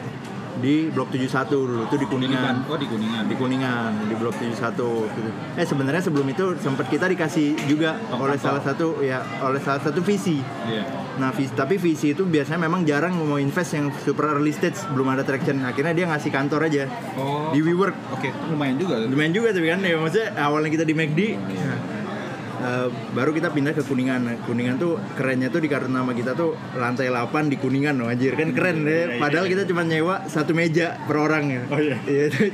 di 0.59 0.91
blok 0.91 1.15
71 1.15 1.31
dulu 1.47 1.87
itu 1.87 1.97
di 1.97 2.07
Kuningan 2.09 2.67
Oh 2.67 2.75
di 2.75 2.91
Kuningan. 2.91 3.31
di 3.31 3.35
Kuningan 3.39 4.11
di 4.11 4.15
blok 4.19 4.35
71 4.35 4.75
gitu. 5.07 5.31
Eh 5.55 5.63
sebenarnya 5.63 6.03
sebelum 6.03 6.27
itu 6.27 6.59
sempat 6.59 6.91
kita 6.91 7.07
dikasih 7.07 7.55
juga 7.71 7.95
oleh 8.11 8.35
salah 8.35 8.59
satu 8.59 8.99
ya 8.99 9.23
oleh 9.39 9.63
salah 9.63 9.79
satu 9.79 10.03
visi. 10.03 10.43
Iya. 10.67 10.83
Nah, 11.19 11.31
visi, 11.31 11.51
tapi 11.51 11.79
visi 11.79 12.11
itu 12.11 12.23
biasanya 12.23 12.67
memang 12.67 12.83
jarang 12.83 13.15
mau 13.15 13.39
invest 13.39 13.75
yang 13.75 13.91
super 14.03 14.35
early 14.35 14.51
stage 14.51 14.79
belum 14.91 15.15
ada 15.15 15.23
traction. 15.23 15.63
Akhirnya 15.63 15.95
dia 15.95 16.07
ngasih 16.11 16.31
kantor 16.31 16.67
aja 16.67 16.91
Oh. 17.15 17.51
di 17.51 17.59
WeWork. 17.59 18.19
Oke, 18.19 18.31
lumayan 18.51 18.79
juga. 18.79 18.99
Lumayan 19.03 19.31
juga 19.31 19.51
tapi 19.51 19.67
kan 19.67 19.79
ya 19.79 19.95
maksudnya 19.95 20.35
awalnya 20.39 20.71
kita 20.71 20.83
di 20.83 20.95
McD 20.95 21.21
nah, 21.35 21.79
eh, 22.59 22.89
baru 23.15 23.31
kita 23.33 23.55
pindah 23.55 23.73
ke 23.75 23.83
Kuningan. 23.87 24.45
Kuningan 24.45 24.77
tuh 24.77 24.99
kerennya 25.15 25.49
tuh 25.49 25.63
di 25.63 25.69
kartu 25.71 25.91
nama 25.91 26.11
kita 26.13 26.35
tuh 26.35 26.55
lantai 26.77 27.11
8 27.11 27.53
di 27.53 27.57
Kuningan 27.57 27.99
loh 27.99 28.11
anjir 28.11 28.35
kan 28.35 28.51
keren 28.53 28.85
deh. 28.85 29.19
Padahal 29.19 29.47
kita 29.47 29.65
cuma 29.67 29.83
nyewa 29.87 30.27
satu 30.27 30.53
meja 30.53 30.99
per 31.07 31.17
orang 31.19 31.45
ya. 31.49 31.63
Oh, 31.71 31.81
iya. 31.81 31.97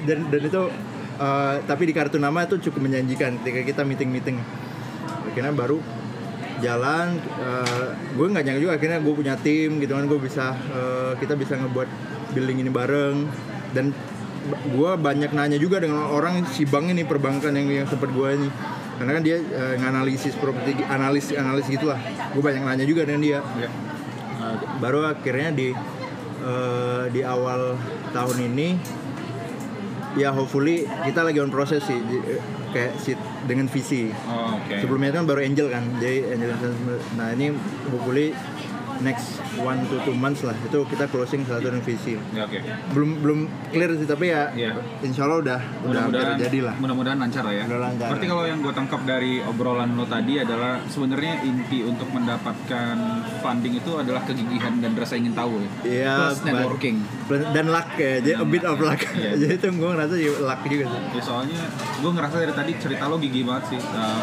dan 0.09 0.29
dan 0.29 0.41
itu 0.45 0.63
eh, 1.21 1.55
tapi 1.65 1.83
di 1.89 1.95
kartu 1.97 2.17
nama 2.21 2.45
itu 2.45 2.61
cukup 2.71 2.85
menjanjikan 2.85 3.41
ketika 3.43 3.61
kita 3.65 3.83
meeting-meeting. 3.83 4.37
Akhirnya 5.33 5.53
baru 5.53 5.79
jalan 6.63 7.19
gue 8.15 8.27
nggak 8.31 8.45
nyangka 8.47 8.63
juga 8.63 8.73
akhirnya 8.79 8.99
gue 9.03 9.15
punya 9.15 9.35
tim 9.37 9.83
gitu 9.83 9.93
kan 9.99 10.07
gue 10.07 10.21
bisa 10.23 10.55
eh, 10.55 11.13
kita 11.19 11.35
bisa 11.35 11.59
ngebuat 11.59 11.89
building 12.33 12.63
ini 12.63 12.71
bareng 12.71 13.17
dan 13.75 13.91
gue 14.45 14.91
banyak 15.01 15.33
nanya 15.33 15.57
juga 15.57 15.81
dengan 15.81 16.05
orang 16.09 16.45
si 16.53 16.69
bank 16.69 16.93
ini 16.93 17.03
perbankan 17.03 17.57
yang 17.57 17.85
yang 17.85 17.89
sempat 17.89 18.13
gue 18.13 18.29
ini 18.37 18.49
karena 18.95 19.13
kan 19.13 19.23
dia 19.23 19.37
eh, 19.39 19.75
nganalisis 19.77 20.35
properti 20.37 20.79
analis 20.85 21.31
analis 21.31 21.67
gitulah 21.67 21.99
gue 22.31 22.43
banyak 22.43 22.63
nanya 22.63 22.85
juga 22.85 23.03
dengan 23.05 23.23
dia 23.23 23.39
Iya. 23.55 23.71
Nah, 24.35 24.55
baru 24.77 25.09
akhirnya 25.09 25.51
di 25.51 25.69
eh, 26.41 27.05
di 27.09 27.21
awal 27.21 27.75
tahun 28.11 28.37
ini 28.53 28.69
ya 30.15 30.31
hopefully 30.31 30.87
kita 31.03 31.21
lagi 31.23 31.39
on 31.39 31.51
proses 31.51 31.83
sih 31.83 31.99
kayak 32.71 32.95
si 32.99 33.15
dengan 33.47 33.67
visi 33.67 34.11
Oh, 34.27 34.55
oke. 34.55 34.79
sebelumnya 34.79 35.11
kan 35.11 35.27
baru 35.27 35.43
angel 35.43 35.67
kan 35.69 35.83
jadi 35.99 36.35
angel 36.35 36.51
nah 37.15 37.35
ini 37.35 37.51
hopefully 37.91 38.31
next 39.01 39.29
one 39.57 39.81
to 39.85 39.97
two 40.01 40.13
months 40.13 40.41
lah 40.41 40.55
itu 40.57 40.79
kita 40.85 41.07
closing 41.07 41.43
satu 41.43 41.63
dengan 41.63 41.81
visi 41.81 42.15
Ya, 42.31 42.45
oke. 42.45 42.59
belum 42.91 43.11
belum 43.19 43.39
clear 43.69 43.91
sih 43.93 44.05
tapi 44.05 44.29
ya 44.29 44.51
Iya. 44.51 44.71
insya 45.01 45.25
Allah 45.25 45.39
udah 45.41 45.61
udah 45.83 46.01
hampir 46.01 46.15
Mudah-mudahan 46.15 46.37
jadi 46.41 46.59
lah 46.61 46.75
Mudah-mudahan 46.77 47.19
lancar 47.19 47.43
lah 47.43 47.55
ya. 47.55 47.65
Udah 47.65 47.81
lancar. 47.83 48.07
Berarti 48.09 48.27
kalau 48.27 48.45
yang 48.45 48.59
gue 48.61 48.73
tangkap 48.73 49.01
dari 49.03 49.33
obrolan 49.41 49.91
lo 49.93 50.05
tadi 50.05 50.35
adalah 50.37 50.79
sebenarnya 50.85 51.43
inti 51.43 51.83
untuk 51.83 52.09
mendapatkan 52.09 52.97
funding 53.41 53.75
itu 53.75 53.91
adalah 53.95 54.23
kegigihan 54.23 54.79
dan 54.79 54.95
rasa 54.95 55.15
ingin 55.15 55.33
tahu 55.33 55.59
ya. 55.59 55.71
Iya, 55.83 56.15
Plus 56.21 56.37
but- 56.37 56.47
networking. 56.47 56.97
dan 57.25 57.67
luck 57.67 57.89
ya 57.97 58.21
jadi 58.21 58.37
a 58.37 58.45
bit 58.45 58.63
of 58.63 58.77
luck 58.79 59.01
Iya. 59.11 59.31
jadi 59.41 59.55
itu 59.55 59.67
gue 59.71 59.89
ngerasa 59.89 60.15
ya 60.15 60.33
luck 60.41 60.61
juga 60.63 60.85
sih 60.87 61.01
Ya 61.11 61.23
soalnya 61.23 61.61
gue 61.97 62.11
ngerasa 62.11 62.35
dari 62.37 62.53
tadi 62.53 62.73
cerita 62.77 63.05
lo 63.07 63.17
gigi 63.17 63.41
banget 63.43 63.65
sih. 63.67 63.81
Uh, 63.81 64.23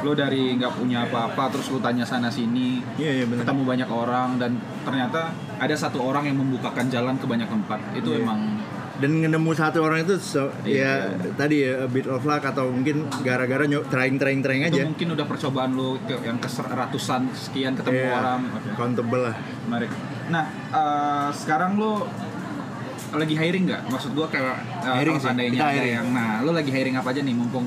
lo 0.00 0.12
dari 0.12 0.54
nggak 0.54 0.72
punya 0.74 1.04
apa-apa 1.04 1.50
terus 1.50 1.68
lo 1.68 1.78
tanya 1.78 2.02
sana 2.02 2.26
sini 2.26 2.80
iya 2.96 3.20
iya 3.20 3.24
benar 3.24 3.44
ketemu 3.44 3.62
banyak 3.64 3.88
orang 3.88 4.28
dan 4.36 4.52
ternyata 4.80 5.28
ada 5.56 5.74
satu 5.74 6.00
orang 6.00 6.24
yang 6.24 6.36
membukakan 6.36 6.88
jalan 6.88 7.14
ke 7.14 7.24
banyak 7.24 7.44
tempat. 7.46 7.78
Itu 7.92 8.12
Iya. 8.12 8.24
emang 8.24 8.40
dan 8.96 9.16
nemu 9.16 9.52
satu 9.52 9.80
orang 9.80 10.04
itu 10.04 10.12
so, 10.16 10.52
Iya. 10.60 11.08
ya 11.08 11.32
tadi 11.32 11.64
ya 11.64 11.84
a 11.84 11.88
bit 11.88 12.04
of 12.04 12.20
luck 12.20 12.44
atau 12.44 12.68
mungkin 12.68 13.08
gara-gara 13.20 13.64
nyok 13.64 13.88
trying 13.88 14.16
trying 14.16 14.40
trying 14.40 14.60
itu 14.62 14.76
aja. 14.76 14.84
mungkin 14.84 15.08
udah 15.16 15.24
percobaan 15.24 15.72
lo 15.72 15.96
ke, 16.00 16.20
yang 16.20 16.36
ke 16.36 16.48
ratusan 16.52 17.32
sekian 17.32 17.72
ketemu 17.72 17.96
Iya, 17.96 18.12
orang. 18.14 18.40
Countable 18.74 19.22
lah. 19.24 19.36
Menarik. 19.64 19.88
Nah 20.28 20.44
eh, 20.70 21.28
sekarang 21.32 21.76
lo 21.76 22.04
lagi 23.10 23.34
hiring 23.34 23.64
nggak? 23.66 23.82
Maksud 23.88 24.12
gua 24.12 24.28
kayak 24.28 24.56
eh, 24.84 24.94
Hiring 24.94 25.16
kalau 25.16 25.16
sih, 25.16 25.26
seandainya 25.26 25.58
ada 25.58 25.72
hiring. 25.72 25.94
yang 25.96 26.06
nah 26.12 26.30
lo 26.40 26.50
lagi 26.52 26.70
hiring 26.70 26.94
apa 26.94 27.08
aja 27.08 27.20
nih 27.20 27.34
mumpung 27.34 27.66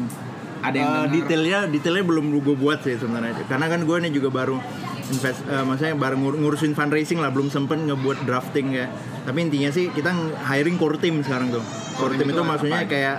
ada 0.64 0.74
yang 0.74 0.90
denger. 0.90 1.12
detailnya 1.14 1.60
detailnya 1.68 2.04
belum 2.04 2.26
gue 2.34 2.56
buat 2.56 2.80
sih 2.80 2.96
sebenarnya 2.96 3.46
karena 3.46 3.68
kan 3.68 3.84
gue 3.84 3.98
nih 4.00 4.12
juga 4.12 4.30
baru 4.32 4.58
invest 5.06 5.44
eh, 5.46 5.62
maksudnya 5.62 5.94
bareng 5.94 6.20
ngur- 6.20 6.40
ngurusin 6.40 6.72
fundraising 6.72 7.20
lah 7.20 7.30
belum 7.30 7.48
sempet 7.48 7.78
ngebuat 7.78 8.24
drafting 8.24 8.72
ya 8.72 8.88
tapi 9.22 9.38
intinya 9.42 9.70
sih 9.70 9.88
kita 9.90 10.10
hiring 10.42 10.76
core 10.76 10.98
team 10.98 11.20
sekarang 11.20 11.52
tuh 11.52 11.64
core 11.94 12.10
Core 12.10 12.16
team 12.16 12.28
itu 12.28 12.34
itu 12.34 12.44
maksudnya 12.44 12.80
apa? 12.80 12.90
kayak 12.90 13.18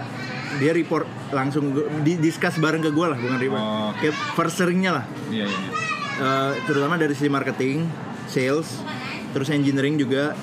dia 0.55 0.70
report 0.70 1.05
langsung 1.30 1.74
di 2.01 2.16
discuss 2.16 2.57
bareng 2.57 2.80
ke 2.80 2.88
gue 2.88 3.07
lah 3.07 3.16
bukan 3.16 3.36
report 3.36 3.61
Oh, 3.61 3.90
oke. 3.90 3.99
kayak 4.01 4.14
first 4.32 4.57
seringnya 4.57 4.92
lah 4.95 5.05
Iya, 5.28 5.45
iya. 5.45 5.70
Eh, 6.14 6.53
terutama 6.64 6.95
dari 6.95 7.11
sisi 7.11 7.26
marketing 7.26 7.84
sales 8.24 8.80
terus 9.30 9.51
engineering 9.51 9.99
juga 9.99 10.38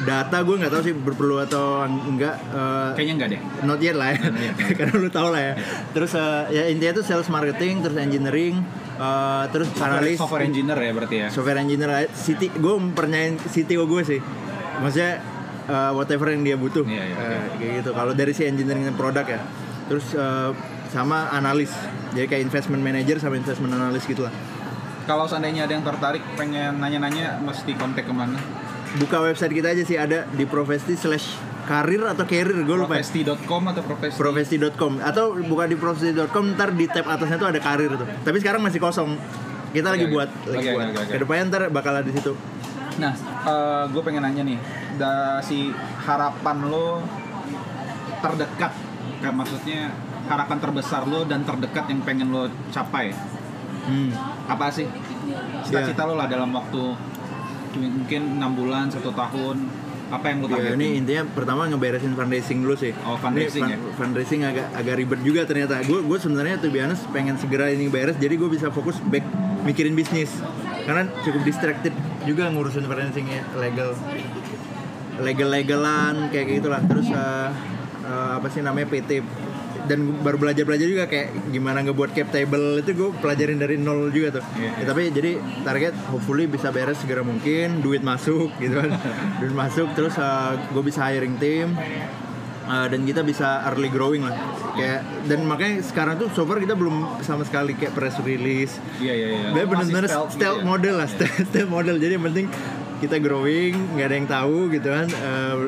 data 0.00 0.40
gue 0.40 0.56
nggak 0.56 0.68
tahu 0.68 0.82
sih 0.82 0.94
perlu 0.94 1.36
atau 1.38 1.84
enggak 1.84 2.36
eh, 2.48 2.90
Kayaknya 2.94 3.14
enggak 3.14 3.28
deh. 3.30 3.40
not 3.62 3.78
yet 3.78 3.94
lah 3.94 4.08
ya. 4.10 4.18
Karena 4.78 4.92
lu 4.94 5.08
tau 5.08 5.28
lah 5.28 5.42
ya. 5.42 5.54
Terus 5.90 6.12
eh, 6.12 6.42
ya 6.50 6.62
intinya 6.66 6.96
tuh 6.96 7.04
sales 7.04 7.28
marketing 7.28 7.80
terus 7.80 7.96
engineering 7.96 8.60
eh, 8.96 9.44
terus 9.48 9.68
analis 9.76 10.16
Software 10.16 10.44
engineer 10.44 10.78
ya 10.78 10.92
berarti 10.92 11.16
ya. 11.18 11.28
software 11.28 11.58
engineer 11.58 11.90
city 12.10 12.48
gue 12.50 12.74
mempernyain 12.74 13.36
CTO 13.38 13.84
gue 13.84 14.02
sih. 14.02 14.20
Maksudnya 14.78 15.20
eh, 15.66 15.90
whatever 15.92 16.28
yang 16.28 16.42
dia 16.42 16.56
butuh. 16.56 16.82
Iya, 16.82 17.04
iya, 17.04 17.16
Eh, 17.16 17.42
kayak 17.56 17.72
gitu. 17.78 17.90
Kalau 17.92 18.12
dari 18.12 18.32
si 18.32 18.44
engineering 18.44 18.84
dan 18.84 18.94
produk 18.94 19.26
ya. 19.26 19.40
Terus 19.86 20.12
eh, 20.12 20.50
sama 20.88 21.28
analis. 21.30 21.70
Jadi 22.10 22.26
kayak 22.26 22.42
investment 22.42 22.80
manager 22.80 23.16
sama 23.16 23.36
investment 23.36 23.70
analis 23.70 24.02
gitu 24.02 24.26
lah 24.26 24.34
Kalau 25.02 25.22
seandainya 25.24 25.62
ada 25.62 25.72
yang 25.72 25.82
tertarik 25.82 26.18
pengen 26.34 26.74
nanya-nanya 26.76 27.38
mesti 27.38 27.70
kontak 27.72 28.02
ke 28.02 28.10
mana? 28.10 28.34
Buka 28.98 29.22
website 29.22 29.54
kita 29.54 29.70
aja 29.70 29.82
sih 29.86 29.94
ada 29.94 30.26
di 30.34 30.42
profesi 30.48 30.98
slash 30.98 31.38
karir 31.70 32.02
atau 32.02 32.26
career 32.26 32.66
gue 32.66 32.76
lupa. 32.76 32.98
Profesti.com 32.98 33.62
atau 33.70 33.82
profesi? 33.86 34.14
profesi.com 34.18 34.92
atau 34.98 35.38
buka 35.46 35.70
di 35.70 35.76
profesi.com 35.78 36.58
ntar 36.58 36.74
di 36.74 36.90
tab 36.90 37.06
atasnya 37.06 37.38
tuh 37.38 37.48
ada 37.54 37.60
karir 37.62 37.94
tuh 37.94 38.08
tapi 38.26 38.42
sekarang 38.42 38.58
masih 38.58 38.82
kosong 38.82 39.14
kita 39.70 39.94
lagi 39.94 40.10
Oke, 40.10 40.14
buat 40.18 40.30
lagi 40.50 40.66
Oke, 40.66 40.70
buat 40.74 40.86
oke, 40.90 40.98
oke. 40.98 41.12
ke 41.14 41.18
depannya 41.22 41.44
ntar 41.46 41.62
bakal 41.70 41.92
ada 41.94 42.02
di 42.02 42.14
situ 42.16 42.34
Nah, 43.00 43.14
gue 43.88 44.02
pengen 44.04 44.22
nanya 44.26 44.42
nih, 44.44 44.58
da 45.00 45.40
si 45.40 45.72
harapan 46.04 46.68
lo 46.68 47.00
terdekat, 48.20 48.72
kayak 49.24 49.34
maksudnya 49.36 49.94
harapan 50.28 50.58
terbesar 50.60 51.08
lo 51.08 51.24
dan 51.24 51.40
terdekat 51.46 51.88
yang 51.88 52.04
pengen 52.04 52.28
lo 52.28 52.50
capai, 52.68 53.16
hmm. 53.88 54.10
apa 54.50 54.68
sih? 54.68 54.84
Cita-cita 55.64 56.04
lo 56.04 56.18
lah 56.18 56.28
dalam 56.28 56.52
waktu 56.52 56.92
mungkin 57.74 58.38
enam 58.38 58.52
bulan, 58.52 58.88
satu 58.88 59.10
tahun, 59.10 59.56
apa 60.10 60.26
yang 60.26 60.38
lo 60.40 60.46
Ya, 60.46 60.54
targetin? 60.58 60.76
ini 60.76 60.88
intinya 60.98 61.22
pertama 61.28 61.66
ngeberesin 61.66 62.12
fundraising 62.12 62.58
dulu 62.60 62.74
sih. 62.74 62.90
Oh, 63.02 63.14
fundraising 63.14 63.62
Ini 63.62 63.74
ya? 63.74 63.78
Fundraising 63.94 64.40
agak 64.42 64.66
agak 64.74 64.94
ribet 64.96 65.20
juga 65.22 65.46
ternyata. 65.46 65.78
Gue 65.82 66.02
gue 66.02 66.18
sebenarnya 66.18 66.58
tuh 66.58 66.68
biasa 66.68 67.06
pengen 67.10 67.36
segera 67.36 67.70
ini 67.70 67.86
beres, 67.86 68.16
jadi 68.16 68.34
gue 68.34 68.48
bisa 68.48 68.68
fokus 68.68 68.98
back 69.04 69.22
mikirin 69.62 69.94
bisnis. 69.94 70.34
Karena 70.82 71.06
cukup 71.20 71.44
distracted 71.44 71.94
juga 72.24 72.48
ngurusin 72.48 72.82
fundraising 72.82 73.26
ya 73.28 73.42
legal, 73.54 73.94
legal 75.20 75.48
legalan 75.48 76.26
kayak 76.28 76.58
gitulah. 76.58 76.82
Terus 76.82 77.06
eh, 77.06 77.48
eh, 78.02 78.30
apa 78.34 78.46
sih 78.48 78.60
namanya 78.60 78.88
PT 78.88 79.22
dan 79.90 80.22
baru 80.22 80.38
belajar 80.38 80.62
belajar 80.62 80.86
juga 80.86 81.10
kayak 81.10 81.50
gimana 81.50 81.82
ngebuat 81.82 82.14
cap 82.14 82.30
table 82.30 82.78
itu 82.78 82.94
gue 82.94 83.10
pelajarin 83.18 83.58
dari 83.58 83.74
nol 83.74 84.14
juga 84.14 84.38
tuh. 84.38 84.44
Iya, 84.54 84.70
Ya, 84.78 84.84
tapi 84.86 85.10
jadi 85.10 85.42
target 85.66 85.98
hopefully 86.14 86.46
bisa 86.46 86.70
beres 86.70 87.02
segera 87.02 87.26
mungkin, 87.26 87.82
duit 87.82 88.06
masuk 88.06 88.54
gitu 88.62 88.78
kan. 88.78 88.94
duit 89.42 89.50
masuk 89.50 89.90
terus 89.98 90.14
gue 90.70 90.82
bisa 90.86 91.10
hiring 91.10 91.34
tim 91.42 91.74
uh, 92.70 92.86
dan 92.86 93.02
kita 93.02 93.26
bisa 93.26 93.66
early 93.66 93.90
growing 93.90 94.22
lah. 94.22 94.38
Kayak 94.78 95.02
dan 95.26 95.42
makanya 95.42 95.82
sekarang 95.82 96.14
tuh 96.22 96.30
so 96.30 96.46
far 96.46 96.62
kita 96.62 96.78
belum 96.78 97.18
sama 97.26 97.42
sekali 97.42 97.74
kayak 97.74 97.90
press 97.98 98.14
release. 98.22 98.78
Iya 99.02 99.14
iya 99.18 99.28
iya. 99.34 99.48
Bener-bener 99.50 100.06
stealth 100.06 100.38
stealth, 100.38 100.62
gitu 100.62 100.66
ya? 100.66 100.70
model 100.70 100.94
lah, 101.02 101.08
stealth, 101.10 101.38
stealth 101.50 101.70
model. 101.70 101.96
Jadi 101.98 102.12
yang 102.14 102.24
penting 102.30 102.46
kita 103.02 103.18
growing, 103.18 103.74
nggak 103.98 104.06
ada 104.06 104.16
yang 104.16 104.28
tahu 104.30 104.70
gitu 104.70 104.86
kan. 104.86 105.08
Uh, 105.18 105.58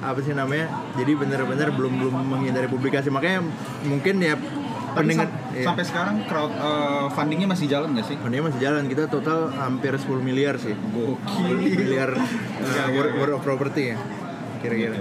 apa 0.00 0.18
sih 0.20 0.32
namanya? 0.32 0.66
Jadi 0.96 1.12
bener-bener 1.14 1.68
belum 1.70 1.92
belum 2.00 2.14
menghindari 2.24 2.66
publikasi. 2.66 3.08
Makanya 3.08 3.44
mungkin 3.84 4.20
ya 4.20 4.34
pendengar 4.90 5.30
sam- 5.30 5.54
iya. 5.54 5.64
sampai 5.64 5.84
sekarang 5.86 6.16
crowd 6.26 6.50
eh, 6.50 7.06
fundingnya 7.12 7.46
masih 7.46 7.70
jalan 7.70 7.94
nggak 7.94 8.06
sih? 8.08 8.16
Fundingnya 8.18 8.50
masih 8.50 8.60
jalan. 8.60 8.82
Kita 8.88 9.06
total 9.06 9.52
hampir 9.54 9.92
10 9.94 10.08
miliar 10.20 10.56
sih. 10.56 10.74
Gokil. 10.74 11.56
miliar 11.78 12.10
uh, 12.12 12.20
Oke, 12.20 12.80
oke, 12.80 12.90
worth 12.92 13.10
oke. 13.12 13.18
worth 13.20 13.34
of 13.36 13.42
property 13.42 13.84
ya 13.94 13.98
kira-kira 14.60 14.92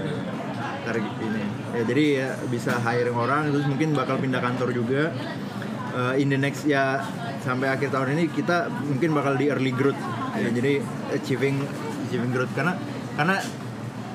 target 0.87 1.13
ini 1.19 1.43
ya 1.75 1.81
jadi 1.83 2.03
ya 2.15 2.29
bisa 2.47 2.79
hiring 2.79 3.11
orang 3.11 3.51
terus 3.51 3.67
mungkin 3.67 3.91
bakal 3.91 4.15
pindah 4.17 4.39
kantor 4.39 4.71
juga 4.71 5.11
Uh, 5.89 6.13
in 6.15 6.29
the 6.29 6.37
next 6.37 6.69
ya 6.69 7.01
sampai 7.41 7.65
akhir 7.65 7.89
tahun 7.89 8.13
ini 8.13 8.29
kita 8.29 8.69
mungkin 8.85 9.09
bakal 9.09 9.33
di 9.33 9.49
early 9.49 9.73
growth 9.73 9.97
ya, 10.37 10.45
jadi 10.53 10.85
achieving 11.09 11.57
achieving 12.05 12.29
growth 12.29 12.53
karena 12.53 12.77
karena 13.17 13.41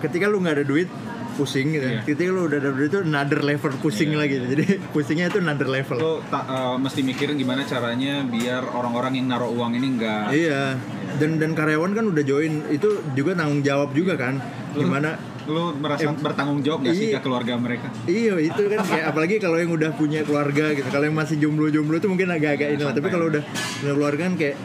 ketika 0.04 0.24
lu 0.26 0.38
nggak 0.38 0.54
ada 0.54 0.66
duit 0.66 0.88
pusing 1.34 1.72
gitu 1.72 1.82
Iya. 1.82 2.00
ketika 2.04 2.30
lu 2.30 2.46
udah 2.46 2.58
ada 2.58 2.70
duit 2.70 2.88
itu 2.88 3.00
another 3.02 3.40
level 3.42 3.72
pusing 3.80 4.12
Iya. 4.12 4.18
lagi 4.20 4.34
jadi 4.46 4.64
pusingnya 4.94 5.26
itu 5.28 5.38
another 5.40 5.66
level 5.66 5.96
Lo 5.96 6.12
ta- 6.24 6.44
eh, 6.44 6.76
mesti 6.78 7.00
mikirin 7.02 7.34
gimana 7.34 7.64
caranya 7.64 8.22
biar 8.22 8.62
orang-orang 8.70 9.16
yang 9.16 9.26
naruh 9.28 9.50
uang 9.50 9.74
ini 9.74 9.88
nggak 9.94 10.24
iya 10.30 10.78
dan 11.14 11.36
dan 11.36 11.50
karyawan 11.52 11.90
kan 11.90 12.04
udah 12.06 12.22
join 12.22 12.62
itu 12.68 12.86
juga 13.12 13.34
tanggung 13.34 13.60
jawab 13.60 13.90
juga 13.90 14.14
kan 14.14 14.38
gimana 14.72 15.18
lo 15.44 15.74
merasa 15.74 16.08
bertanggung 16.08 16.62
jawab 16.62 16.80
nggak 16.82 16.94
sih 16.94 17.08
Iya. 17.10 17.20
ke 17.20 17.20
keluarga 17.20 17.52
mereka? 17.54 17.92
Iya 18.06 18.40
itu 18.40 18.62
kan 18.64 18.80
kayak 18.80 19.04
apalagi 19.12 19.36
kalau 19.36 19.58
yang 19.58 19.68
udah 19.70 19.92
punya 19.92 20.24
keluarga 20.24 20.72
gitu. 20.72 20.88
Kalau 20.88 21.04
yang 21.04 21.12
masih 21.12 21.36
jomblo-jomblo 21.36 22.00
itu 22.00 22.08
mungkin 22.08 22.32
agak-agak 22.32 22.68
ini 22.72 22.80
lah. 22.80 22.96
Tapi 22.96 23.08
kalau 23.12 23.28
udah 23.28 23.44
punya 23.76 23.92
keluarga 23.92 24.22
kan 24.24 24.34
kayak 24.34 24.56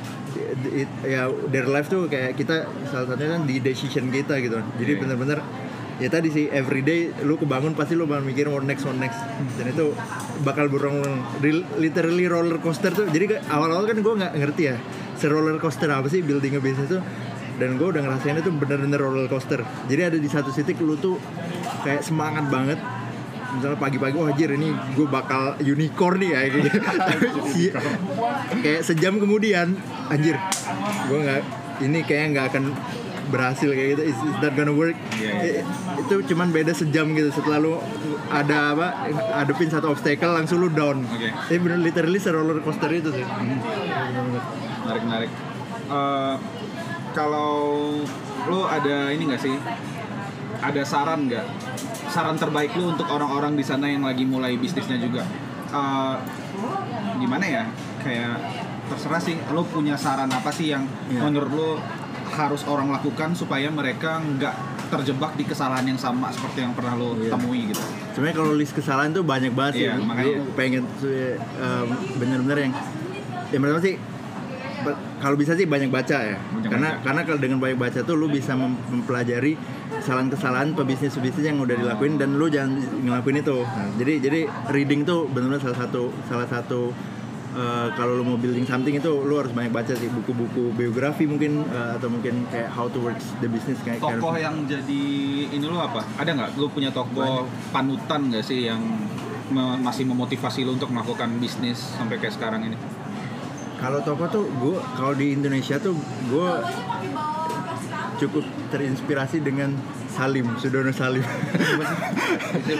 it- 0.73 0.95
ya 1.05 1.29
their 1.49 1.67
life 1.69 1.87
tuh 1.87 2.07
kayak 2.07 2.35
kita 2.35 2.65
salah 2.89 3.13
satunya 3.13 3.37
kan 3.39 3.43
di 3.45 3.61
decision 3.61 4.09
kita 4.09 4.37
gitu. 4.41 4.59
Jadi 4.81 4.91
Iya. 4.95 5.01
bener-bener 5.01 5.39
ya 5.99 6.07
tadi 6.07 6.31
sih 6.31 6.47
everyday 6.47 7.11
lu 7.27 7.35
kebangun 7.35 7.75
pasti 7.75 7.93
lu 7.93 8.07
bakal 8.07 8.23
mikir 8.23 8.47
what 8.47 8.63
next 8.63 8.87
what 8.87 8.95
next. 8.95 9.19
Dan 9.59 9.71
itu 9.71 9.91
bakal 10.47 10.71
berulang 10.71 11.21
literally 11.77 12.25
roller 12.25 12.57
coaster 12.63 12.91
tuh. 12.95 13.07
Jadi 13.11 13.35
awal-awal 13.51 13.83
kan 13.87 13.99
gue 13.99 14.13
nggak 14.23 14.33
ngerti 14.35 14.63
ya 14.71 14.75
se 15.19 15.27
roller 15.27 15.59
coaster 15.59 15.91
apa 15.91 16.07
sih 16.07 16.23
building 16.23 16.55
a 16.55 16.61
business 16.63 16.87
tuh. 16.87 17.03
Dan 17.59 17.75
gue 17.75 17.91
udah 17.91 17.99
ngerasain 17.99 18.39
itu 18.39 18.55
bener-bener 18.55 18.99
roller 19.03 19.27
coaster. 19.27 19.59
Jadi 19.91 20.01
ada 20.01 20.15
di 20.15 20.29
satu 20.31 20.47
titik 20.55 20.79
lu 20.79 20.95
tuh 20.95 21.19
kayak 21.83 22.07
semangat 22.07 22.47
banget 22.47 22.79
misalnya 23.49 23.77
pagi-pagi 23.77 24.13
wah 24.13 24.29
anjir 24.29 24.49
ini 24.53 24.69
gue 24.93 25.07
bakal 25.07 25.57
unicorn 25.59 26.17
nih 26.17 26.31
kayak 26.31 26.49
gitu 26.53 26.69
kayak 28.63 28.81
sejam 28.81 29.17
kemudian 29.17 29.73
anjir 30.07 30.35
gue 31.07 31.17
nggak 31.17 31.41
ini 31.79 31.99
kayaknya 32.03 32.27
nggak 32.31 32.45
akan 32.49 32.63
berhasil 33.29 33.69
kayak 33.69 33.89
gitu 33.93 34.03
it's, 34.05 34.17
it's 34.19 34.39
not 34.39 34.53
gonna 34.53 34.73
work 34.73 34.97
Iya, 35.13 35.31
iya. 35.35 35.61
I- 35.61 35.65
itu 35.99 36.13
cuman 36.25 36.49
beda 36.49 36.73
sejam 36.73 37.13
gitu 37.13 37.29
setelah 37.29 37.61
lu 37.61 37.77
ada 38.27 38.73
apa 38.73 38.87
adepin 39.37 39.69
satu 39.69 39.93
obstacle 39.93 40.33
langsung 40.33 40.57
lu 40.57 40.69
down 40.69 41.05
Oke. 41.05 41.29
Tapi 41.29 41.57
bener 41.59 41.77
literally 41.77 42.17
roller 42.25 42.57
coaster 42.59 42.89
itu 42.89 43.09
sih 43.11 43.21
Menarik 43.21 45.03
menarik. 45.05 45.31
Eh, 45.85 46.35
kalau 47.11 47.51
lo 48.45 48.61
ada 48.65 49.09
ini 49.09 49.25
nggak 49.25 49.37
sih? 49.37 49.53
Ada 50.59 50.81
saran 50.81 51.29
nggak? 51.29 51.45
Saran 52.09 52.35
terbaik 52.35 52.73
lo 52.73 52.91
untuk 52.91 53.05
orang-orang 53.07 53.53
di 53.53 53.61
sana 53.61 53.85
yang 53.85 54.01
lagi 54.01 54.25
mulai 54.25 54.57
bisnisnya 54.57 54.97
juga. 54.97 55.21
Eh, 55.69 56.15
gimana 57.17 57.45
ya? 57.45 57.63
Kayak 58.01 58.35
terserah 58.87 59.21
sih. 59.21 59.37
Lo 59.49 59.61
punya 59.63 59.93
saran 59.93 60.27
apa 60.27 60.49
sih 60.49 60.73
yang 60.73 60.89
Iya. 61.07 61.21
menurut 61.21 61.51
lo 61.51 61.69
harus 62.29 62.61
orang 62.65 62.89
lakukan 62.89 63.33
supaya 63.33 63.69
mereka 63.69 64.17
nggak 64.17 64.55
terjebak 64.89 65.33
di 65.33 65.45
kesalahan 65.45 65.85
yang 65.85 65.97
sama 65.97 66.29
seperti 66.29 66.61
yang 66.61 66.73
pernah 66.73 66.93
lo 66.93 67.13
Iya. 67.13 67.29
temui 67.29 67.69
gitu. 67.69 67.81
sebenarnya 68.09 68.35
kalau 68.37 68.53
list 68.53 68.73
kesalahan 68.73 69.11
tuh 69.11 69.21
banyak 69.21 69.53
banget 69.53 69.73
sih 69.75 69.85
Lu 69.91 70.05
makanya. 70.05 70.41
pengen 70.53 70.83
um, 70.83 71.87
bener-bener 72.17 72.57
yang 72.65 72.73
yang 73.49 73.61
pertama 73.61 73.81
sih 73.81 73.95
kalau 75.17 75.35
bisa 75.35 75.51
sih 75.53 75.63
banyak 75.63 75.87
baca 75.87 76.17
ya 76.17 76.37
Banyak 76.37 76.69
karena 76.69 76.89
baca. 76.91 77.03
karena 77.03 77.21
kalau 77.23 77.39
dengan 77.39 77.57
banyak 77.57 77.77
baca 77.77 77.99
tuh 78.01 78.13
lu 78.13 78.27
bisa 78.27 78.53
mem- 78.53 78.79
mempelajari 78.89 79.53
kesalahan-kesalahan 79.91 80.73
pebisnis 80.73 81.13
bisnis 81.15 81.45
yang 81.45 81.57
udah 81.57 81.75
dilakuin 81.75 82.15
dan 82.15 82.33
lu 82.33 82.47
jangan 82.47 82.71
ngelakuin 82.99 83.39
itu 83.39 83.57
Nah, 83.59 83.89
jadi 83.95 84.13
jadi 84.19 84.39
reading 84.69 85.03
tuh 85.03 85.25
benar-benar 85.25 85.59
salah 85.61 85.79
satu 85.79 86.01
salah 86.25 86.45
satu 86.45 86.93
uh, 87.51 87.87
kalau 87.93 88.13
lu 88.13 88.23
mau 88.23 88.35
building 88.35 88.63
something 88.63 88.93
itu 88.93 89.11
lu 89.19 89.35
harus 89.35 89.51
banyak 89.51 89.69
baca 89.69 89.91
sih 89.91 90.07
buku-buku 90.07 90.71
biografi 90.73 91.25
mungkin 91.25 91.65
uh, 91.67 91.95
atau 91.95 92.07
mungkin 92.07 92.45
kayak 92.47 92.69
how 92.69 92.87
to 92.87 92.99
works 92.99 93.33
the 93.37 93.47
business 93.47 93.77
kayak 93.79 93.99
kayak- 93.99 94.17
Tokoh 94.17 94.35
yang 94.35 94.63
jadi 94.63 95.03
ini 95.49 95.65
lo 95.65 95.79
apa? 95.79 96.05
Ada 96.15 96.31
nggak? 96.31 96.49
Lo 96.55 96.69
punya 96.69 96.89
tokoh 96.89 97.43
panutan 97.69 98.29
nggak 98.29 98.41
sih 98.41 98.65
yang 98.65 98.79
me- 99.49 99.79
masih 99.79 100.05
memotivasi 100.05 100.61
lo 100.61 100.73
untuk 100.73 100.89
melakukan 100.89 101.27
bisnis 101.37 101.93
sampai 101.93 102.17
kayak 102.17 102.33
sekarang 102.33 102.61
ini? 102.63 102.77
Kalau 103.79 103.99
toko 104.01 104.27
tuh 104.27 104.43
gue 104.45 104.75
kalau 104.93 105.13
di 105.13 105.31
Indonesia 105.31 105.79
tuh 105.79 105.95
gue 106.27 106.49
cukup 108.19 108.43
terinspirasi 108.69 109.39
dengan 109.39 109.71
Salim, 110.09 110.51
Sudono 110.59 110.91
Salim. 110.91 111.23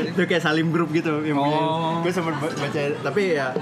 itu 0.06 0.20
kayak 0.20 0.44
Salim 0.44 0.70
Group 0.70 0.92
gitu. 0.92 1.24
Yang 1.24 1.40
Oh. 1.40 2.04
Gue 2.04 2.12
sempat 2.12 2.36
ba- 2.36 2.52
baca, 2.52 2.80
tapi 3.02 3.34
ya 3.34 3.56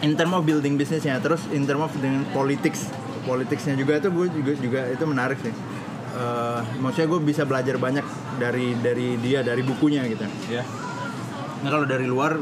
in 0.00 0.12
term 0.12 0.32
of 0.32 0.44
building 0.44 0.76
bisnisnya, 0.76 1.16
terus 1.18 1.48
in 1.48 1.64
term 1.64 1.80
of 1.80 1.92
dengan 1.96 2.28
politics 2.30 2.88
politiknya 3.20 3.76
juga 3.76 3.96
itu 3.96 4.08
gue 4.08 4.26
juga 4.30 4.52
juga 4.58 4.80
itu 4.88 5.04
menarik 5.04 5.40
sih 5.40 5.52
Eh, 6.10 6.60
maksudnya 6.76 7.06
gue 7.06 7.20
bisa 7.22 7.46
belajar 7.46 7.78
banyak 7.78 8.02
dari 8.36 8.74
dari 8.74 9.14
dia 9.16 9.40
dari 9.40 9.62
bukunya 9.62 10.02
gitu 10.04 10.26
Ya. 10.50 10.66
Nah 11.60 11.68
kalau 11.68 11.84
dari 11.84 12.02
luar, 12.02 12.34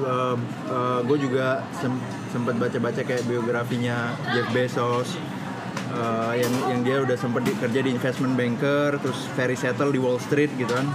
gue 1.05 1.19
juga 1.21 1.61
sem- 1.75 2.01
sempat 2.29 2.55
baca-baca 2.61 3.01
kayak 3.03 3.25
biografinya 3.25 4.15
Jeff 4.33 4.49
Bezos, 4.53 5.17
eh, 5.93 6.33
yang 6.45 6.55
yang 6.71 6.81
dia 6.85 6.97
udah 7.03 7.17
sempat 7.17 7.45
kerja 7.49 7.81
di 7.81 7.91
investment 7.93 8.37
banker, 8.37 9.01
terus 9.01 9.29
very 9.35 9.57
settle 9.57 9.91
di 9.91 10.01
Wall 10.01 10.21
Street 10.21 10.53
gitu 10.61 10.71
kan, 10.71 10.87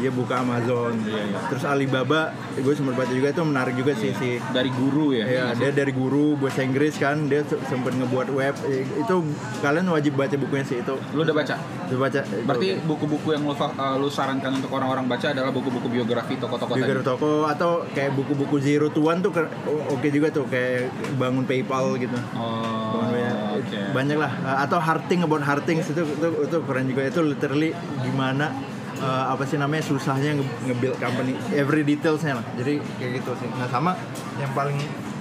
dia 0.00 0.10
buka 0.10 0.40
Amazon, 0.40 0.96
Iya, 1.00 1.20
iya. 1.22 1.38
terus 1.46 1.62
Alibaba, 1.62 2.20
gue 2.54 2.72
sempat 2.72 2.96
baca 2.96 3.08
juga 3.08 3.28
itu 3.28 3.42
menarik 3.42 3.74
juga 3.74 3.92
sih 3.92 4.10
si 4.12 4.40
Dari 4.50 4.70
guru 4.70 5.12
ya. 5.12 5.24
Ya, 5.24 5.46
dia 5.52 5.70
dari 5.70 5.92
guru 5.92 6.34
bahasa 6.34 6.60
Inggris 6.60 6.96
kan, 6.96 7.26
dia 7.26 7.44
se- 7.44 7.60
sempat 7.64 7.92
ngebuat 7.92 8.28
web. 8.30 8.54
Itu 8.96 9.22
kalian 9.60 9.86
wajib 9.86 10.16
baca 10.16 10.32
bukunya 10.34 10.64
sih 10.64 10.80
itu. 10.80 10.94
Lu 11.12 11.20
udah 11.20 11.34
baca? 11.34 11.54
Lu 11.86 11.96
baca. 11.96 12.18
itu. 12.18 12.42
Berarti 12.42 12.68
buku-buku 12.80 13.28
yang 13.30 13.44
lu, 13.44 13.52
uh, 13.52 13.68
lu 13.94 14.08
sarankan 14.08 14.56
untuk 14.56 14.70
orang-orang 14.70 15.04
baca 15.04 15.26
adalah 15.28 15.50
buku-buku 15.50 15.86
biografi 15.86 16.34
tokoh-tokoh 16.34 16.74
Juga 16.74 16.94
tadi. 16.94 17.04
toko 17.04 17.32
atau 17.44 17.70
kayak 17.90 18.12
buku-buku 18.14 18.56
Zero 18.58 18.88
to 18.88 19.02
One 19.02 19.20
tuh 19.20 19.30
oke 19.86 20.08
juga 20.08 20.30
tuh 20.30 20.46
kayak 20.46 20.88
bangun 21.14 21.44
PayPal 21.44 21.94
gitu. 21.96 22.16
Oh, 22.32 22.96
Bangun 22.96 23.14
ya, 23.14 23.32
oke. 23.54 23.78
Banyak 23.92 24.16
lah. 24.16 24.32
Atau 24.58 24.78
hard 24.78 25.04
thing 25.06 25.20
about 25.20 25.42
hard 25.42 25.62
things 25.62 25.84
itu, 25.84 26.00
itu 26.00 26.28
itu 26.40 26.56
keren 26.62 26.86
juga 26.86 27.02
itu 27.04 27.20
literally 27.20 27.70
gimana 28.00 28.54
uh, 29.00 29.24
apa 29.28 29.42
sih 29.42 29.56
namanya 29.56 29.82
susahnya 29.82 30.36
nge- 30.36 30.56
nge-build 30.66 30.96
company 30.96 31.32
every 31.52 31.82
detailsnya 31.82 32.38
lah. 32.38 32.44
Jadi 32.54 32.78
kayak 32.96 33.12
gitu 33.18 33.32
sih. 33.36 33.48
Nah 33.50 33.66
sama 33.66 33.96
yang 34.36 34.52
paling 34.52 34.78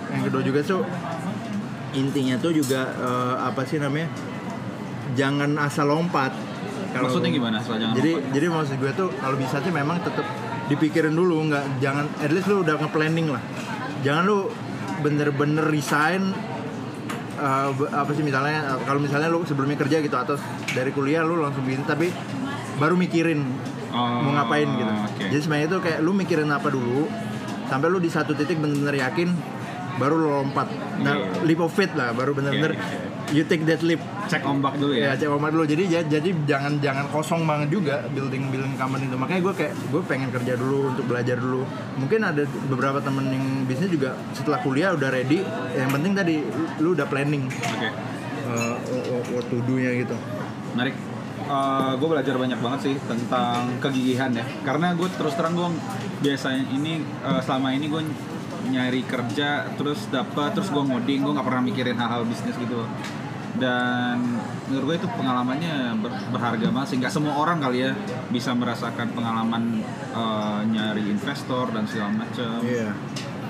yang 0.09 0.21
kedua 0.23 0.41
juga 0.41 0.59
tuh 0.61 0.82
intinya 1.91 2.38
tuh 2.38 2.51
juga 2.51 2.93
uh, 2.95 3.36
apa 3.43 3.65
sih 3.65 3.77
namanya 3.77 4.09
jangan 5.13 5.57
asal 5.57 5.88
lompat. 5.88 6.32
Kalau- 6.89 7.05
Maksudnya 7.07 7.30
gimana? 7.30 7.57
Soal 7.59 7.77
jangan 7.77 7.95
jadi 7.95 8.11
lompat? 8.15 8.32
jadi 8.32 8.45
maksud 8.47 8.75
gue 8.77 8.91
tuh 8.93 9.09
kalau 9.15 9.36
bisa 9.36 9.57
sih 9.59 9.69
memang 9.69 9.97
tetap 9.99 10.25
dipikirin 10.65 11.13
dulu 11.13 11.49
nggak 11.49 11.82
jangan 11.82 12.05
at 12.17 12.30
least 12.30 12.45
lu 12.45 12.61
udah 12.61 12.77
nge-planning 12.77 13.30
lah 13.30 13.41
jangan 14.01 14.21
lu 14.21 14.49
bener-bener 15.01 15.65
resign 15.65 16.30
uh, 17.38 17.69
apa 17.89 18.11
sih 18.13 18.21
misalnya 18.21 18.77
kalau 18.84 19.01
misalnya 19.01 19.30
lu 19.30 19.41
sebelumnya 19.43 19.77
kerja 19.77 19.97
gitu 19.97 20.13
atau 20.13 20.38
dari 20.69 20.93
kuliah 20.93 21.25
lu 21.25 21.41
langsung 21.41 21.65
begini 21.65 21.86
tapi 21.86 22.13
baru 22.80 22.95
mikirin 22.95 23.43
Oh, 23.89 24.21
mau 24.21 24.38
ngapain 24.38 24.69
gitu 24.69 24.86
oke. 24.86 25.23
jadi 25.27 25.41
sebenarnya 25.41 25.67
itu 25.67 25.77
kayak 25.82 25.99
lu 25.99 26.13
mikirin 26.13 26.45
apa 26.47 26.69
dulu 26.69 27.09
sampai 27.65 27.89
lu 27.89 27.97
di 27.97 28.05
satu 28.05 28.32
titik 28.32 28.57
bener-bener 28.57 29.01
yakin 29.01 29.34
baru 29.97 30.13
lu 30.15 30.27
lompat 30.32 30.69
nah 30.99 31.17
Iya. 31.17 31.41
leap 31.43 31.57
of 31.59 31.69
faith 31.69 31.91
lah 31.91 32.13
baru 32.13 32.32
bener-bener 32.32 32.77
Iya, 32.77 32.86
iya, 32.86 33.34
you 33.34 33.43
take 33.43 33.65
that 33.65 33.82
leap 33.82 33.97
Cek 34.25 34.45
ombak 34.45 34.77
dulu 34.77 34.93
ya. 34.93 35.09
Ya, 35.09 35.17
cek 35.17 35.25
omat 35.27 35.49
dulu. 35.49 35.65
Jadi 35.65 35.89
ja- 35.89 36.05
jadi 36.05 36.30
jangan 36.45 36.77
jangan 36.77 37.09
kosong 37.09 37.41
banget 37.43 37.73
juga 37.73 38.05
building 38.07 38.53
building 38.53 38.77
company 38.77 39.09
itu. 39.09 39.17
Makanya 39.17 39.41
gue 39.41 39.53
kayak 39.55 39.73
gue 39.89 40.01
pengen 40.05 40.30
kerja 40.30 40.53
dulu 40.53 40.93
untuk 40.93 41.09
belajar 41.09 41.34
dulu. 41.36 41.65
Mungkin 41.97 42.21
ada 42.23 42.45
beberapa 42.63 43.01
temen 43.01 43.25
yang 43.25 43.41
bisnis 43.65 43.89
juga 43.89 44.13
setelah 44.32 44.61
kuliah 44.61 44.93
udah 44.93 45.09
ready. 45.09 45.41
Yang 45.73 45.89
penting 45.91 46.13
tadi 46.13 46.36
lu 46.77 46.93
udah 46.93 47.09
planning 47.09 47.49
Oke. 47.49 47.89
uh, 48.45 48.77
what 49.32 49.49
to 49.49 49.57
do-nya 49.63 49.97
gitu. 49.97 50.13
Menarik. 50.71 50.93
Gue 51.97 52.08
belajar 52.08 52.36
banyak 52.38 52.60
banget 52.62 52.80
sih 52.86 52.95
tentang 53.10 53.82
kegigihan 53.82 54.30
ya. 54.30 54.45
Karena 54.62 54.93
gue 54.93 55.10
terus 55.18 55.34
terang 55.34 55.58
gue 55.58 55.70
biasanya 56.22 56.70
ini 56.70 57.02
eh, 57.02 57.41
selama 57.41 57.74
ini 57.74 57.89
gue 57.89 58.02
nyari 58.70 59.02
kerja 59.02 59.66
terus 59.74 60.06
dapat 60.14 60.54
terus 60.54 60.70
gue 60.70 60.84
ngoding 60.84 61.26
gue 61.26 61.34
nggak 61.34 61.47
pernah 61.47 61.64
mikirin 61.66 61.97
hal-hal 61.97 62.22
bisnis 62.30 62.54
gitu. 62.54 62.86
Dan 63.60 64.39
menurut 64.70 64.86
gue 64.93 64.95
itu 65.04 65.08
pengalamannya 65.10 65.97
ber- 66.00 66.30
berharga 66.30 66.70
banget 66.70 66.88
sih. 66.93 66.97
Nggak 67.02 67.14
semua 67.18 67.34
orang 67.41 67.58
kali 67.58 67.89
ya 67.89 67.91
bisa 68.30 68.54
merasakan 68.54 69.10
pengalaman 69.18 69.82
eh, 70.14 70.62
nyari 70.70 71.10
investor 71.10 71.74
dan 71.74 71.89
segala 71.89 72.24
macam. 72.24 72.62
Iya. 72.62 72.93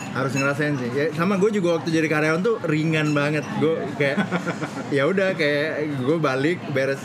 Harus 0.10 0.34
ngerasain 0.34 0.74
sih. 0.76 0.90
Ya, 0.92 1.06
sama 1.14 1.38
gue 1.38 1.54
juga 1.54 1.78
waktu 1.78 1.94
jadi 1.94 2.08
karyawan 2.10 2.42
tuh 2.42 2.58
ringan 2.66 3.14
banget. 3.14 3.46
Gue 3.62 3.78
kayak 3.96 4.18
ya 4.96 5.06
udah 5.06 5.38
kayak 5.38 6.02
gue 6.02 6.18
balik 6.18 6.58
beres 6.74 7.02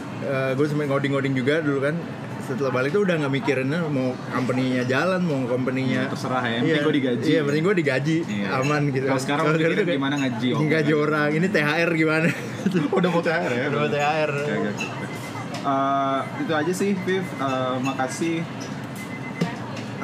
gue 0.57 0.67
sempat 0.67 0.89
ngoding-ngoding 0.89 1.37
juga 1.37 1.61
dulu 1.61 1.85
kan. 1.85 1.97
Setelah 2.45 2.77
balik 2.77 2.93
tuh 2.93 3.09
udah 3.09 3.17
nggak 3.25 3.33
mikirin 3.33 3.73
eh, 3.73 3.81
mau 3.89 4.13
company-nya 4.29 4.85
jalan, 4.85 5.25
mau 5.25 5.49
company-nya 5.49 6.13
Terserah 6.13 6.45
ya, 6.45 6.61
penting 6.61 6.85
gue 6.85 6.95
digaji. 7.01 7.25
Iya, 7.25 7.41
penting 7.41 7.63
gue 7.65 7.77
digaji, 7.81 8.17
Iya. 8.21 8.47
aman 8.61 8.83
gitu. 8.93 9.07
Kalau 9.09 9.23
sekarang 9.25 9.45
dulu 9.57 9.65
kayak, 9.65 9.97
gimana 9.97 10.15
ngaji 10.21 10.49
orang. 10.53 10.69
Gaji 10.69 10.93
orang, 10.93 11.29
ini 11.33 11.47
THR 11.49 11.91
gimana? 11.97 12.29
Udah 13.01 13.09
mau 13.09 13.23
THR 13.25 13.49
ya? 13.49 13.65
Udah 13.73 13.81
mau 13.81 13.89
THR. 13.89 14.33
Oke, 14.37 14.53
oke, 14.61 14.71
oke. 14.77 14.87
Eh, 15.65 16.21
itu 16.45 16.53
aja 16.53 16.73
sih, 16.77 16.93
Viv. 16.93 17.25
Eh, 17.25 17.77
makasih. 17.81 18.37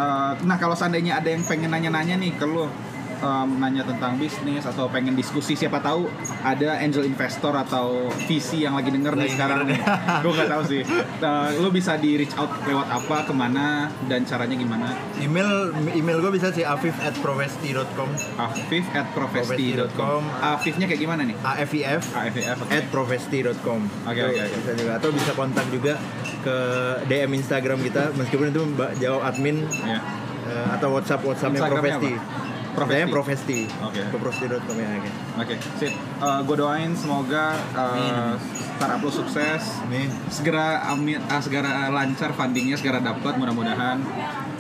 Eh, 0.01 0.33
nah, 0.41 0.57
kalau 0.57 0.73
seandainya 0.73 1.21
ada 1.21 1.29
yang 1.29 1.45
pengen 1.45 1.69
nanya-nanya 1.69 2.17
nih 2.17 2.33
ke 2.41 2.49
lu, 2.49 2.65
em, 3.21 3.49
nanya 3.57 3.83
tentang 3.83 4.17
bisnis 4.17 4.63
atau 4.63 4.87
pengen 4.87 5.13
diskusi, 5.13 5.53
siapa 5.53 5.79
tahu 5.79 6.09
ada 6.41 6.79
angel 6.79 7.05
investor 7.05 7.53
atau 7.53 8.09
VC 8.25 8.61
yang 8.61 8.73
lagi 8.73 8.89
denger 8.89 9.13
nih 9.15 9.31
sekarang 9.31 9.65
nih. 9.65 9.79
Gue 10.25 10.33
nggak 10.33 10.49
tahu 10.49 10.63
sih. 10.67 10.83
Eh, 11.17 11.49
lu 11.57 11.69
bisa 11.69 11.95
di 11.95 12.17
reach 12.17 12.35
out 12.35 12.51
lewat 12.63 12.89
apa, 12.89 13.17
ke 13.23 13.33
mana, 13.33 13.67
dan 14.05 14.25
caranya 14.25 14.55
gimana? 14.55 14.93
Email 15.17 15.71
email 15.93 16.19
gue 16.19 16.33
bisa 16.33 16.49
sih 16.49 16.63
afif 16.63 16.97
at 16.99 17.13
profesti.com 17.17 18.09
Afif 18.37 18.85
at 18.91 19.07
Profesti.com. 19.11 20.23
Afifnya 20.41 20.87
kayak 20.87 21.01
gimana 21.01 21.23
nih? 21.23 21.37
AFIF 21.39 22.05
AFF. 22.11 22.59
oke. 22.59 22.71
at 22.71 22.85
profesti.com 22.89 23.81
Oke, 24.03 24.17
Itu 24.17 24.27
oke, 24.27 24.41
oke. 24.41 24.57
bisa 24.57 24.73
juga 24.75 24.93
atau 24.97 25.11
bisa 25.11 25.33
kontak 25.33 25.67
juga 25.69 25.95
ke 26.41 26.57
DM 27.07 27.31
Instagram 27.37 27.79
kita 27.81 28.03
meskipun 28.15 28.49
itu 28.49 28.63
jawab 28.99 29.23
admin 29.25 29.61
Ya. 29.81 30.01
eh, 30.47 30.67
atau 30.73 30.89
WhatsApp 30.91 31.21
WhatsAppnya 31.23 31.61
Instagramnya 31.61 31.95
Profesti 31.95 32.13
apa? 32.13 32.50
Profesti. 32.75 33.11
Profesti. 33.11 33.61
Oke. 33.83 34.03
Ke 34.09 34.17
profesti.com 34.17 34.77
ya 34.79 34.89
oke. 34.99 35.11
Oke, 35.43 35.55
sip. 35.79 35.93
gue 36.21 36.57
doain 36.57 36.91
semoga 36.95 37.59
uh, 37.75 38.35
startup 38.81 39.01
lo 39.05 39.11
sukses. 39.13 39.63
Amin. 39.85 40.09
Segera 40.33 40.89
amin, 40.89 41.21
ah, 41.29 41.41
segera 41.43 41.93
lancar 41.93 42.33
fundingnya, 42.33 42.77
segera 42.81 43.03
dapat 43.03 43.37
mudah-mudahan. 43.37 43.99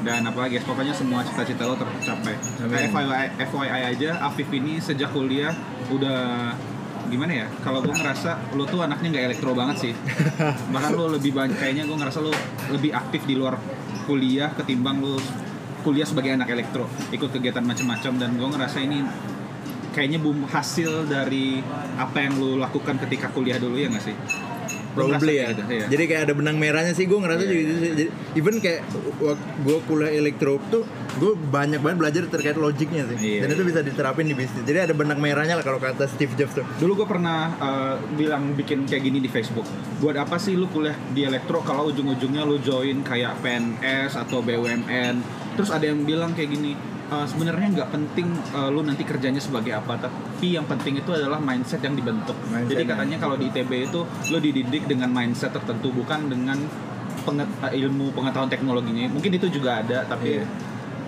Dan 0.01 0.25
apalagi 0.25 0.57
guys, 0.57 0.65
pokoknya 0.65 0.97
semua 0.97 1.21
cita-cita 1.25 1.65
lo 1.69 1.77
tercapai. 1.77 2.37
Amin. 2.65 2.73
Kayak 2.73 2.91
FYI, 2.93 3.27
FYI 3.49 3.83
aja, 3.97 4.11
Afif 4.25 4.49
ini 4.53 4.81
sejak 4.81 5.13
kuliah 5.13 5.53
udah 5.93 6.53
gimana 7.11 7.33
ya? 7.45 7.47
Kalau 7.61 7.83
gue 7.83 7.93
ngerasa 7.93 8.55
lo 8.55 8.65
tuh 8.65 8.87
anaknya 8.87 9.09
nggak 9.19 9.25
elektro 9.35 9.51
banget 9.53 9.77
sih. 9.91 9.93
Bahkan 10.75 10.91
lo 10.95 11.11
lebih 11.11 11.35
banyak 11.35 11.59
kayaknya 11.59 11.85
gue 11.85 11.97
ngerasa 11.99 12.19
lo 12.23 12.33
lebih 12.71 12.95
aktif 12.95 13.27
di 13.27 13.35
luar 13.35 13.59
kuliah 14.07 14.55
ketimbang 14.55 15.03
lo 15.03 15.19
kuliah 15.81 16.07
sebagai 16.09 16.33
anak 16.37 16.49
elektro, 16.53 16.87
ikut 17.11 17.31
kegiatan 17.33 17.65
macam-macam 17.65 18.13
dan 18.21 18.31
gue 18.37 18.49
ngerasa 18.49 18.79
ini 18.85 19.03
kayaknya 19.91 20.23
bum 20.23 20.47
hasil 20.47 21.11
dari 21.11 21.59
apa 21.99 22.23
yang 22.23 22.39
lu 22.39 22.57
lakukan 22.61 22.97
ketika 23.07 23.33
kuliah 23.35 23.59
dulu 23.59 23.77
ya 23.77 23.91
nggak 23.91 24.05
sih? 24.05 24.17
Probably 24.95 25.35
ya. 25.39 25.55
gitu, 25.55 25.63
iya. 25.71 25.87
Jadi 25.87 26.03
kayak 26.11 26.23
ada 26.27 26.35
benang 26.35 26.57
merahnya 26.59 26.93
sih 26.95 27.07
gue 27.07 27.19
ngerasa 27.19 27.43
Iya, 27.43 27.51
juga 27.51 27.61
gitu 27.63 27.75
sih. 27.79 27.91
Jadi 27.95 28.09
even 28.35 28.57
kayak 28.59 28.81
waktu 29.23 29.45
gue 29.63 29.79
kuliah 29.87 30.13
elektro 30.19 30.59
tuh 30.71 30.83
gue 31.19 31.33
banyak 31.37 31.81
banget 31.83 31.99
belajar 31.99 32.23
terkait 32.27 32.57
logiknya 32.59 33.07
sih. 33.15 33.17
Iya, 33.19 33.47
Dan 33.47 33.59
itu 33.59 33.63
bisa 33.67 33.81
diterapin 33.83 34.27
di 34.27 34.35
bisnis. 34.35 34.63
Jadi 34.67 34.79
ada 34.91 34.95
benang 34.95 35.19
merahnya 35.23 35.55
lah 35.59 35.65
kalau 35.65 35.79
kata 35.79 36.07
Steve 36.11 36.35
Jobs 36.35 36.59
tuh. 36.59 36.67
Dulu 36.83 37.05
gue 37.05 37.09
pernah 37.09 37.55
uh, 37.59 37.95
bilang 38.15 38.55
bikin 38.59 38.87
kayak 38.87 39.03
gini 39.07 39.19
di 39.23 39.31
Facebook. 39.31 39.67
Buat 40.03 40.27
apa 40.27 40.39
sih 40.43 40.59
lu 40.59 40.67
kuliah 40.71 40.95
di 41.15 41.23
elektro 41.23 41.63
kalau 41.63 41.91
ujung-ujungnya 41.91 42.43
lu 42.47 42.59
join 42.59 43.03
kayak 43.07 43.39
PNS 43.43 44.19
atau 44.19 44.43
BUMN? 44.43 45.15
Terus 45.55 45.71
ada 45.71 45.87
yang 45.87 46.03
bilang 46.03 46.35
kayak 46.35 46.51
gini. 46.51 46.75
"Uh, 47.11 47.27
sebenarnya 47.27 47.69
nggak 47.75 47.91
penting 47.91 48.31
uh, 48.55 48.71
lu 48.71 48.81
nanti 48.81 49.03
kerjanya 49.03 49.43
sebagai 49.43 49.75
apa 49.75 49.99
tapi 49.99 50.55
yang 50.55 50.63
penting 50.63 50.95
itu 50.97 51.11
adalah 51.11 51.43
mindset 51.43 51.83
yang 51.83 51.93
dibentuk. 51.93 52.39
Mindset, 52.47 52.71
jadi 52.71 52.83
ya. 52.87 52.91
katanya 52.95 53.17
kalau 53.19 53.35
di 53.35 53.51
ITB 53.51 53.91
itu 53.91 54.01
lu 54.31 54.39
dididik 54.39 54.87
dengan 54.87 55.11
mindset 55.11 55.51
tertentu 55.51 55.91
bukan 55.91 56.31
dengan 56.31 56.59
penget- 57.21 57.51
uh, 57.61 57.69
ilmu 57.69 58.15
pengetahuan 58.15 58.47
teknologinya. 58.47 59.11
Mungkin 59.11 59.33
itu 59.35 59.51
juga 59.51 59.83
ada 59.83 60.07
tapi 60.07 60.39
Iya. 60.39 60.47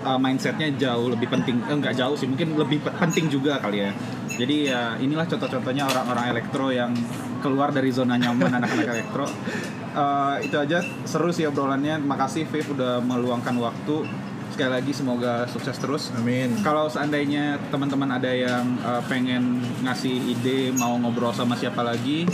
uh, 0.02 0.18
mindsetnya 0.18 0.74
jauh 0.74 1.06
lebih 1.08 1.30
penting 1.30 1.62
eh, 1.62 1.76
nggak 1.78 1.94
jauh 1.94 2.18
sih 2.18 2.26
mungkin 2.26 2.58
lebih 2.58 2.82
pe- 2.82 2.98
penting 2.98 3.30
juga 3.30 3.62
kali 3.62 3.86
ya. 3.86 3.94
Jadi 4.32 4.74
ya 4.74 4.96
inilah 4.98 5.28
contoh-contohnya 5.28 5.86
orang-orang 5.86 6.34
elektro 6.34 6.72
yang 6.72 6.90
keluar 7.38 7.70
dari 7.70 7.94
zona 7.94 8.18
nyaman 8.18 8.50
anak-anak 8.50 8.88
elektro. 8.90 9.26
Uh, 9.92 10.40
itu 10.40 10.56
aja 10.56 10.80
seru 11.04 11.28
sih 11.30 11.44
obrolannya. 11.44 12.00
Makasih 12.00 12.48
Viv 12.48 12.74
udah 12.74 12.98
meluangkan 12.98 13.52
waktu 13.60 14.08
sekali 14.52 14.70
lagi 14.70 14.92
semoga 14.92 15.48
sukses 15.48 15.76
terus. 15.80 16.12
Amin. 16.14 16.60
kalau 16.60 16.86
seandainya 16.86 17.56
teman-teman 17.72 18.20
ada 18.20 18.28
yang 18.28 18.76
uh, 18.84 19.00
pengen 19.08 19.64
ngasih 19.82 20.12
ide 20.28 20.70
mau 20.76 20.94
ngobrol 21.00 21.32
sama 21.32 21.56
siapa 21.56 21.80
lagi 21.80 22.28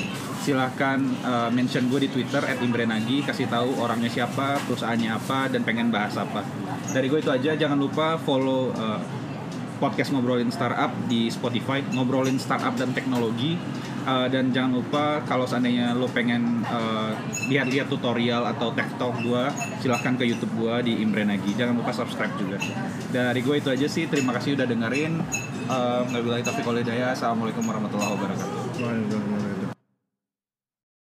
silahkan 0.49 0.97
uh, 1.29 1.51
mention 1.53 1.93
gue 1.93 2.09
di 2.09 2.11
Twitter 2.11 2.41
@imbrenagi. 2.65 3.21
Kasih 3.21 3.53
tahu 3.53 3.85
orangnya 3.85 4.09
siapa 4.09 4.57
perusahaannya 4.65 5.11
apa 5.13 5.53
dan 5.53 5.61
pengen 5.61 5.93
bahas 5.93 6.17
apa. 6.17 6.41
Dari 6.89 7.07
gue 7.13 7.21
itu 7.21 7.29
aja. 7.29 7.53
Jangan 7.53 7.77
lupa 7.77 8.17
follow 8.17 8.73
uh, 8.73 8.97
podcast 9.79 10.11
ngobrolin 10.11 10.51
startup 10.51 10.91
di 11.07 11.29
Spotify, 11.29 11.85
ngobrolin 11.93 12.41
startup 12.41 12.75
dan 12.81 12.97
teknologi. 12.97 13.61
Uh, 14.09 14.25
dan 14.33 14.49
jangan 14.57 14.81
lupa 14.81 15.21
kalau 15.29 15.45
seandainya 15.45 15.93
lo 15.93 16.09
pengen 16.09 16.65
uh, 16.65 17.13
lihat-lihat 17.53 17.93
tutorial 17.93 18.41
atau 18.49 18.73
tech 18.73 18.89
talk 18.97 19.21
gue, 19.21 19.45
silahkan 19.85 20.17
ke 20.17 20.25
YouTube 20.25 20.49
gue 20.57 20.89
di 20.89 21.05
Imre 21.05 21.29
Nagi. 21.29 21.53
Jangan 21.53 21.77
lupa 21.77 21.93
subscribe 21.93 22.33
juga. 22.41 22.57
Dari 23.13 23.45
gue 23.45 23.61
itu 23.61 23.69
aja 23.69 23.85
sih. 23.85 24.09
Terima 24.09 24.33
kasih 24.33 24.57
udah 24.57 24.65
dengerin. 24.65 25.21
Uh, 25.69 26.09
Assalamualaikum 27.13 27.61
warahmatullahi 27.69 28.17
wabarakatuh. 28.17 29.38